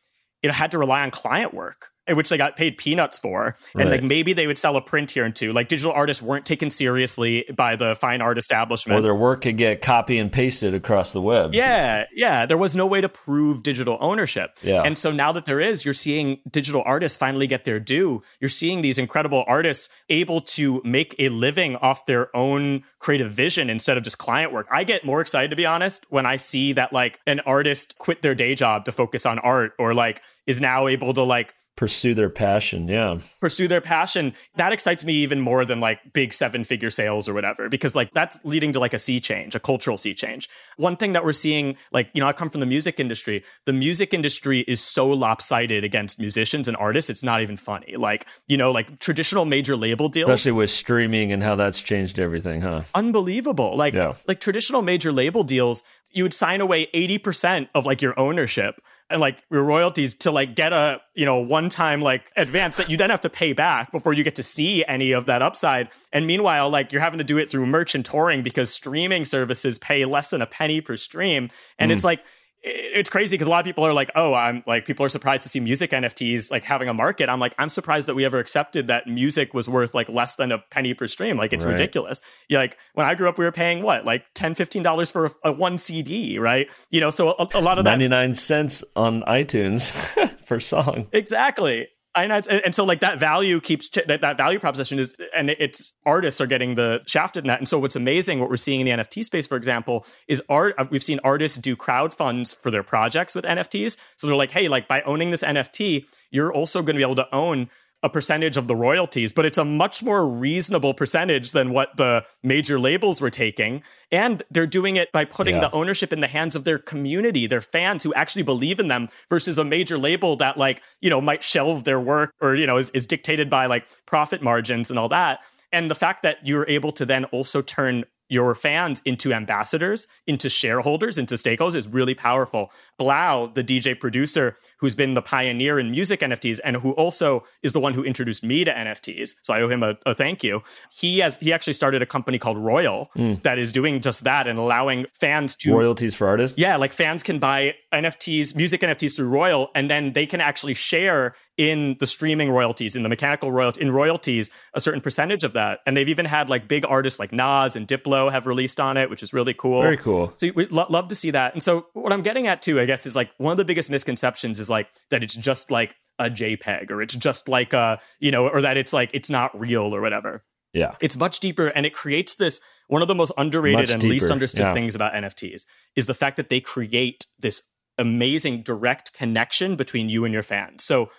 you 0.42 0.48
know 0.48 0.54
had 0.54 0.72
to 0.72 0.78
rely 0.78 1.02
on 1.04 1.12
client 1.12 1.54
work 1.54 1.92
which 2.08 2.30
they 2.30 2.38
got 2.38 2.56
paid 2.56 2.78
peanuts 2.78 3.18
for 3.18 3.56
and 3.74 3.86
Right. 3.90 3.92
like 3.92 4.04
maybe 4.04 4.34
they 4.34 4.48
would 4.48 4.58
sell 4.58 4.76
a 4.76 4.82
print 4.82 5.12
here 5.12 5.26
and 5.26 5.36
two 5.36 5.54
like 5.54 5.68
digital 5.68 5.92
artists 5.92 6.22
weren't 6.22 6.46
taken 6.46 6.70
seriously 6.70 7.46
by 7.56 7.76
the 7.76 7.96
fine 7.96 8.22
art 8.22 8.38
establishment 8.38 8.98
Or 9.00 9.02
their 9.02 9.16
work 9.16 9.42
could 9.42 9.58
get 9.58 9.82
copy 9.82 10.18
and 10.18 10.32
pasted 10.32 10.74
across 10.74 11.14
the 11.14 11.22
web. 11.22 11.54
yeah, 11.56 12.06
yeah. 12.14 12.46
There 12.46 12.58
was 12.58 12.76
no 12.76 12.86
way 12.86 13.02
to 13.02 13.10
prove 13.10 13.64
digital 13.64 13.98
ownership. 14.02 14.58
Yeah. 14.64 14.82
And 14.84 14.98
so 14.98 15.12
now 15.12 15.32
that 15.32 15.46
there 15.46 15.60
is, 15.60 15.84
you're 15.86 15.94
seeing 15.94 16.40
digital 16.50 16.84
artists 16.86 17.18
finally 17.18 17.48
get 17.48 17.66
their 17.66 17.80
due. 17.80 18.22
You're 18.40 18.50
seeing 18.50 18.82
these 18.82 18.98
incredible 18.98 19.44
artists 19.48 19.90
able 20.10 20.42
to 20.42 20.82
make 20.84 21.16
a 21.20 21.30
living 21.30 21.76
off 21.78 22.06
their 22.06 22.36
own 22.36 22.84
creative 23.00 23.32
vision 23.32 23.70
instead 23.70 23.98
of 23.98 24.04
just 24.04 24.18
client 24.18 24.52
work. 24.54 24.68
I 24.72 24.84
get 24.84 25.06
more 25.06 25.22
excited, 25.22 25.50
to 25.50 25.56
be 25.56 25.66
honest, 25.66 26.06
when 26.10 26.26
I 26.26 26.36
see 26.36 26.74
that 26.74 26.94
like 26.94 27.20
an 27.26 27.40
artist 27.42 27.98
quit 27.98 28.22
their 28.22 28.36
day 28.36 28.56
job 28.56 28.86
to 28.86 28.92
focus 28.92 29.26
on 29.26 29.40
art 29.40 29.74
or 29.80 29.94
like 29.94 30.22
is 30.48 30.62
now 30.62 30.88
able 30.88 31.14
to 31.14 31.24
like 31.24 31.54
Pursue 31.76 32.14
their 32.14 32.30
passion. 32.30 32.88
Yeah. 32.88 33.18
pursue 33.42 33.68
their 33.68 33.82
passion 33.82 34.34
that 34.56 34.72
excites 34.72 35.04
me 35.04 35.14
even 35.14 35.40
more 35.42 35.66
than 35.66 35.80
like 35.82 36.00
big 36.14 36.32
seven 36.34 36.64
figure 36.64 36.90
sales 36.90 37.28
or 37.28 37.34
whatever 37.34 37.68
because 37.70 37.96
like 37.96 38.14
that's 38.14 38.40
leading 38.46 38.72
to 38.74 38.80
like 38.80 38.94
a 38.94 39.00
sea 39.00 39.20
change 39.20 39.56
a 39.56 39.60
cultural 39.60 39.98
sea 39.98 40.14
change 40.14 40.50
one 40.78 40.96
thing 40.96 41.12
that 41.14 41.24
we're 41.26 41.34
seeing 41.34 41.76
like 41.92 42.10
you 42.14 42.22
know 42.22 42.28
i 42.28 42.34
come 42.34 42.50
from 42.50 42.62
the 42.62 42.66
music 42.66 43.00
industry 43.00 43.44
the 43.66 43.74
music 43.74 44.14
industry 44.14 44.62
is 44.62 44.80
so 44.82 45.08
lopsided 45.08 45.84
against 45.84 46.18
musicians 46.20 46.68
and 46.68 46.78
artists 46.78 47.10
it's 47.10 47.24
not 47.24 47.42
even 47.42 47.58
funny 47.58 47.96
like 47.98 48.26
you 48.48 48.56
know 48.58 48.72
like 48.72 49.00
traditional 49.00 49.44
major 49.46 49.76
label 49.76 50.08
deals 50.08 50.30
Especially 50.30 50.58
with 50.58 50.70
streaming 50.70 51.32
and 51.34 51.44
how 51.44 51.56
that's 51.56 51.82
changed 51.82 52.20
everything, 52.20 52.62
huh? 52.62 52.84
unbelievable. 52.96 53.76
Like 53.76 53.94
Yeah. 53.94 54.14
like 54.28 54.40
traditional 54.40 54.82
major 54.82 55.12
label 55.12 55.44
deals, 55.44 55.84
you 56.16 56.24
would 56.24 56.34
sign 56.34 56.62
away 56.62 56.88
80% 56.88 57.68
of 57.76 57.86
like 57.86 58.02
your 58.02 58.18
ownership 58.18 58.82
and 59.10 59.20
like 59.20 59.44
your 59.52 59.64
royalties 59.64 60.16
to 60.16 60.32
like 60.32 60.56
get 60.56 60.72
a, 60.72 61.02
you 61.14 61.26
know, 61.26 61.42
one 61.42 61.68
time 61.68 62.02
like 62.02 62.32
advance 62.38 62.78
that 62.78 62.90
you 62.90 62.96
then 62.96 63.10
have 63.10 63.20
to 63.22 63.30
pay 63.30 63.52
back 63.52 63.92
before 63.92 64.14
you 64.14 64.24
get 64.24 64.36
to 64.36 64.44
see 64.44 64.86
any 64.86 65.12
of 65.12 65.26
that 65.26 65.42
upside. 65.42 65.90
And 66.14 66.26
meanwhile, 66.26 66.70
like 66.70 66.94
you're 66.94 67.02
having 67.02 67.18
to 67.18 67.26
do 67.26 67.38
it 67.38 67.52
through 67.52 67.66
merch 67.66 67.96
and 67.96 68.06
touring 68.06 68.44
because 68.44 68.74
streaming 68.74 69.26
services 69.26 69.78
pay 69.78 70.06
less 70.06 70.30
than 70.30 70.42
a 70.42 70.48
penny 70.48 70.80
per 70.80 70.96
stream. 70.96 71.50
And 71.78 71.92
it's 71.92 72.02
hmm. 72.02 72.08
like 72.08 72.26
it's 72.68 73.10
crazy 73.10 73.36
because 73.36 73.46
a 73.48 73.50
lot 73.50 73.60
of 73.60 73.66
people 73.66 73.86
are 73.86 73.94
like, 73.94 74.10
oh, 74.16 74.34
I'm 74.34 74.64
like, 74.66 74.86
people 74.86 75.06
are 75.06 75.10
surprised 75.10 75.44
to 75.44 75.50
see 75.50 75.60
music 75.60 75.92
NFTs 75.92 76.50
like 76.50 76.64
having 76.64 76.90
a 76.90 76.94
market. 76.94 77.30
I'm 77.30 77.40
like, 77.40 77.54
I'm 77.60 77.70
surprised 77.70 78.08
that 78.08 78.16
we 78.16 78.26
ever 78.26 78.40
accepted 78.40 78.88
that 78.88 79.06
music 79.06 79.54
was 79.54 79.70
worth 79.70 79.94
like 79.94 80.10
less 80.10 80.36
than 80.36 80.52
a 80.52 80.58
penny 80.58 80.94
per 80.96 81.06
stream. 81.06 81.38
Like, 81.38 81.54
it's 81.54 81.64
right. 81.64 81.74
ridiculous. 81.74 82.22
Yeah, 82.50 82.60
like 82.60 82.78
when 82.94 83.06
I 83.06 83.14
grew 83.14 83.30
up, 83.30 83.38
we 83.38 83.46
were 83.46 83.52
paying 83.52 83.84
what, 83.84 84.04
like 84.04 84.26
10 84.34 84.56
$15 84.56 85.12
for 85.12 85.26
a, 85.26 85.32
a 85.46 85.52
one 85.52 85.78
CD, 85.78 86.40
right? 86.40 86.70
You 86.90 87.02
know, 87.02 87.12
so 87.12 87.36
a, 87.38 87.48
a 87.54 87.62
lot 87.62 87.78
of 87.78 87.86
99 87.86 88.32
that, 88.32 88.36
cents 88.36 88.84
on 88.96 89.22
iTunes 89.24 89.92
for 90.46 90.60
song. 90.60 91.08
Exactly. 91.12 91.88
I 92.16 92.28
know, 92.28 92.36
and, 92.36 92.62
and, 92.66 92.74
so 92.74 92.86
like 92.86 93.02
that 93.02 93.20
value 93.20 93.60
keeps 93.60 93.90
that, 93.90 94.22
that 94.22 94.38
value 94.38 94.58
proposition 94.58 95.00
is, 95.00 95.16
and 95.36 95.50
it's 95.50 95.94
artists 96.06 96.40
are 96.40 96.48
getting 96.48 96.76
the 96.76 97.04
shafted 97.06 97.44
in 97.44 97.50
that. 97.50 97.60
And 97.60 97.68
so 97.68 97.78
what's 97.78 97.98
amazing, 97.98 98.40
what 98.40 98.50
we're 98.50 98.56
seeing 98.56 98.80
in 98.80 98.86
the 98.86 99.04
NFT 99.04 99.24
space, 99.26 99.46
for 99.46 99.58
example, 99.58 100.06
is 100.28 100.42
art. 100.48 100.76
Uh, 100.78 100.86
we've 100.90 101.04
seen 101.04 101.20
artists 101.24 101.58
do 101.58 101.76
crowd 101.76 102.14
funds 102.14 102.54
for 102.54 102.72
their 102.72 102.84
projects 102.84 103.36
with 103.36 103.44
NFTs. 103.44 103.98
So 104.16 104.28
they're 104.28 104.36
like, 104.36 104.52
hey, 104.52 104.70
like 104.70 104.88
by 104.88 105.02
owning 105.02 105.32
this 105.32 105.44
NFT, 105.44 106.08
you're 106.32 106.54
also 106.54 106.82
going 106.82 106.96
to 106.96 107.00
be 107.00 107.04
able 107.04 107.18
to 107.18 107.36
own 107.36 107.70
a 108.06 108.10
percentage 108.10 108.56
of 108.56 108.68
the 108.68 108.76
royalties, 108.76 109.34
but 109.34 109.46
it's 109.46 109.58
a 109.58 109.66
much 109.66 110.04
more 110.04 110.30
reasonable 110.30 110.94
percentage 110.94 111.54
than 111.54 111.72
what 111.72 111.98
the 111.98 112.24
major 112.44 112.80
labels 112.80 113.20
were 113.20 113.32
taking. 113.32 113.82
And 114.12 114.44
they're 114.52 114.68
doing 114.68 114.96
it 114.96 115.12
by 115.12 115.26
putting 115.26 115.56
yeah. 115.56 115.62
the 115.62 115.72
ownership 115.72 116.14
in 116.14 116.22
the 116.22 116.28
hands 116.28 116.56
of 116.56 116.66
their 116.66 116.78
community, 116.78 117.48
their 117.48 117.62
fans 117.62 118.04
who 118.04 118.14
actually 118.14 118.44
believe 118.44 118.80
in 118.80 118.90
them 118.90 119.10
versus 119.28 119.58
a 119.58 119.64
major 119.64 119.98
label 119.98 120.36
that 120.36 120.56
like, 120.56 120.84
you 121.02 121.10
know, 121.10 121.20
might 121.20 121.42
shelve 121.42 121.84
their 121.84 122.00
work 122.00 122.32
or, 122.40 122.54
you 122.54 122.68
know, 122.68 122.78
is, 122.78 122.92
is 122.92 123.08
dictated 123.08 123.50
by 123.50 123.66
like 123.66 123.88
profit 124.06 124.44
margins 124.44 124.92
and 124.92 125.00
all 125.00 125.10
that. 125.10 125.40
And 125.72 125.90
the 125.90 125.96
fact 125.96 126.22
that 126.22 126.38
you're 126.44 126.70
able 126.70 126.92
to 126.94 127.06
then 127.06 127.26
also 127.26 127.64
turn 127.64 128.06
your 128.30 128.56
fans 128.56 129.02
into 129.06 129.34
ambassadors, 129.34 130.08
into 130.26 130.50
shareholders, 130.50 131.18
into 131.18 131.36
stakeholders 131.36 131.76
is 131.76 131.88
really 131.88 132.14
powerful. 132.14 132.72
3LAU, 133.00 133.54
the 133.54 133.64
DJ 133.64 134.00
producer 134.00 134.56
who's 134.80 134.96
been 134.96 135.14
the 135.14 135.22
pioneer 135.22 135.80
in 135.80 135.92
music 135.92 136.22
NFTs 136.22 136.60
and 136.64 136.78
who 136.78 136.92
also 136.92 137.44
is 137.62 137.74
the 137.74 137.80
one 137.80 137.94
who 137.94 138.04
introduced 138.04 138.44
me 138.44 138.64
to 138.64 138.74
NFTs, 138.74 139.36
so 139.42 139.54
I 139.54 139.62
owe 139.62 139.70
him 139.70 139.84
a, 139.84 139.96
a 140.06 140.16
thank 140.16 140.44
you. 140.44 140.64
He 140.92 141.20
has 141.20 141.38
he 141.38 141.54
actually 141.54 141.74
started 141.74 142.02
a 142.02 142.06
company 142.06 142.40
called 142.40 142.58
Royal 142.58 143.10
mm. 143.16 143.42
that 143.44 143.60
is 143.60 143.72
doing 143.72 144.02
just 144.02 144.24
that 144.24 144.48
and 144.48 144.58
allowing 144.58 145.06
fans 145.14 145.56
to 145.58 145.74
royalties 145.74 146.16
for 146.16 146.28
artists. 146.28 146.58
Yeah, 146.58 146.78
like 146.78 146.92
fans 146.92 147.24
can 147.24 147.40
buy 147.40 147.76
NFTs, 147.94 148.56
music 148.56 148.82
NFTs 148.82 149.16
through 149.16 149.30
Royal, 149.30 149.70
and 149.76 149.90
then 149.90 150.14
they 150.14 150.26
can 150.26 150.42
actually 150.42 150.74
share 150.74 151.36
in 151.58 151.96
the 152.00 152.08
streaming 152.08 152.52
royalties, 152.52 152.96
in 152.96 153.04
the 153.04 153.10
mechanical 153.10 153.52
royalty, 153.52 153.82
in 153.82 153.92
royalties, 153.92 154.52
a 154.74 154.82
certain 154.82 155.02
percentage 155.02 155.44
of 155.44 155.54
that. 155.54 155.80
And 155.86 155.96
they've 155.96 156.10
even 156.10 156.26
had 156.26 156.50
like 156.50 156.68
big 156.68 156.86
artists 156.88 157.20
like 157.20 157.32
Nas 157.32 157.76
and 157.76 157.88
Diplo 157.88 158.15
have 158.30 158.48
released 158.48 158.80
on 158.80 158.98
it, 158.98 159.10
which 159.10 159.24
is 159.24 159.34
really 159.34 159.54
cool. 159.54 159.82
Very 159.82 159.98
cool. 159.98 160.34
So 160.38 160.50
we 160.56 160.68
lo- 160.68 160.88
love 160.90 161.08
to 161.10 161.16
see 161.16 161.32
that. 161.32 161.54
And 161.54 161.62
so 161.62 161.88
what 161.94 162.12
I'm 162.12 162.22
getting 162.22 162.48
at 162.48 162.62
too, 162.62 162.80
I 162.80 162.86
guess, 162.86 163.06
is 163.06 163.16
like 163.16 163.32
one 163.38 163.52
of 163.52 163.58
the 163.58 163.66
biggest 163.66 163.90
misconceptions 163.90 164.60
is 164.60 164.70
like 164.70 164.88
that 165.10 165.24
it's 165.24 165.36
just 165.36 165.72
like 165.72 165.96
a 166.20 166.30
JPEG 166.30 166.92
or 166.92 167.02
it's 167.02 167.16
just 167.16 167.48
like 167.50 167.74
a, 167.74 168.00
you 168.20 168.32
know, 168.32 168.48
or 168.48 168.62
that 168.62 168.78
it's 168.78 168.94
like 168.94 169.12
it's 169.14 169.30
not 169.30 169.58
real 169.60 169.96
or 169.96 170.02
whatever. 170.02 170.44
Yeah. 170.74 170.96
It's 171.02 171.16
much 171.16 171.40
deeper 171.40 171.68
and 171.68 171.86
it 171.86 171.94
creates 171.94 172.36
this 172.36 172.60
one 172.88 173.02
of 173.02 173.08
the 173.08 173.16
most 173.16 173.32
underrated 173.38 173.80
much 173.80 173.92
and 173.92 174.02
deeper. 174.02 174.12
least 174.12 174.32
understood 174.32 174.66
yeah. 174.66 174.74
things 174.74 174.94
about 174.94 175.14
NFTs 175.14 175.66
is 175.96 176.08
the 176.08 176.14
fact 176.14 176.38
that 176.38 176.50
they 176.50 176.60
create 176.60 177.26
this 177.40 177.64
amazing 177.98 178.62
direct 178.62 179.14
connection 179.14 179.76
between 179.76 180.10
you 180.10 180.26
and 180.26 180.34
your 180.34 180.44
fans. 180.44 180.84
So 180.84 181.10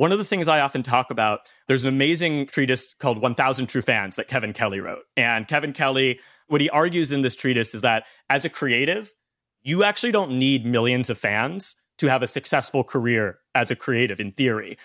one 0.00 0.12
of 0.12 0.18
the 0.18 0.24
things 0.24 0.48
I 0.48 0.60
often 0.60 0.82
talk 0.82 1.10
about, 1.10 1.40
there's 1.68 1.84
an 1.84 1.92
amazing 1.92 2.46
treatise 2.46 2.94
called 2.94 3.20
1000 3.20 3.66
True 3.66 3.82
Fans 3.82 4.16
that 4.16 4.28
Kevin 4.28 4.54
Kelly 4.54 4.80
wrote. 4.80 5.02
And 5.14 5.46
Kevin 5.46 5.74
Kelly, 5.74 6.20
what 6.46 6.62
he 6.62 6.70
argues 6.70 7.12
in 7.12 7.20
this 7.20 7.36
treatise 7.36 7.74
is 7.74 7.82
that 7.82 8.06
as 8.30 8.46
a 8.46 8.48
creative, 8.48 9.12
you 9.60 9.84
actually 9.84 10.10
don't 10.10 10.38
need 10.38 10.64
millions 10.64 11.10
of 11.10 11.18
fans 11.18 11.76
to 11.98 12.06
have 12.06 12.22
a 12.22 12.26
successful 12.26 12.82
career 12.82 13.40
as 13.54 13.70
a 13.70 13.76
creative 13.76 14.20
in 14.20 14.32
theory. 14.32 14.78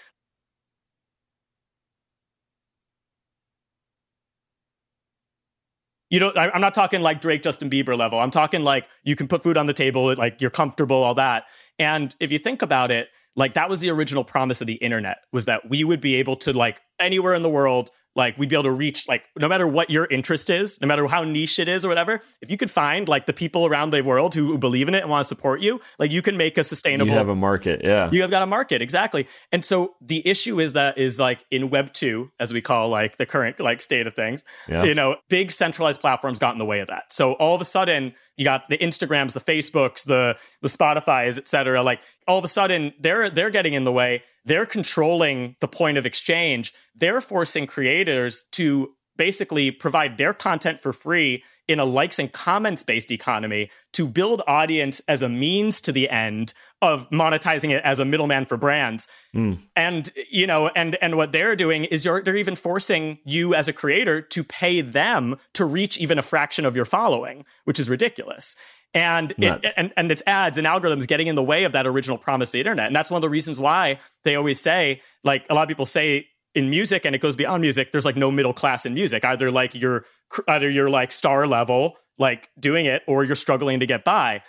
You 6.10 6.19
know, 6.19 6.34
I, 6.36 6.54
am 6.54 6.60
not 6.60 6.73
talking 6.73 6.99
like 6.99 7.21
Drake, 7.21 7.41
Justin 7.41 7.69
Bieber 7.69 7.97
level. 7.97 8.19
I'm 8.19 8.32
talking 8.32 8.65
like 8.65 8.89
you 9.06 9.15
can 9.15 9.30
put 9.30 9.43
food 9.43 9.56
on 9.56 9.65
the 9.65 9.73
table, 9.73 10.13
like 10.15 10.41
you're 10.41 10.51
comfortable, 10.51 11.04
all 11.04 11.15
that. 11.15 11.45
And 11.80 12.13
if 12.19 12.34
you 12.34 12.38
think 12.38 12.62
about 12.62 12.91
it, 12.91 13.08
like 13.36 13.56
that 13.56 13.69
was 13.69 13.82
the 13.82 13.89
original 13.89 14.24
promise 14.24 14.62
of 14.62 14.67
the 14.67 14.76
internet 14.76 15.17
was 15.32 15.45
that 15.45 15.69
we 15.69 15.84
would 15.84 16.02
be 16.02 16.15
able 16.15 16.36
to 16.38 16.54
like 16.54 16.82
anywhere 17.00 17.34
in 17.34 17.43
the 17.43 17.50
world 17.50 17.89
like 18.15 18.38
we'd 18.38 18.49
be 18.49 18.56
able 18.56 18.63
to 18.63 18.71
reach 18.71 19.08
like 19.08 19.30
no 19.38 19.47
matter 19.47 19.67
what 19.67 19.89
your 19.89 20.06
interest 20.06 20.49
is 20.49 20.80
no 20.82 20.88
matter 20.88 21.06
how 21.08 21.23
niche 21.23 21.60
it 21.60 21.67
is 21.67 21.86
or 21.86 21.89
whatever 21.89 22.19
if 22.41 22.49
you 22.49 22.58
could 22.58 22.71
find 22.71 23.08
like 23.08 23.25
the 23.25 23.34
people 23.34 23.65
around 23.65 23.91
the 23.91 24.01
world 24.01 24.34
who, 24.34 24.47
who 24.47 24.58
believe 24.58 24.88
in 24.88 24.95
it 24.95 25.01
and 25.01 25.10
want 25.10 25.23
to 25.23 25.28
support 25.28 25.62
you 25.62 25.80
like 25.99 26.12
you 26.12 26.21
can 26.21 26.38
make 26.38 26.58
a 26.58 26.63
sustainable 26.63 27.12
you 27.12 27.17
have 27.17 27.30
a 27.30 27.36
market 27.36 27.82
yeah. 27.84 28.10
You 28.12 28.21
have 28.21 28.32
got 28.32 28.41
a 28.41 28.47
market 28.47 28.82
exactly. 28.82 29.28
And 29.51 29.63
so 29.63 29.95
the 30.01 30.25
issue 30.28 30.60
is 30.60 30.73
that 30.73 30.97
is 30.97 31.19
like 31.19 31.45
in 31.51 31.69
web 31.69 31.93
2 31.93 32.32
as 32.39 32.54
we 32.54 32.62
call 32.62 32.89
like 32.89 33.17
the 33.17 33.25
current 33.25 33.60
like 33.60 33.82
state 33.82 34.08
of 34.08 34.15
things 34.15 34.43
yeah. 34.67 34.84
you 34.84 34.95
know 34.95 35.17
big 35.30 35.51
centralized 35.51 36.01
platforms 36.01 36.39
got 36.39 36.54
in 36.54 36.60
the 36.60 36.65
way 36.65 36.80
of 36.80 36.88
that. 36.88 37.12
So 37.12 37.34
all 37.34 37.56
of 37.56 37.62
a 37.62 37.65
sudden 37.65 38.13
you 38.38 38.45
got 38.45 38.69
the 38.69 38.78
instagrams 38.78 39.34
the 39.34 39.39
facebooks 39.39 40.06
the 40.06 40.38
the 40.62 40.67
spotify's 40.67 41.38
etc 41.38 41.82
like 41.82 42.01
all 42.28 42.38
of 42.38 42.43
a 42.43 42.49
sudden 42.49 42.93
they're 42.99 43.30
they're 43.30 43.49
getting 43.49 43.73
in 43.73 43.84
the 43.84 43.91
way 43.91 44.23
they're 44.45 44.65
controlling 44.65 45.55
the 45.60 45.67
point 45.67 45.97
of 45.97 46.05
exchange. 46.05 46.73
They're 46.95 47.21
forcing 47.21 47.67
creators 47.67 48.45
to 48.53 48.95
basically 49.17 49.71
provide 49.71 50.17
their 50.17 50.34
content 50.34 50.81
for 50.81 50.91
free 50.93 51.43
in 51.67 51.79
a 51.79 51.86
likes 51.86 52.19
and 52.19 52.31
comments 52.31 52.84
based 52.84 53.12
economy 53.12 53.69
to 53.93 54.08
build 54.08 54.41
audience 54.47 55.01
as 55.08 55.21
a 55.21 55.29
means 55.29 55.81
to 55.81 55.91
the 55.91 56.10
end 56.10 56.53
of 56.81 57.10
monetizing 57.10 57.71
it 57.71 57.84
as 57.84 57.99
a 57.99 58.05
middleman 58.05 58.45
for 58.45 58.58
brands 58.58 59.08
mm. 59.34 59.58
and 59.75 60.12
you 60.29 60.45
know 60.45 60.69
and 60.75 60.95
and 61.01 61.17
what 61.17 61.31
they're 61.31 61.55
doing 61.55 61.86
is 61.86 62.05
you're, 62.05 62.21
they're 62.21 62.36
even 62.36 62.55
forcing 62.55 63.17
you 63.25 63.55
as 63.55 63.67
a 63.67 63.73
creator 63.73 64.21
to 64.21 64.43
pay 64.43 64.81
them 64.81 65.36
to 65.53 65.65
reach 65.65 65.97
even 65.97 66.19
a 66.19 66.21
fraction 66.21 66.65
of 66.65 66.75
your 66.75 66.86
following 66.86 67.45
which 67.63 67.79
is 67.79 67.89
ridiculous 67.89 68.55
and 68.95 69.34
it, 69.38 69.73
and 69.77 69.93
and 69.95 70.12
its 70.12 70.23
ads 70.25 70.58
and 70.58 70.65
algorithms 70.65 71.05
getting 71.05 71.27
in 71.27 71.36
the 71.36 71.43
way 71.43 71.65
of 71.65 71.73
that 71.73 71.86
original 71.86 72.17
promise 72.17 72.49
of 72.49 72.53
the 72.53 72.60
internet. 72.60 72.88
And 72.88 72.95
that's 72.95 73.12
one 73.12 73.17
of 73.17 73.21
the 73.21 73.29
reasons 73.29 73.60
why 73.60 73.99
they 74.23 74.36
always 74.36 74.60
say, 74.60 75.01
like 75.23 75.45
a 75.49 75.53
lot 75.53 75.63
of 75.63 75.67
people 75.67 75.86
say 75.86 76.27
in 76.55 76.69
music, 76.69 77.05
and 77.05 77.13
it 77.13 77.19
goes 77.19 77.36
beyond 77.36 77.62
music. 77.62 77.91
There's 77.91 78.05
like 78.05 78.15
no 78.15 78.31
middle 78.31 78.53
class 78.53 78.86
in 78.86 78.93
music. 78.93 79.25
Either 79.25 79.51
like 79.51 79.75
you're 79.75 80.05
either 80.47 80.69
you're 80.69 80.89
like 80.89 81.12
star 81.12 81.45
level, 81.45 81.97
like 82.17 82.49
doing 82.58 82.86
it, 82.86 83.03
or 83.05 83.23
you're 83.25 83.36
struggling 83.36 83.81
to 83.81 83.86
get 83.86 84.03
by. 84.05 84.41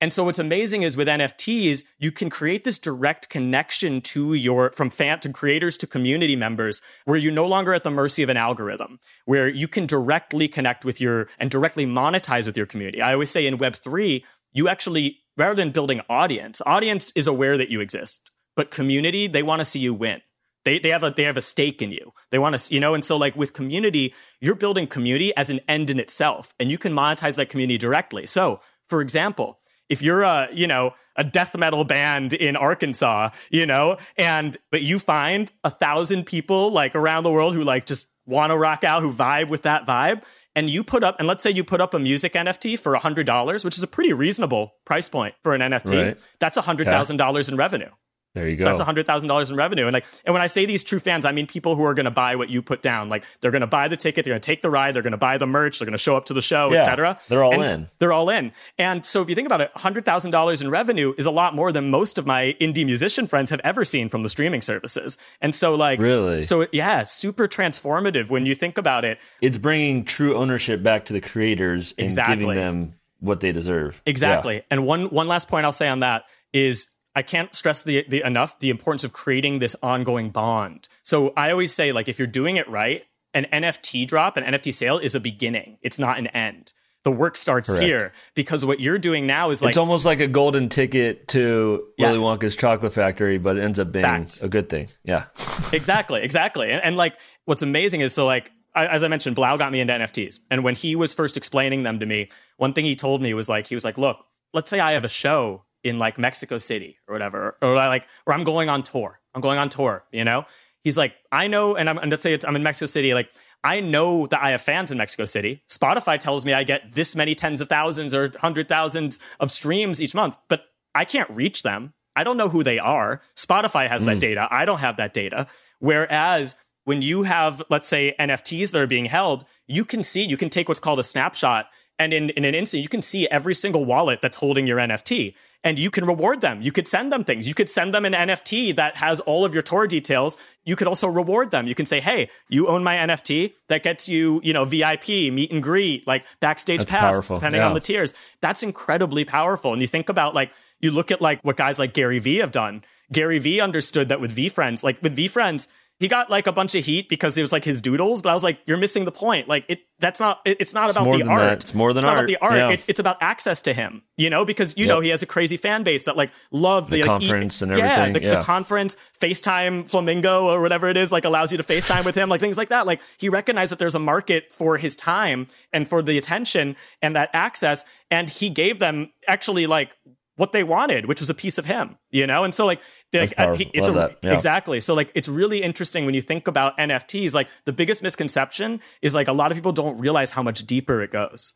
And 0.00 0.12
so 0.12 0.24
what's 0.24 0.38
amazing 0.38 0.84
is 0.84 0.96
with 0.96 1.08
NFTs, 1.08 1.84
you 1.98 2.12
can 2.12 2.30
create 2.30 2.62
this 2.62 2.78
direct 2.78 3.28
connection 3.28 4.00
to 4.02 4.34
your 4.34 4.70
from 4.70 4.90
fan 4.90 5.18
to 5.20 5.32
creators 5.32 5.76
to 5.78 5.88
community 5.88 6.36
members 6.36 6.80
where 7.04 7.16
you're 7.16 7.32
no 7.32 7.46
longer 7.46 7.74
at 7.74 7.82
the 7.82 7.90
mercy 7.90 8.22
of 8.22 8.28
an 8.28 8.36
algorithm, 8.36 9.00
where 9.24 9.48
you 9.48 9.66
can 9.66 9.86
directly 9.86 10.46
connect 10.46 10.84
with 10.84 11.00
your 11.00 11.28
and 11.38 11.50
directly 11.50 11.84
monetize 11.84 12.46
with 12.46 12.56
your 12.56 12.66
community. 12.66 13.02
I 13.02 13.12
always 13.12 13.30
say 13.30 13.46
in 13.46 13.58
Web3, 13.58 14.24
you 14.52 14.68
actually 14.68 15.18
rather 15.36 15.54
than 15.54 15.70
building 15.70 16.00
audience, 16.08 16.62
audience 16.64 17.12
is 17.16 17.26
aware 17.26 17.56
that 17.56 17.70
you 17.70 17.80
exist, 17.80 18.30
but 18.56 18.70
community, 18.70 19.26
they 19.26 19.42
want 19.42 19.60
to 19.60 19.64
see 19.64 19.80
you 19.80 19.94
win. 19.94 20.20
They, 20.64 20.78
they 20.78 20.90
have 20.90 21.02
a 21.02 21.10
they 21.10 21.22
have 21.24 21.36
a 21.36 21.42
stake 21.42 21.80
in 21.82 21.90
you. 21.90 22.12
They 22.30 22.38
want 22.38 22.56
to 22.56 22.74
you 22.74 22.78
know, 22.78 22.94
and 22.94 23.04
so 23.04 23.16
like 23.16 23.34
with 23.34 23.52
community, 23.52 24.14
you're 24.40 24.54
building 24.54 24.86
community 24.86 25.34
as 25.36 25.50
an 25.50 25.60
end 25.66 25.90
in 25.90 25.98
itself, 25.98 26.54
and 26.60 26.70
you 26.70 26.78
can 26.78 26.92
monetize 26.92 27.36
that 27.36 27.48
community 27.48 27.78
directly. 27.78 28.26
So, 28.26 28.60
for 28.86 29.00
example, 29.00 29.58
if 29.88 30.02
you're 30.02 30.22
a 30.22 30.48
you 30.52 30.66
know 30.66 30.92
a 31.16 31.24
death 31.24 31.56
metal 31.56 31.84
band 31.84 32.32
in 32.32 32.56
arkansas 32.56 33.30
you 33.50 33.66
know 33.66 33.96
and 34.16 34.58
but 34.70 34.82
you 34.82 34.98
find 34.98 35.52
a 35.64 35.70
thousand 35.70 36.24
people 36.24 36.70
like 36.72 36.94
around 36.94 37.24
the 37.24 37.32
world 37.32 37.54
who 37.54 37.64
like 37.64 37.86
just 37.86 38.12
want 38.26 38.50
to 38.50 38.58
rock 38.58 38.84
out 38.84 39.02
who 39.02 39.12
vibe 39.12 39.48
with 39.48 39.62
that 39.62 39.86
vibe 39.86 40.22
and 40.54 40.68
you 40.68 40.84
put 40.84 41.02
up 41.02 41.16
and 41.18 41.26
let's 41.26 41.42
say 41.42 41.50
you 41.50 41.64
put 41.64 41.80
up 41.80 41.94
a 41.94 41.98
music 41.98 42.34
nft 42.34 42.78
for 42.78 42.94
$100 42.94 43.64
which 43.64 43.76
is 43.76 43.82
a 43.82 43.86
pretty 43.86 44.12
reasonable 44.12 44.74
price 44.84 45.08
point 45.08 45.34
for 45.42 45.54
an 45.54 45.60
nft 45.60 46.06
right. 46.06 46.24
that's 46.38 46.58
$100000 46.58 47.48
in 47.48 47.56
revenue 47.56 47.90
there 48.38 48.48
you 48.48 48.56
go. 48.56 48.64
That's 48.64 48.78
hundred 48.80 49.06
thousand 49.06 49.28
dollars 49.28 49.50
in 49.50 49.56
revenue. 49.56 49.86
And 49.86 49.92
like, 49.92 50.06
and 50.24 50.32
when 50.32 50.42
I 50.42 50.46
say 50.46 50.64
these 50.64 50.84
true 50.84 51.00
fans, 51.00 51.24
I 51.24 51.32
mean 51.32 51.46
people 51.46 51.74
who 51.74 51.84
are 51.84 51.92
going 51.92 52.04
to 52.04 52.10
buy 52.10 52.36
what 52.36 52.48
you 52.48 52.62
put 52.62 52.82
down. 52.82 53.08
Like, 53.08 53.24
they're 53.40 53.50
going 53.50 53.62
to 53.62 53.66
buy 53.66 53.88
the 53.88 53.96
ticket, 53.96 54.24
they're 54.24 54.32
going 54.32 54.40
to 54.40 54.46
take 54.46 54.62
the 54.62 54.70
ride, 54.70 54.94
they're 54.94 55.02
going 55.02 55.10
to 55.10 55.16
buy 55.16 55.38
the 55.38 55.46
merch, 55.46 55.78
they're 55.78 55.86
going 55.86 55.92
to 55.92 55.98
show 55.98 56.16
up 56.16 56.26
to 56.26 56.34
the 56.34 56.40
show, 56.40 56.70
yeah, 56.70 56.78
etc. 56.78 57.18
They're 57.26 57.42
all 57.42 57.54
and 57.54 57.62
in. 57.64 57.88
They're 57.98 58.12
all 58.12 58.30
in. 58.30 58.52
And 58.78 59.04
so, 59.04 59.22
if 59.22 59.28
you 59.28 59.34
think 59.34 59.46
about 59.46 59.60
it, 59.60 59.72
hundred 59.74 60.04
thousand 60.04 60.30
dollars 60.30 60.62
in 60.62 60.70
revenue 60.70 61.14
is 61.18 61.26
a 61.26 61.32
lot 61.32 61.54
more 61.54 61.72
than 61.72 61.90
most 61.90 62.16
of 62.16 62.26
my 62.26 62.54
indie 62.60 62.86
musician 62.86 63.26
friends 63.26 63.50
have 63.50 63.60
ever 63.64 63.84
seen 63.84 64.08
from 64.08 64.22
the 64.22 64.28
streaming 64.28 64.62
services. 64.62 65.18
And 65.40 65.52
so, 65.52 65.74
like, 65.74 66.00
really, 66.00 66.44
so 66.44 66.68
yeah, 66.72 67.02
super 67.02 67.48
transformative 67.48 68.30
when 68.30 68.46
you 68.46 68.54
think 68.54 68.78
about 68.78 69.04
it. 69.04 69.18
It's 69.40 69.58
bringing 69.58 70.04
true 70.04 70.36
ownership 70.36 70.82
back 70.82 71.06
to 71.06 71.12
the 71.12 71.20
creators 71.20 71.92
and 71.98 72.14
giving 72.14 72.54
them 72.54 72.94
what 73.20 73.40
they 73.40 73.52
deserve. 73.52 74.00
Exactly. 74.06 74.56
Yeah. 74.56 74.62
And 74.70 74.86
one 74.86 75.06
one 75.06 75.28
last 75.28 75.48
point 75.48 75.64
I'll 75.64 75.72
say 75.72 75.88
on 75.88 76.00
that 76.00 76.24
is 76.52 76.86
I 77.18 77.22
can't 77.22 77.52
stress 77.52 77.82
the, 77.82 78.04
the 78.08 78.24
enough 78.24 78.60
the 78.60 78.70
importance 78.70 79.02
of 79.02 79.12
creating 79.12 79.58
this 79.58 79.74
ongoing 79.82 80.30
bond. 80.30 80.88
So 81.02 81.32
I 81.36 81.50
always 81.50 81.74
say 81.74 81.90
like 81.90 82.08
if 82.08 82.16
you're 82.16 82.28
doing 82.28 82.54
it 82.58 82.68
right, 82.68 83.02
an 83.34 83.44
NFT 83.52 84.06
drop, 84.06 84.36
an 84.36 84.44
NFT 84.44 84.72
sale 84.72 84.98
is 84.98 85.16
a 85.16 85.20
beginning. 85.20 85.78
It's 85.82 85.98
not 85.98 86.18
an 86.18 86.28
end. 86.28 86.72
the 87.02 87.10
work 87.10 87.36
starts 87.36 87.70
Correct. 87.70 87.84
here 87.84 88.12
because 88.34 88.64
what 88.64 88.78
you're 88.78 88.98
doing 88.98 89.26
now 89.26 89.50
is 89.50 89.62
like 89.62 89.70
it's 89.70 89.78
almost 89.78 90.06
like 90.06 90.20
a 90.20 90.28
golden 90.28 90.68
ticket 90.68 91.26
to 91.28 91.86
Willy 91.98 92.20
Wonka's 92.20 92.54
chocolate 92.54 92.92
factory, 92.92 93.36
but 93.38 93.56
it 93.56 93.62
ends 93.62 93.80
up 93.80 93.90
being 93.90 94.04
Facts. 94.04 94.44
a 94.44 94.48
good 94.48 94.68
thing. 94.68 94.86
Yeah. 95.02 95.24
exactly, 95.72 96.22
exactly. 96.22 96.70
And, 96.70 96.84
and 96.84 96.96
like, 96.96 97.18
what's 97.46 97.62
amazing 97.62 98.00
is 98.00 98.14
so 98.14 98.26
like, 98.26 98.52
I, 98.76 98.86
as 98.86 99.02
I 99.02 99.08
mentioned, 99.08 99.34
3LAU 99.34 99.58
got 99.58 99.72
me 99.72 99.80
into 99.80 99.92
NFTs, 99.92 100.38
and 100.52 100.62
when 100.62 100.76
he 100.76 100.94
was 100.94 101.12
first 101.14 101.36
explaining 101.36 101.82
them 101.82 101.98
to 101.98 102.06
me, 102.06 102.28
one 102.58 102.74
thing 102.74 102.84
he 102.84 102.94
told 102.94 103.22
me 103.22 103.34
was 103.34 103.48
like, 103.48 103.66
he 103.66 103.74
was 103.74 103.84
like, 103.84 103.98
"Look, 103.98 104.18
let's 104.54 104.70
say 104.70 104.78
I 104.78 104.92
have 104.92 105.04
a 105.04 105.08
show 105.08 105.64
in 105.84 105.98
like 105.98 106.18
Mexico 106.18 106.58
City 106.58 106.98
or 107.06 107.14
whatever, 107.14 107.56
or 107.62 107.76
I 107.76 107.88
like, 107.88 108.06
or 108.26 108.34
I'm 108.34 108.44
going 108.44 108.68
on 108.68 108.82
tour. 108.82 109.20
I'm 109.34 109.40
going 109.40 109.58
on 109.58 109.68
tour. 109.68 110.04
You 110.12 110.24
know, 110.24 110.44
he's 110.82 110.96
like, 110.96 111.14
I 111.32 111.46
know, 111.46 111.76
and 111.76 111.88
I'm 111.88 111.98
and 111.98 112.10
let's 112.10 112.22
say 112.22 112.32
it's 112.32 112.44
I'm 112.44 112.56
in 112.56 112.62
Mexico 112.62 112.86
City, 112.86 113.14
like. 113.14 113.30
I 113.64 113.80
know 113.80 114.28
that 114.28 114.40
I 114.40 114.50
have 114.52 114.60
fans 114.60 114.92
in 114.92 114.98
Mexico 114.98 115.24
City. 115.24 115.64
Spotify 115.68 116.16
tells 116.16 116.44
me 116.44 116.52
I 116.52 116.62
get 116.62 116.92
this 116.92 117.16
many 117.16 117.34
tens 117.34 117.60
of 117.60 117.68
thousands 117.68 118.14
or 118.14 118.32
hundred 118.38 118.68
thousands 118.68 119.18
of 119.40 119.50
streams 119.50 120.00
each 120.00 120.14
month, 120.14 120.36
but 120.48 120.66
I 120.94 121.04
can't 121.04 121.28
reach 121.28 121.64
them. 121.64 121.92
I 122.14 122.22
don't 122.22 122.36
know 122.36 122.48
who 122.48 122.62
they 122.62 122.78
are. 122.78 123.20
Spotify 123.36 123.88
has 123.88 124.04
that 124.04 124.14
hmm. 124.14 124.18
data. 124.20 124.48
I 124.50 124.64
don't 124.64 124.78
have 124.78 124.96
that 124.96 125.12
data. 125.12 125.48
Whereas 125.80 126.54
when 126.84 127.02
you 127.02 127.22
have, 127.24 127.62
let's 127.70 127.86
say, 127.86 128.14
NFTs 128.18 128.72
that 128.72 128.80
are 128.80 128.86
being 128.86 129.04
held, 129.04 129.44
you 129.66 129.84
can 129.84 130.02
see, 130.02 130.24
you 130.24 130.36
can 130.36 130.50
take 130.50 130.68
what's 130.68 130.80
called 130.80 130.98
a 130.98 131.02
snapshot. 131.02 131.68
And 131.98 132.12
in, 132.14 132.30
in 132.30 132.44
an 132.44 132.54
instant, 132.54 132.82
you 132.82 132.88
can 132.88 133.02
see 133.02 133.28
every 133.28 133.54
single 133.54 133.84
wallet 133.84 134.20
that's 134.22 134.36
holding 134.36 134.66
your 134.66 134.78
NFT 134.78 135.34
and 135.64 135.78
you 135.78 135.90
can 135.90 136.04
reward 136.04 136.40
them. 136.40 136.62
You 136.62 136.70
could 136.70 136.86
send 136.86 137.12
them 137.12 137.24
things. 137.24 137.48
You 137.48 137.54
could 137.54 137.68
send 137.68 137.92
them 137.92 138.04
an 138.04 138.12
NFT 138.12 138.76
that 138.76 138.96
has 138.98 139.18
all 139.20 139.44
of 139.44 139.52
your 139.52 139.62
tour 139.64 139.88
details. 139.88 140.38
You 140.64 140.76
could 140.76 140.86
also 140.86 141.08
reward 141.08 141.50
them. 141.50 141.66
You 141.66 141.74
can 141.74 141.86
say, 141.86 141.98
Hey, 141.98 142.30
you 142.48 142.68
own 142.68 142.84
my 142.84 142.94
NFT 142.94 143.54
that 143.66 143.82
gets 143.82 144.08
you, 144.08 144.40
you 144.44 144.52
know, 144.52 144.64
VIP, 144.64 145.08
meet 145.08 145.50
and 145.50 145.60
greet, 145.60 146.06
like 146.06 146.24
backstage 146.38 146.80
That's 146.80 146.90
pass, 146.90 147.14
powerful. 147.16 147.38
depending 147.38 147.60
Yeah. 147.60 147.66
on 147.66 147.74
the 147.74 147.80
tiers. 147.80 148.14
That's 148.40 148.62
incredibly 148.62 149.24
powerful. 149.24 149.72
And 149.72 149.82
you 149.82 149.88
think 149.88 150.08
about 150.08 150.34
like, 150.34 150.52
you 150.80 150.92
look 150.92 151.10
at 151.10 151.20
like 151.20 151.42
what 151.42 151.56
guys 151.56 151.80
like 151.80 151.92
Gary 151.94 152.20
Vee 152.20 152.36
have 152.36 152.52
done. 152.52 152.84
Gary 153.12 153.40
Vee 153.40 153.60
understood 153.60 154.10
that 154.10 154.20
with 154.20 154.36
VeeFriends, 154.36 154.84
like 154.84 155.02
with 155.02 155.16
VeeFriends, 155.16 155.66
he 156.00 156.08
got 156.08 156.30
like 156.30 156.46
a 156.46 156.52
bunch 156.52 156.74
of 156.74 156.84
heat 156.84 157.08
because 157.08 157.36
it 157.36 157.42
was 157.42 157.52
like 157.52 157.64
his 157.64 157.82
doodles, 157.82 158.22
but 158.22 158.30
I 158.30 158.34
was 158.34 158.44
like, 158.44 158.60
you're 158.66 158.76
missing 158.78 159.04
the 159.04 159.12
point. 159.12 159.48
Like 159.48 159.64
it, 159.68 159.80
that's 159.98 160.20
not, 160.20 160.40
it- 160.44 160.58
it's 160.60 160.72
not 160.74 160.90
about 160.90 161.10
the 161.12 161.24
art. 161.24 161.40
that. 161.40 161.62
It's 161.64 161.74
more 161.74 161.92
than 161.92 161.98
It's 161.98 162.06
not 162.06 162.14
about 162.18 162.26
the 162.28 162.36
art. 162.36 162.56
Yeah. 162.56 162.70
It- 162.70 162.84
it's 162.86 163.00
about 163.00 163.16
access 163.20 163.62
to 163.62 163.72
him, 163.72 164.02
you 164.16 164.30
know, 164.30 164.44
because 164.44 164.76
you 164.76 164.86
Yep. 164.86 164.94
know, 164.94 165.00
he 165.00 165.08
has 165.08 165.22
a 165.24 165.26
crazy 165.26 165.56
fan 165.56 165.82
base 165.82 166.04
that 166.04 166.16
like 166.16 166.30
love 166.52 166.88
The 166.90 166.98
like, 167.02 167.06
conference 167.06 167.62
and 167.62 167.76
Yeah, 167.76 167.84
everything. 167.94 168.12
the, 168.12 168.22
Yeah. 168.28 168.38
the 168.38 168.44
conference, 168.44 168.96
FaceTime 169.20 169.90
Flamingo 169.90 170.46
or 170.46 170.60
whatever 170.60 170.88
it 170.88 170.96
is, 170.96 171.10
like 171.10 171.24
allows 171.24 171.50
you 171.52 171.58
to 171.58 171.64
FaceTime 171.64 172.04
with 172.04 172.14
him, 172.14 172.28
like 172.28 172.40
things 172.40 172.56
like 172.56 172.68
that. 172.68 172.86
Like 172.86 173.00
he 173.18 173.28
recognized 173.28 173.72
that 173.72 173.78
there's 173.80 173.96
a 173.96 173.98
market 174.00 174.52
for 174.52 174.76
his 174.76 174.94
time 174.94 175.48
and 175.72 175.88
for 175.88 176.00
the 176.02 176.16
attention 176.16 176.76
and 177.02 177.16
that 177.16 177.30
access. 177.32 177.84
And 178.10 178.30
he 178.30 178.50
gave 178.50 178.78
them 178.78 179.10
actually 179.26 179.66
like 179.66 179.96
what 180.38 180.52
they 180.52 180.62
wanted, 180.62 181.06
which 181.06 181.20
was 181.20 181.28
a 181.28 181.34
piece 181.34 181.58
of 181.58 181.66
him, 181.66 181.96
you 182.10 182.26
know? 182.26 182.44
And 182.44 182.54
so 182.54 182.64
like, 182.64 182.80
like 183.12 183.34
uh, 183.36 183.54
he- 183.54 183.70
it's 183.74 183.88
a. 183.88 184.16
Yeah. 184.22 184.32
exactly. 184.32 184.80
So 184.80 184.94
like, 184.94 185.10
it's 185.14 185.28
really 185.28 185.62
interesting 185.62 186.06
when 186.06 186.14
you 186.14 186.22
think 186.22 186.48
about 186.48 186.78
NFTs, 186.78 187.34
like 187.34 187.48
the 187.64 187.72
biggest 187.72 188.02
misconception 188.02 188.80
is 189.02 189.14
like 189.14 189.28
a 189.28 189.32
lot 189.32 189.50
of 189.50 189.56
people 189.56 189.72
don't 189.72 189.98
realize 189.98 190.30
how 190.30 190.42
much 190.42 190.66
deeper 190.66 191.02
it 191.02 191.10
goes. 191.10 191.52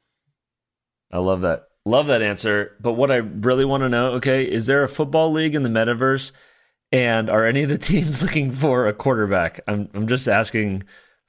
I 1.13 1.19
love 1.19 1.43
that. 1.43 1.65
Love 1.85 2.09
that 2.09 2.23
answer. 2.23 2.77
But 2.81 2.93
what 2.93 3.11
I 3.11 3.17
really 3.17 3.65
want 3.65 3.83
to 3.83 3.89
know, 3.89 4.13
okay, 4.13 4.45
is 4.45 4.67
there 4.67 4.83
a 4.83 4.89
football 4.89 5.31
league 5.33 5.55
in 5.55 5.63
the 5.63 5.69
metaverse? 5.69 6.33
And 6.91 7.31
are 7.31 7.47
any 7.47 7.63
of 7.63 7.69
the 7.71 7.79
teams 7.93 8.23
looking 8.23 8.51
for 8.51 8.87
a 8.89 8.93
quarterback? 8.93 9.61
I'm 9.67 9.89
I'm 9.95 10.07
just 10.07 10.29
asking 10.29 10.83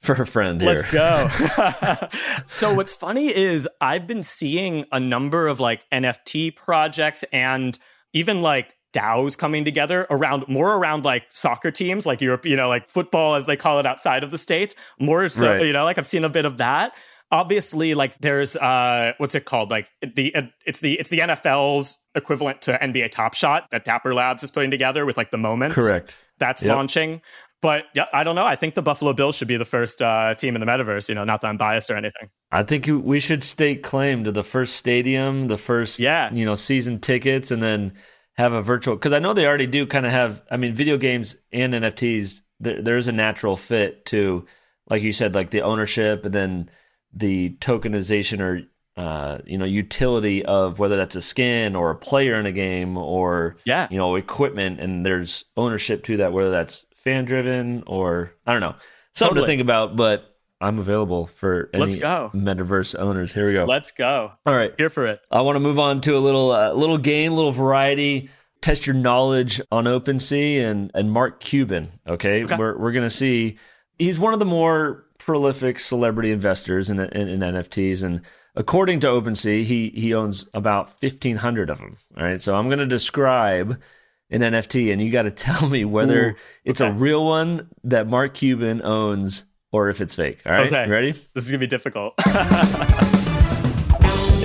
for 0.04 0.14
a 0.14 0.26
friend 0.26 0.60
here. 0.60 0.70
Let's 0.70 0.86
go. 0.86 1.26
so 2.46 2.74
what's 2.74 2.94
funny 2.94 3.34
is 3.34 3.68
I've 3.80 4.06
been 4.06 4.22
seeing 4.22 4.84
a 4.92 5.00
number 5.00 5.46
of 5.48 5.60
like 5.60 5.84
NFT 5.90 6.54
projects 6.56 7.24
and 7.32 7.78
even 8.12 8.42
like 8.42 8.74
DAOs 8.92 9.36
coming 9.36 9.64
together 9.64 10.06
around 10.10 10.44
more 10.46 10.76
around 10.76 11.04
like 11.04 11.24
soccer 11.30 11.70
teams, 11.70 12.06
like 12.06 12.20
Europe, 12.20 12.46
you 12.46 12.54
know, 12.56 12.68
like 12.68 12.86
football 12.88 13.34
as 13.34 13.46
they 13.46 13.56
call 13.56 13.80
it 13.80 13.86
outside 13.86 14.22
of 14.22 14.30
the 14.30 14.38
states. 14.38 14.76
More 15.00 15.28
so, 15.28 15.52
Right. 15.54 15.66
you 15.66 15.72
know, 15.72 15.84
like 15.84 15.98
I've 15.98 16.06
seen 16.06 16.24
a 16.24 16.28
bit 16.28 16.44
of 16.44 16.58
that. 16.58 16.94
Obviously, 17.32 17.94
like 17.94 18.16
there's 18.18 18.54
uh 18.56 19.12
what's 19.16 19.34
it 19.34 19.44
called? 19.46 19.68
Like 19.70 19.90
the 20.00 20.32
it's 20.64 20.78
the 20.80 20.94
it's 21.00 21.10
the 21.10 21.18
NFL's 21.18 21.98
equivalent 22.14 22.62
to 22.62 22.78
NBA 22.80 23.10
Top 23.10 23.34
Shot 23.34 23.70
that 23.72 23.84
Dapper 23.84 24.14
Labs 24.14 24.44
is 24.44 24.50
putting 24.52 24.70
together 24.70 25.04
with 25.04 25.16
like 25.16 25.32
the 25.32 25.38
moments 25.38 25.74
Correct. 25.74 26.14
that's 26.38 26.62
Yep. 26.64 26.76
launching. 26.76 27.22
But 27.64 27.84
yeah, 27.94 28.04
I 28.12 28.24
don't 28.24 28.34
know. 28.34 28.44
I 28.44 28.56
think 28.56 28.74
the 28.74 28.82
Buffalo 28.82 29.14
Bills 29.14 29.36
should 29.36 29.48
be 29.48 29.56
the 29.56 29.64
first 29.64 30.02
uh, 30.02 30.34
team 30.34 30.54
in 30.54 30.60
the 30.60 30.66
metaverse. 30.66 31.08
You 31.08 31.14
know, 31.14 31.24
not 31.24 31.40
that 31.40 31.48
I'm 31.48 31.56
biased 31.56 31.90
or 31.90 31.96
anything. 31.96 32.28
I 32.52 32.62
think 32.62 32.86
we 32.86 33.18
should 33.18 33.42
stake 33.42 33.82
claim 33.82 34.22
to 34.24 34.30
the 34.32 34.44
first 34.44 34.76
stadium, 34.76 35.48
the 35.48 35.56
first 35.56 35.98
Yeah. 35.98 36.30
you 36.30 36.44
know 36.44 36.56
season 36.56 37.00
tickets, 37.00 37.50
and 37.50 37.62
then 37.62 37.94
have 38.36 38.52
a 38.52 38.60
virtual 38.60 38.96
because 38.96 39.14
I 39.14 39.18
know 39.18 39.32
they 39.32 39.46
already 39.46 39.66
do 39.66 39.86
kind 39.86 40.04
of 40.04 40.12
have. 40.12 40.42
I 40.50 40.58
mean, 40.58 40.74
video 40.74 40.98
games 40.98 41.36
and 41.52 41.72
NFTs. 41.72 42.42
There, 42.60 42.82
there's 42.82 43.08
a 43.08 43.12
natural 43.12 43.56
fit 43.56 44.04
to, 44.06 44.44
like 44.90 45.02
you 45.02 45.12
said, 45.12 45.34
like 45.34 45.48
the 45.50 45.62
ownership 45.62 46.26
and 46.26 46.34
then 46.34 46.68
the 47.14 47.56
tokenization 47.62 48.40
or 48.40 48.62
uh, 49.00 49.38
you 49.46 49.56
know 49.56 49.64
utility 49.64 50.44
of 50.44 50.78
whether 50.78 50.96
that's 50.98 51.16
a 51.16 51.22
skin 51.22 51.74
or 51.74 51.90
a 51.90 51.96
player 51.96 52.34
in 52.38 52.44
a 52.46 52.52
game 52.52 52.98
or 52.98 53.56
Yeah. 53.64 53.88
you 53.90 53.96
know 53.96 54.16
equipment, 54.16 54.80
and 54.80 55.06
there's 55.06 55.46
ownership 55.56 56.04
to 56.04 56.18
that, 56.18 56.34
whether 56.34 56.50
that's 56.50 56.84
fan 57.04 57.24
driven 57.26 57.84
or 57.86 58.32
I 58.46 58.52
don't 58.52 58.60
know 58.60 58.74
something 59.14 59.36
to 59.40 59.46
think 59.46 59.60
about, 59.60 59.96
but. 59.96 60.30
I'm 60.60 60.78
available 60.78 61.26
for 61.26 61.68
any 61.74 61.82
Let's 61.82 61.96
go. 61.96 62.30
metaverse 62.32 62.98
owners. 62.98 63.34
Here 63.34 63.46
we 63.48 63.52
go. 63.52 63.66
Let's 63.66 63.90
go. 63.92 64.32
All 64.46 64.54
right. 64.54 64.72
Here 64.78 64.88
for 64.88 65.04
it. 65.06 65.20
I 65.30 65.42
want 65.42 65.56
to 65.56 65.60
move 65.60 65.78
on 65.78 66.00
to 66.02 66.16
a 66.16 66.20
little 66.20 66.52
uh, 66.52 66.72
little 66.72 66.96
game, 66.96 67.32
little 67.34 67.50
variety. 67.50 68.30
Test 68.62 68.86
your 68.86 68.94
knowledge 68.94 69.60
on 69.70 69.84
OpenSea 69.84 70.64
and 70.64 70.90
and 70.94 71.12
Mark 71.12 71.40
Cuban. 71.40 71.90
Okay, 72.06 72.44
Okay. 72.44 72.56
we're 72.56 72.78
we're 72.78 72.92
gonna 72.92 73.10
see. 73.10 73.58
He's 73.98 74.18
one 74.18 74.32
of 74.32 74.38
the 74.38 74.46
more 74.46 75.04
prolific 75.18 75.78
celebrity 75.80 76.30
investors 76.30 76.88
in, 76.88 76.98
in, 76.98 77.28
in 77.28 77.40
NFTs, 77.40 78.02
and 78.02 78.22
according 78.54 79.00
to 79.00 79.08
OpenSea, 79.08 79.64
he 79.64 79.90
he 79.90 80.14
owns 80.14 80.48
about 80.54 80.98
fifteen 80.98 81.36
hundred 81.36 81.68
of 81.68 81.78
them. 81.78 81.98
All 82.16 82.24
right, 82.24 82.40
so 82.40 82.54
I'm 82.56 82.70
gonna 82.70 82.86
describe 82.86 83.82
an 84.30 84.40
NFT, 84.40 84.92
and 84.92 85.00
you 85.02 85.10
got 85.10 85.22
to 85.22 85.30
tell 85.32 85.68
me 85.68 85.84
whether 85.84 86.30
Ooh, 86.30 86.34
it's 86.64 86.80
a 86.80 86.90
real 86.90 87.24
one 87.24 87.68
that 87.84 88.06
Mark 88.06 88.34
Cuban 88.34 88.82
owns 88.82 89.44
or 89.72 89.88
if 89.88 90.00
it's 90.00 90.14
fake. 90.14 90.40
All 90.46 90.52
right, 90.52 90.66
Okay. 90.72 90.88
Ready? 90.88 91.12
This 91.12 91.44
is 91.44 91.50
gonna 91.50 91.58
be 91.58 91.66
difficult. 91.66 92.14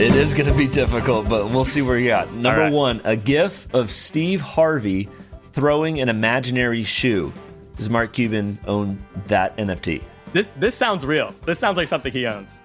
It 0.02 0.16
is 0.16 0.34
going 0.34 0.46
to 0.48 0.54
be 0.56 0.66
difficult, 0.66 1.28
but 1.28 1.50
we'll 1.50 1.66
see 1.66 1.82
where 1.82 1.98
you 2.00 2.08
got. 2.08 2.32
Number 2.34 2.62
right. 2.62 2.72
one, 2.72 3.02
a 3.04 3.18
GIF 3.18 3.68
of 3.74 3.92
Steve 3.92 4.40
Harvey 4.40 5.10
throwing 5.44 6.00
an 6.00 6.08
imaginary 6.08 6.84
shoe. 6.84 7.34
Does 7.76 7.90
Mark 7.90 8.14
Cuban 8.14 8.58
own 8.66 9.04
that 9.26 9.58
NFT? 9.58 10.02
this 10.32 10.54
this 10.58 10.74
sounds 10.74 11.06
real. 11.06 11.36
This 11.44 11.60
sounds 11.60 11.76
like 11.76 11.90
something 11.90 12.14
he 12.14 12.26
owns. 12.28 12.62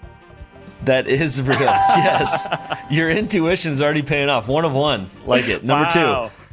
That 0.84 1.08
is 1.08 1.42
real. 1.42 1.58
yes. 1.60 2.46
Your 2.88 3.10
intuition's 3.10 3.82
already 3.82 4.02
paying 4.02 4.28
off. 4.28 4.46
One 4.46 4.64
of 4.64 4.72
one. 4.72 5.06
Like 5.26 5.48
it. 5.48 5.64
Number 5.64 5.88
Wow. 5.92 6.28
two, 6.28 6.43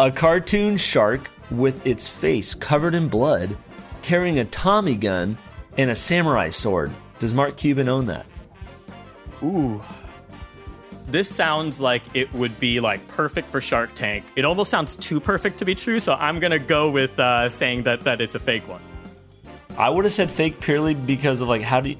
a 0.00 0.10
cartoon 0.10 0.78
shark 0.78 1.30
with 1.50 1.86
its 1.86 2.08
face 2.08 2.54
covered 2.54 2.94
in 2.94 3.06
blood 3.06 3.54
carrying 4.00 4.38
a 4.38 4.44
Tommy 4.46 4.94
gun 4.94 5.36
and 5.76 5.90
a 5.90 5.94
samurai 5.94 6.48
sword. 6.48 6.90
Does 7.18 7.34
Mark 7.34 7.58
Cuban 7.58 7.86
own 7.86 8.06
that? 8.06 8.24
Ooh. 9.42 9.82
This 11.06 11.28
sounds 11.28 11.82
like 11.82 12.02
it 12.14 12.32
would 12.32 12.58
be 12.58 12.80
like 12.80 13.06
perfect 13.08 13.50
for 13.50 13.60
Shark 13.60 13.92
Tank. 13.92 14.24
It 14.36 14.46
almost 14.46 14.70
sounds 14.70 14.96
too 14.96 15.20
perfect 15.20 15.58
to 15.58 15.66
be 15.66 15.74
true, 15.74 16.00
so 16.00 16.14
I'm 16.14 16.40
gonna 16.40 16.58
go 16.58 16.90
with 16.90 17.18
uh, 17.20 17.50
saying 17.50 17.82
that 17.82 18.04
that 18.04 18.22
it's 18.22 18.34
a 18.34 18.40
fake 18.40 18.66
one. 18.68 18.82
I 19.76 19.90
would 19.90 20.06
have 20.06 20.14
said 20.14 20.30
fake 20.30 20.60
purely 20.60 20.94
because 20.94 21.42
of 21.42 21.48
like 21.48 21.60
how 21.60 21.82
do 21.82 21.90
you 21.90 21.96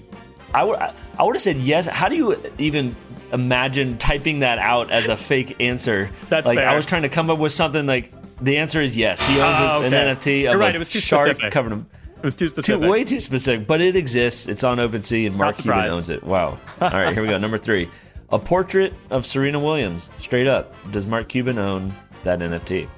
I 0.55 0.65
would 0.65 0.79
I 0.79 1.23
would 1.23 1.35
have 1.37 1.43
said 1.43 1.57
yes. 1.57 1.87
How 1.87 2.09
do 2.09 2.17
you 2.17 2.37
even 2.59 2.97
imagine 3.33 3.99
typing 3.99 4.41
that 4.41 4.59
out 4.59 4.91
as 4.91 5.09
a 5.09 5.17
fake 5.17 5.57
answer? 5.61 6.11
That's 6.29 6.47
like 6.47 6.59
I 6.59 6.75
was 6.75 6.87
trying 6.87 7.03
to 7.03 7.09
come 7.09 7.31
up 7.31 7.39
with 7.39 7.53
something 7.53 7.87
like 7.87 8.13
the 8.41 8.57
answer 8.59 8.81
is 8.81 8.97
yes. 8.97 9.25
He 9.27 9.35
owns 9.41 9.57
Oh, 9.61 9.83
a- 9.83 9.87
an. 9.87 9.93
NFT 9.93 10.47
of 10.47 10.53
You're 10.53 10.59
right, 10.59 10.75
it 10.75 10.79
was 10.79 10.89
too 10.91 10.99
shark 11.01 11.23
specific. 11.23 11.53
covered 11.53 11.73
in 11.73 11.87
It 12.19 12.23
was 12.25 12.35
too 12.35 12.47
too, 12.47 12.49
specific. 12.49 12.89
way 12.91 13.05
too 13.05 13.21
specific, 13.21 13.67
but 13.67 13.81
it 13.81 13.97
exists. 13.97 14.49
It's 14.49 14.65
on 14.65 14.79
OpenSea 14.79 15.27
and 15.29 15.37
Mark 15.37 15.57
Cuban 15.57 15.91
owns 15.93 16.09
it. 16.11 16.23
Wow. 16.25 16.59
All 16.81 16.91
right, 16.91 17.13
here 17.13 17.23
we 17.23 17.29
go. 17.29 17.39
Number 17.39 17.59
three, 17.59 17.89
a 18.31 18.39
portrait 18.39 18.93
of 19.11 19.25
Serena 19.27 19.59
Williams. 19.61 20.09
Straight 20.19 20.47
up, 20.47 20.75
does 20.91 21.07
Mark 21.07 21.29
Cuban 21.29 21.59
own 21.59 21.93
that 22.25 22.39
NFT? 22.41 22.89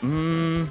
Hmm. 0.00 0.64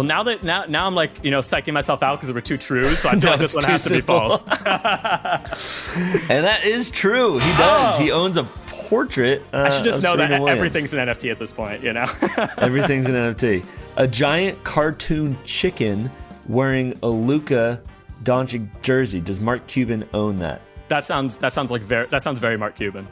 Well, 0.00 0.06
now 0.08 0.22
that 0.22 0.42
now 0.42 0.64
now 0.66 0.86
I'm 0.86 0.94
like 0.94 1.10
you 1.22 1.30
know 1.30 1.40
psyching 1.40 1.74
myself 1.74 2.02
out 2.02 2.16
because 2.16 2.28
there 2.28 2.34
were 2.34 2.40
two 2.40 2.56
trues, 2.56 3.00
so 3.00 3.10
I 3.10 3.12
feel 3.12 3.20
No, 3.20 3.30
like 3.32 3.40
this 3.40 3.54
one 3.54 3.64
too 3.64 3.70
has 3.70 3.84
to 3.84 3.94
be 3.96 4.00
false. 4.00 4.40
And 6.30 6.44
that 6.44 6.64
is 6.64 6.90
true. 6.90 7.34
He 7.38 7.50
does. 7.58 7.98
Oh. 7.98 8.02
He 8.02 8.10
owns 8.10 8.36
a 8.38 8.44
portrait. 8.44 9.42
Uh, 9.52 9.58
I 9.64 9.68
should 9.68 9.84
just 9.84 9.98
of 9.98 10.04
know 10.04 10.16
that 10.16 10.30
Williams. 10.30 10.56
everything's 10.56 10.94
an 10.94 11.06
NFT 11.08 11.30
at 11.30 11.38
this 11.38 11.52
point. 11.52 11.82
You 11.82 11.92
know. 11.92 12.06
Everything's 12.58 13.06
an 13.06 13.14
NFT. 13.14 13.62
A 13.96 14.08
giant 14.08 14.62
cartoon 14.64 15.36
chicken 15.44 16.10
wearing 16.48 16.98
a 17.02 17.08
Luka 17.08 17.82
Doncic 18.22 18.66
jersey. 18.80 19.20
Does 19.20 19.38
Mark 19.38 19.66
Cuban 19.66 20.08
own 20.14 20.38
that? 20.38 20.62
That 20.88 21.04
sounds 21.04 21.36
that 21.38 21.52
sounds 21.52 21.70
like 21.70 21.82
very 21.82 22.06
that 22.06 22.22
sounds 22.22 22.38
very 22.38 22.56
Mark 22.56 22.74
Cuban. 22.74 23.06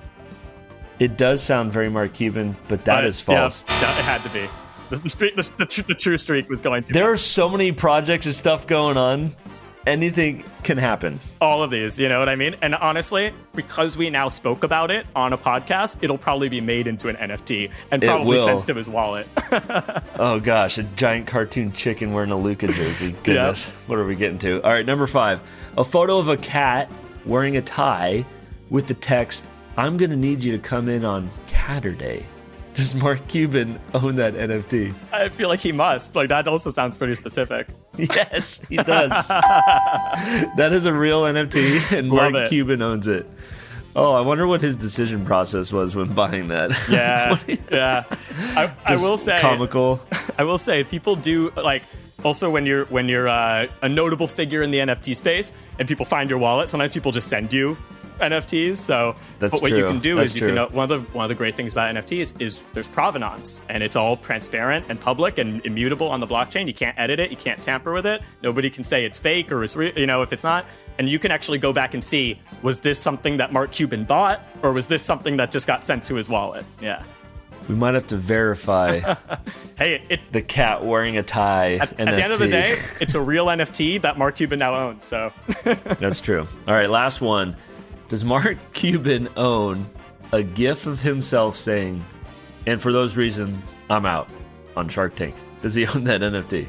It 1.01 1.19
does 1.19 1.43
sound 1.43 1.71
very 1.71 1.91
Mark 1.91 2.15
Cuban, 2.15 2.57
but 2.69 2.85
that 2.87 2.97
But, 3.03 3.05
is 3.05 3.21
false. 3.21 3.65
Yeah, 3.69 3.75
it 3.99 4.05
had 4.05 4.21
to 4.23 4.31
be. 4.31 4.47
The, 4.91 4.97
the, 4.97 5.09
streak, 5.09 5.35
the, 5.37 5.43
the, 5.59 5.85
the 5.89 5.95
true 5.95 6.17
streak 6.17 6.49
was 6.49 6.61
going 6.61 6.85
to. 6.85 6.93
There 6.93 7.11
are 7.13 7.17
so 7.17 7.49
many 7.49 7.73
projects 7.73 8.27
and 8.27 8.35
stuff 8.35 8.67
going 8.67 8.97
on. 8.97 9.31
Anything 9.87 10.45
can 10.65 10.77
happen. 10.77 11.19
all 11.41 11.63
of 11.63 11.71
these, 11.71 11.99
you 11.99 12.11
know 12.11 12.19
what 12.19 12.29
I 12.29 12.37
mean? 12.37 12.57
And 12.61 12.75
honestly, 12.75 13.33
because 13.55 13.97
we 13.97 14.11
now 14.11 14.29
spoke 14.29 14.63
about 14.63 14.91
it 14.91 15.07
on 15.17 15.33
a 15.33 15.39
podcast, 15.39 16.03
it'll 16.05 16.19
probably 16.19 16.51
be 16.51 16.61
made 16.61 16.87
into 16.87 17.09
an 17.09 17.17
NFT 17.17 17.73
and 17.91 18.03
It 18.05 18.07
probably 18.07 18.37
will. 18.37 18.45
sent 18.45 18.67
to 18.67 18.75
his 18.75 18.89
wallet. 18.89 19.27
Oh 20.21 20.41
gosh, 20.41 20.77
a 20.79 20.83
giant 20.83 21.27
cartoon 21.29 21.73
chicken 21.73 22.13
wearing 22.13 22.33
a 22.33 22.37
Luka 22.39 22.67
jersey. 22.67 23.13
Goodness, 23.23 23.71
what 23.87 23.99
are 23.99 24.05
we 24.05 24.15
getting 24.17 24.39
to? 24.41 24.61
All 24.63 24.73
right, 24.73 24.85
number 24.85 25.07
five, 25.07 25.41
a 25.79 25.85
photo 25.85 26.19
of 26.19 26.29
a 26.29 26.37
cat 26.37 26.91
wearing 27.25 27.57
a 27.57 27.63
tie 27.63 28.25
with 28.69 28.89
the 28.89 28.95
text, 28.95 29.47
"I'm 29.77 29.97
gonna 29.97 30.17
need 30.17 30.43
you 30.43 30.53
to 30.53 30.59
come 30.59 30.89
in 30.89 31.05
on 31.05 31.31
Catterday." 31.47 32.25
Does 32.79 32.95
Mark 32.95 33.27
Cuban 33.27 33.81
own 33.93 34.15
that 34.17 34.35
NFT? 34.35 34.95
I 35.13 35.31
feel 35.31 35.49
like 35.49 35.59
he 35.59 35.73
must. 35.73 36.15
Like 36.15 36.29
that 36.29 36.47
also 36.47 36.71
sounds 36.71 36.97
pretty 36.97 37.17
specific. 37.17 37.67
Yes, 37.99 38.61
he 38.69 38.77
does. 38.77 39.27
that 40.57 40.69
is 40.71 40.87
a 40.87 40.93
real 40.93 41.25
NFT, 41.25 41.99
and 41.99 42.09
Love 42.09 42.31
Mark 42.31 42.45
it. 42.47 42.51
Cuban 42.51 42.81
owns 42.81 43.09
it. 43.09 43.27
Oh, 43.97 44.13
I 44.13 44.21
wonder 44.21 44.47
what 44.47 44.61
his 44.61 44.77
decision 44.77 45.25
process 45.25 45.73
was 45.73 45.97
when 45.97 46.13
buying 46.13 46.47
that. 46.49 46.71
Yeah, 46.89 47.37
yeah. 47.73 48.05
I, 48.57 48.73
I 48.85 48.95
will 48.95 49.17
say, 49.17 49.41
comical. 49.41 50.01
I 50.39 50.45
will 50.45 50.59
say, 50.59 50.85
people 50.85 51.17
do 51.17 51.51
like. 51.57 51.83
Also, 52.25 52.49
when 52.49 52.65
you're 52.65 52.85
when 52.85 53.09
you're 53.09 53.27
uh, 53.29 53.67
a 53.83 53.89
notable 53.89 54.29
figure 54.29 54.63
in 54.63 54.71
the 54.71 54.79
NFT 54.79 55.17
space 55.17 55.51
and 55.81 55.89
people 55.89 56.07
find 56.07 56.31
your 56.31 56.39
wallet, 56.39 56.69
sometimes 56.69 56.93
people 56.93 57.11
just 57.11 57.27
send 57.27 57.53
you 57.53 57.77
NFTs. 58.19 58.77
So, 58.77 59.17
That's 59.39 59.53
but 59.53 59.63
what 59.63 59.73
you 59.73 59.85
can 59.85 59.99
do 60.01 60.17
That's 60.17 60.31
is 60.31 60.35
you 60.35 60.41
true. 60.49 60.55
can 60.55 60.73
one 60.75 60.91
of 60.91 61.07
the 61.07 61.13
one 61.13 61.25
of 61.25 61.29
the 61.29 61.35
great 61.35 61.57
things 61.57 61.73
about 61.73 61.95
NFTs 61.95 62.41
is 62.41 62.63
there's 62.75 62.89
provenance 62.89 63.61
and 63.69 63.83
it's 63.83 63.97
all 63.97 64.17
transparent 64.17 64.87
and 64.89 65.01
public 65.01 65.39
and 65.39 65.65
immutable 65.67 66.09
on 66.09 66.21
the 66.21 66.27
blockchain. 66.27 66.67
You 66.67 66.75
can't 66.75 66.99
edit 66.99 67.21
it, 67.21 67.31
you 67.31 67.37
can't 67.37 67.61
tamper 67.61 67.93
with 67.93 68.07
it. 68.07 68.23
Nobody 68.43 68.71
can 68.71 68.85
say 68.85 69.05
it's 69.05 69.19
fake 69.19 69.51
or 69.53 69.65
it's 69.65 69.77
real, 69.77 69.93
you 69.97 70.07
know, 70.07 70.23
if 70.23 70.33
it's 70.33 70.45
not. 70.45 70.67
And 70.99 71.09
you 71.09 71.19
can 71.19 71.31
actually 71.31 71.59
go 71.59 71.73
back 71.73 71.95
and 71.95 72.03
see 72.03 72.39
was 72.63 72.81
this 72.81 72.99
something 72.99 73.37
that 73.39 73.53
Mark 73.53 73.71
Cuban 73.73 74.05
bought 74.05 74.43
or 74.63 74.73
was 74.73 74.89
this 74.89 75.03
something 75.03 75.37
that 75.39 75.51
just 75.51 75.67
got 75.67 75.85
sent 75.85 76.05
to 76.07 76.15
his 76.15 76.29
wallet? 76.29 76.65
Yeah. 76.81 77.03
We 77.69 77.75
might 77.75 77.93
have 77.93 78.07
to 78.07 78.17
verify 78.17 79.01
Hey, 79.77 80.03
it 80.09 80.21
the 80.33 80.41
cat 80.41 80.85
wearing 80.85 81.19
a 81.19 81.23
tie. 81.23 81.75
at, 81.75 82.01
at 82.01 82.15
the 82.17 82.25
end 82.25 82.33
of 82.33 82.39
the 82.39 82.49
day, 82.49 82.75
it's 83.01 83.15
a 83.15 83.21
real 83.21 83.47
NFT 83.47 84.01
that 84.03 84.17
Mark 84.17 84.37
Cuban 84.37 84.59
now 84.59 84.75
owns. 84.75 85.05
So 85.05 85.33
That's 85.65 86.21
true. 86.23 86.49
All 86.67 86.75
right, 86.75 86.89
last 86.91 87.21
one. 87.21 87.57
Does 88.09 88.25
Mark 88.25 88.57
Cuban 88.73 89.29
own 89.37 89.87
a 90.33 90.43
gif 90.43 90.87
of 90.87 91.01
himself 91.01 91.57
saying, 91.57 92.05
and 92.67 92.81
for 92.81 92.93
those 92.93 93.17
reasons, 93.17 93.63
I'm 93.91 94.07
out 94.07 94.29
on 94.77 94.89
Shark 94.89 95.15
Tank? 95.15 95.35
Does 95.63 95.75
he 95.75 95.87
own 95.95 96.05
that 96.05 96.21
NFT? 96.21 96.69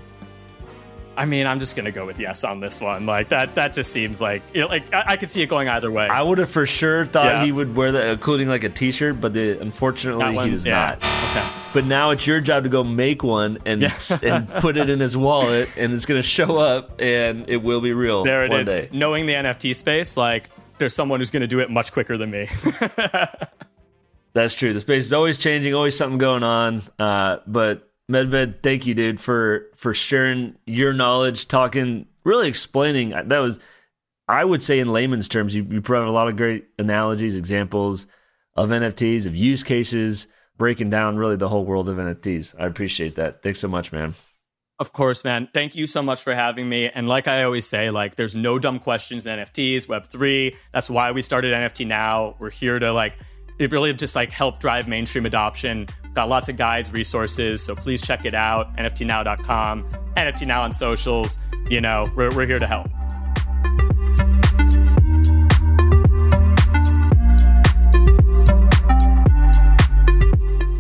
I 1.18 1.26
mean, 1.26 1.48
I'm 1.48 1.60
just 1.60 1.76
gonna 1.76 1.92
go 1.92 2.06
with 2.06 2.18
yes 2.18 2.46
on 2.46 2.62
this 2.62 2.80
one. 2.80 3.06
Like 3.06 3.28
that, 3.30 3.56
that 3.56 3.74
just 3.74 3.92
seems 3.92 4.22
like 4.22 4.42
you 4.54 4.62
know, 4.62 4.68
like 4.68 4.94
I, 4.94 5.04
I 5.06 5.18
could 5.18 5.30
see 5.30 5.42
it 5.42 5.50
going 5.50 5.68
either 5.68 5.92
way. 5.92 6.08
I 6.08 6.22
would 6.22 6.38
have 6.38 6.50
for 6.50 6.66
sure 6.66 7.06
thought 7.06 7.26
Yeah. 7.26 7.44
he 7.44 7.52
would 7.52 7.76
wear 7.76 7.92
that, 7.92 8.08
including 8.08 8.48
like 8.48 8.64
a 8.64 8.70
T-shirt, 8.70 9.20
but 9.20 9.34
the, 9.34 9.60
unfortunately 9.60 10.34
one- 10.34 10.46
he 10.48 10.52
does 10.52 10.66
yeah. 10.66 10.96
not. 11.02 11.04
Okay. 11.32 11.46
But 11.74 11.84
now 11.86 12.12
it's 12.12 12.26
your 12.26 12.40
job 12.40 12.64
to 12.64 12.70
go 12.70 12.86
make 12.86 13.22
one 13.22 13.58
and 13.66 13.84
and 14.24 14.50
put 14.62 14.78
it 14.78 14.90
in 14.90 15.02
his 15.02 15.18
wallet, 15.18 15.68
and 15.76 15.92
it's 15.94 16.06
going 16.06 16.20
to 16.20 16.28
show 16.28 16.58
up, 16.58 17.02
and 17.02 17.50
it 17.50 17.58
will 17.62 17.82
be 17.82 17.92
real 17.92 18.24
There 18.24 18.46
it 18.46 18.50
one 18.52 18.62
is. 18.62 18.68
day. 18.68 18.88
Knowing 18.94 19.26
the 19.26 19.34
NFT 19.34 19.76
space, 19.76 20.16
like 20.16 20.50
there's 20.80 20.96
someone 20.96 21.20
who's 21.20 21.30
gonna 21.32 21.48
do 21.48 21.60
it 21.60 21.70
much 21.70 21.92
quicker 21.92 22.18
than 22.18 22.32
me. 22.32 22.48
That's 24.34 24.56
true. 24.56 24.74
The 24.74 24.80
space 24.80 25.06
is 25.06 25.14
always 25.14 25.38
changing, 25.38 25.74
always 25.74 25.98
something 25.98 26.18
going 26.18 26.44
on. 26.44 26.82
Uh, 26.98 27.38
but 27.48 27.90
Medved, 28.10 28.64
thank 28.64 28.86
you, 28.86 28.94
dude, 28.94 29.20
for 29.20 29.68
for 29.76 29.94
sharing 29.94 30.56
your 30.66 30.94
knowledge, 30.94 31.48
talking, 31.48 32.08
really 32.24 32.48
explaining. 32.48 33.10
That 33.10 33.40
was, 33.40 33.60
I 34.28 34.44
would 34.44 34.64
say, 34.64 34.80
in 34.80 34.92
layman's 34.92 35.28
terms, 35.28 35.56
you, 35.56 35.64
you 35.70 35.82
a 35.88 36.12
lot 36.12 36.28
of 36.28 36.38
great 36.38 36.68
analogies, 36.78 37.38
examples 37.38 38.08
of 38.56 38.70
NFTs, 38.70 39.26
of 39.26 39.36
use 39.36 39.64
cases, 39.64 40.28
breaking 40.58 40.90
down 40.90 41.18
really 41.18 41.36
the 41.36 41.48
whole 41.48 41.66
world 41.66 41.88
of 41.90 41.98
NFTs. 41.98 42.56
I 42.60 42.66
appreciate 42.66 43.16
that. 43.16 43.42
Thanks 43.42 43.60
so 43.60 43.68
much, 43.68 43.92
man. 43.92 44.14
Of 44.80 44.94
course, 44.94 45.26
man. 45.26 45.50
Thank 45.54 45.76
you 45.76 45.88
so 45.88 46.02
much 46.02 46.22
for 46.22 46.34
having 46.34 46.70
me. 46.70 46.90
And 46.90 47.10
like 47.10 47.28
I 47.28 47.44
always 47.44 47.68
say, 47.68 47.90
like 47.90 48.16
there's 48.16 48.36
no 48.36 48.58
dumb 48.58 48.80
questions 48.80 49.28
in 49.28 49.38
NFTs, 49.38 49.88
Web3. 49.88 50.56
That's 50.72 50.90
why 50.90 51.12
we 51.12 51.22
started 51.22 51.54
NFT 51.54 51.86
Now. 51.86 52.36
We're 52.40 52.50
here 52.50 52.80
to 52.80 52.94
like 52.94 53.18
it 53.60 53.74
really 53.74 53.94
just 53.94 54.16
like 54.16 54.32
help 54.32 54.60
drive 54.60 54.88
mainstream 54.88 55.26
adoption. 55.26 55.88
Got 56.14 56.30
lots 56.30 56.48
of 56.48 56.56
guides, 56.56 56.94
resources, 56.94 57.62
so 57.62 57.76
please 57.76 58.02
check 58.02 58.26
it 58.26 58.34
out. 58.34 58.74
NFTnow.com, 58.78 59.90
NFT 60.16 60.48
Now 60.48 60.64
on 60.64 60.72
socials. 60.72 61.38
You 61.70 61.82
know, 61.82 62.08
we're, 62.16 62.34
we're 62.34 62.48
here 62.48 62.60
to 62.60 62.68
help. 62.68 62.90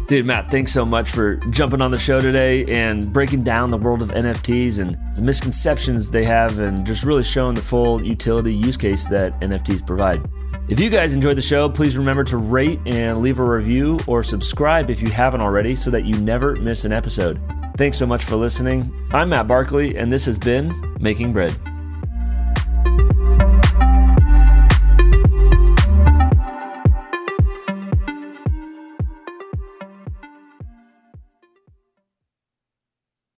Dude, 0.09 0.25
Matt, 0.25 0.49
thanks 0.49 0.71
so 0.71 0.87
much 0.87 1.11
for 1.11 1.35
jumping 1.51 1.81
on 1.81 1.91
the 1.91 1.99
show 1.99 2.19
today 2.19 2.65
and 2.65 3.13
breaking 3.13 3.43
down 3.43 3.69
the 3.69 3.77
world 3.77 4.01
of 4.01 4.09
NFTs 4.09 4.79
and 4.79 4.97
the 5.15 5.21
misconceptions 5.21 6.09
they 6.09 6.23
have 6.23 6.57
and 6.57 6.83
just 6.83 7.03
really 7.03 7.21
showing 7.21 7.53
the 7.53 7.61
full 7.61 8.03
utility 8.03 8.51
use 8.51 8.75
case 8.75 9.05
that 9.05 9.39
NFTs 9.41 9.85
provide. 9.85 10.27
If 10.67 10.79
you 10.79 10.89
guys 10.89 11.13
enjoyed 11.13 11.37
the 11.37 11.43
show, 11.43 11.69
please 11.69 11.95
remember 11.95 12.23
to 12.23 12.37
rate 12.37 12.79
and 12.87 13.19
leave 13.19 13.37
a 13.37 13.43
review 13.43 13.99
or 14.07 14.23
subscribe 14.23 14.89
if 14.89 14.99
you 15.03 15.11
haven't 15.11 15.41
already 15.41 15.75
so 15.75 15.91
that 15.91 16.05
you 16.05 16.15
never 16.15 16.55
miss 16.55 16.85
an 16.85 16.91
episode. 16.91 17.39
Thanks 17.77 17.99
so 17.99 18.07
much 18.07 18.23
for 18.23 18.35
listening. 18.35 18.91
I'm 19.11 19.29
Matt 19.29 19.47
Barkley, 19.47 19.95
and 19.95 20.11
this 20.11 20.25
has 20.25 20.39
been 20.39 20.73
Making 20.99 21.33
Bread. 21.33 21.55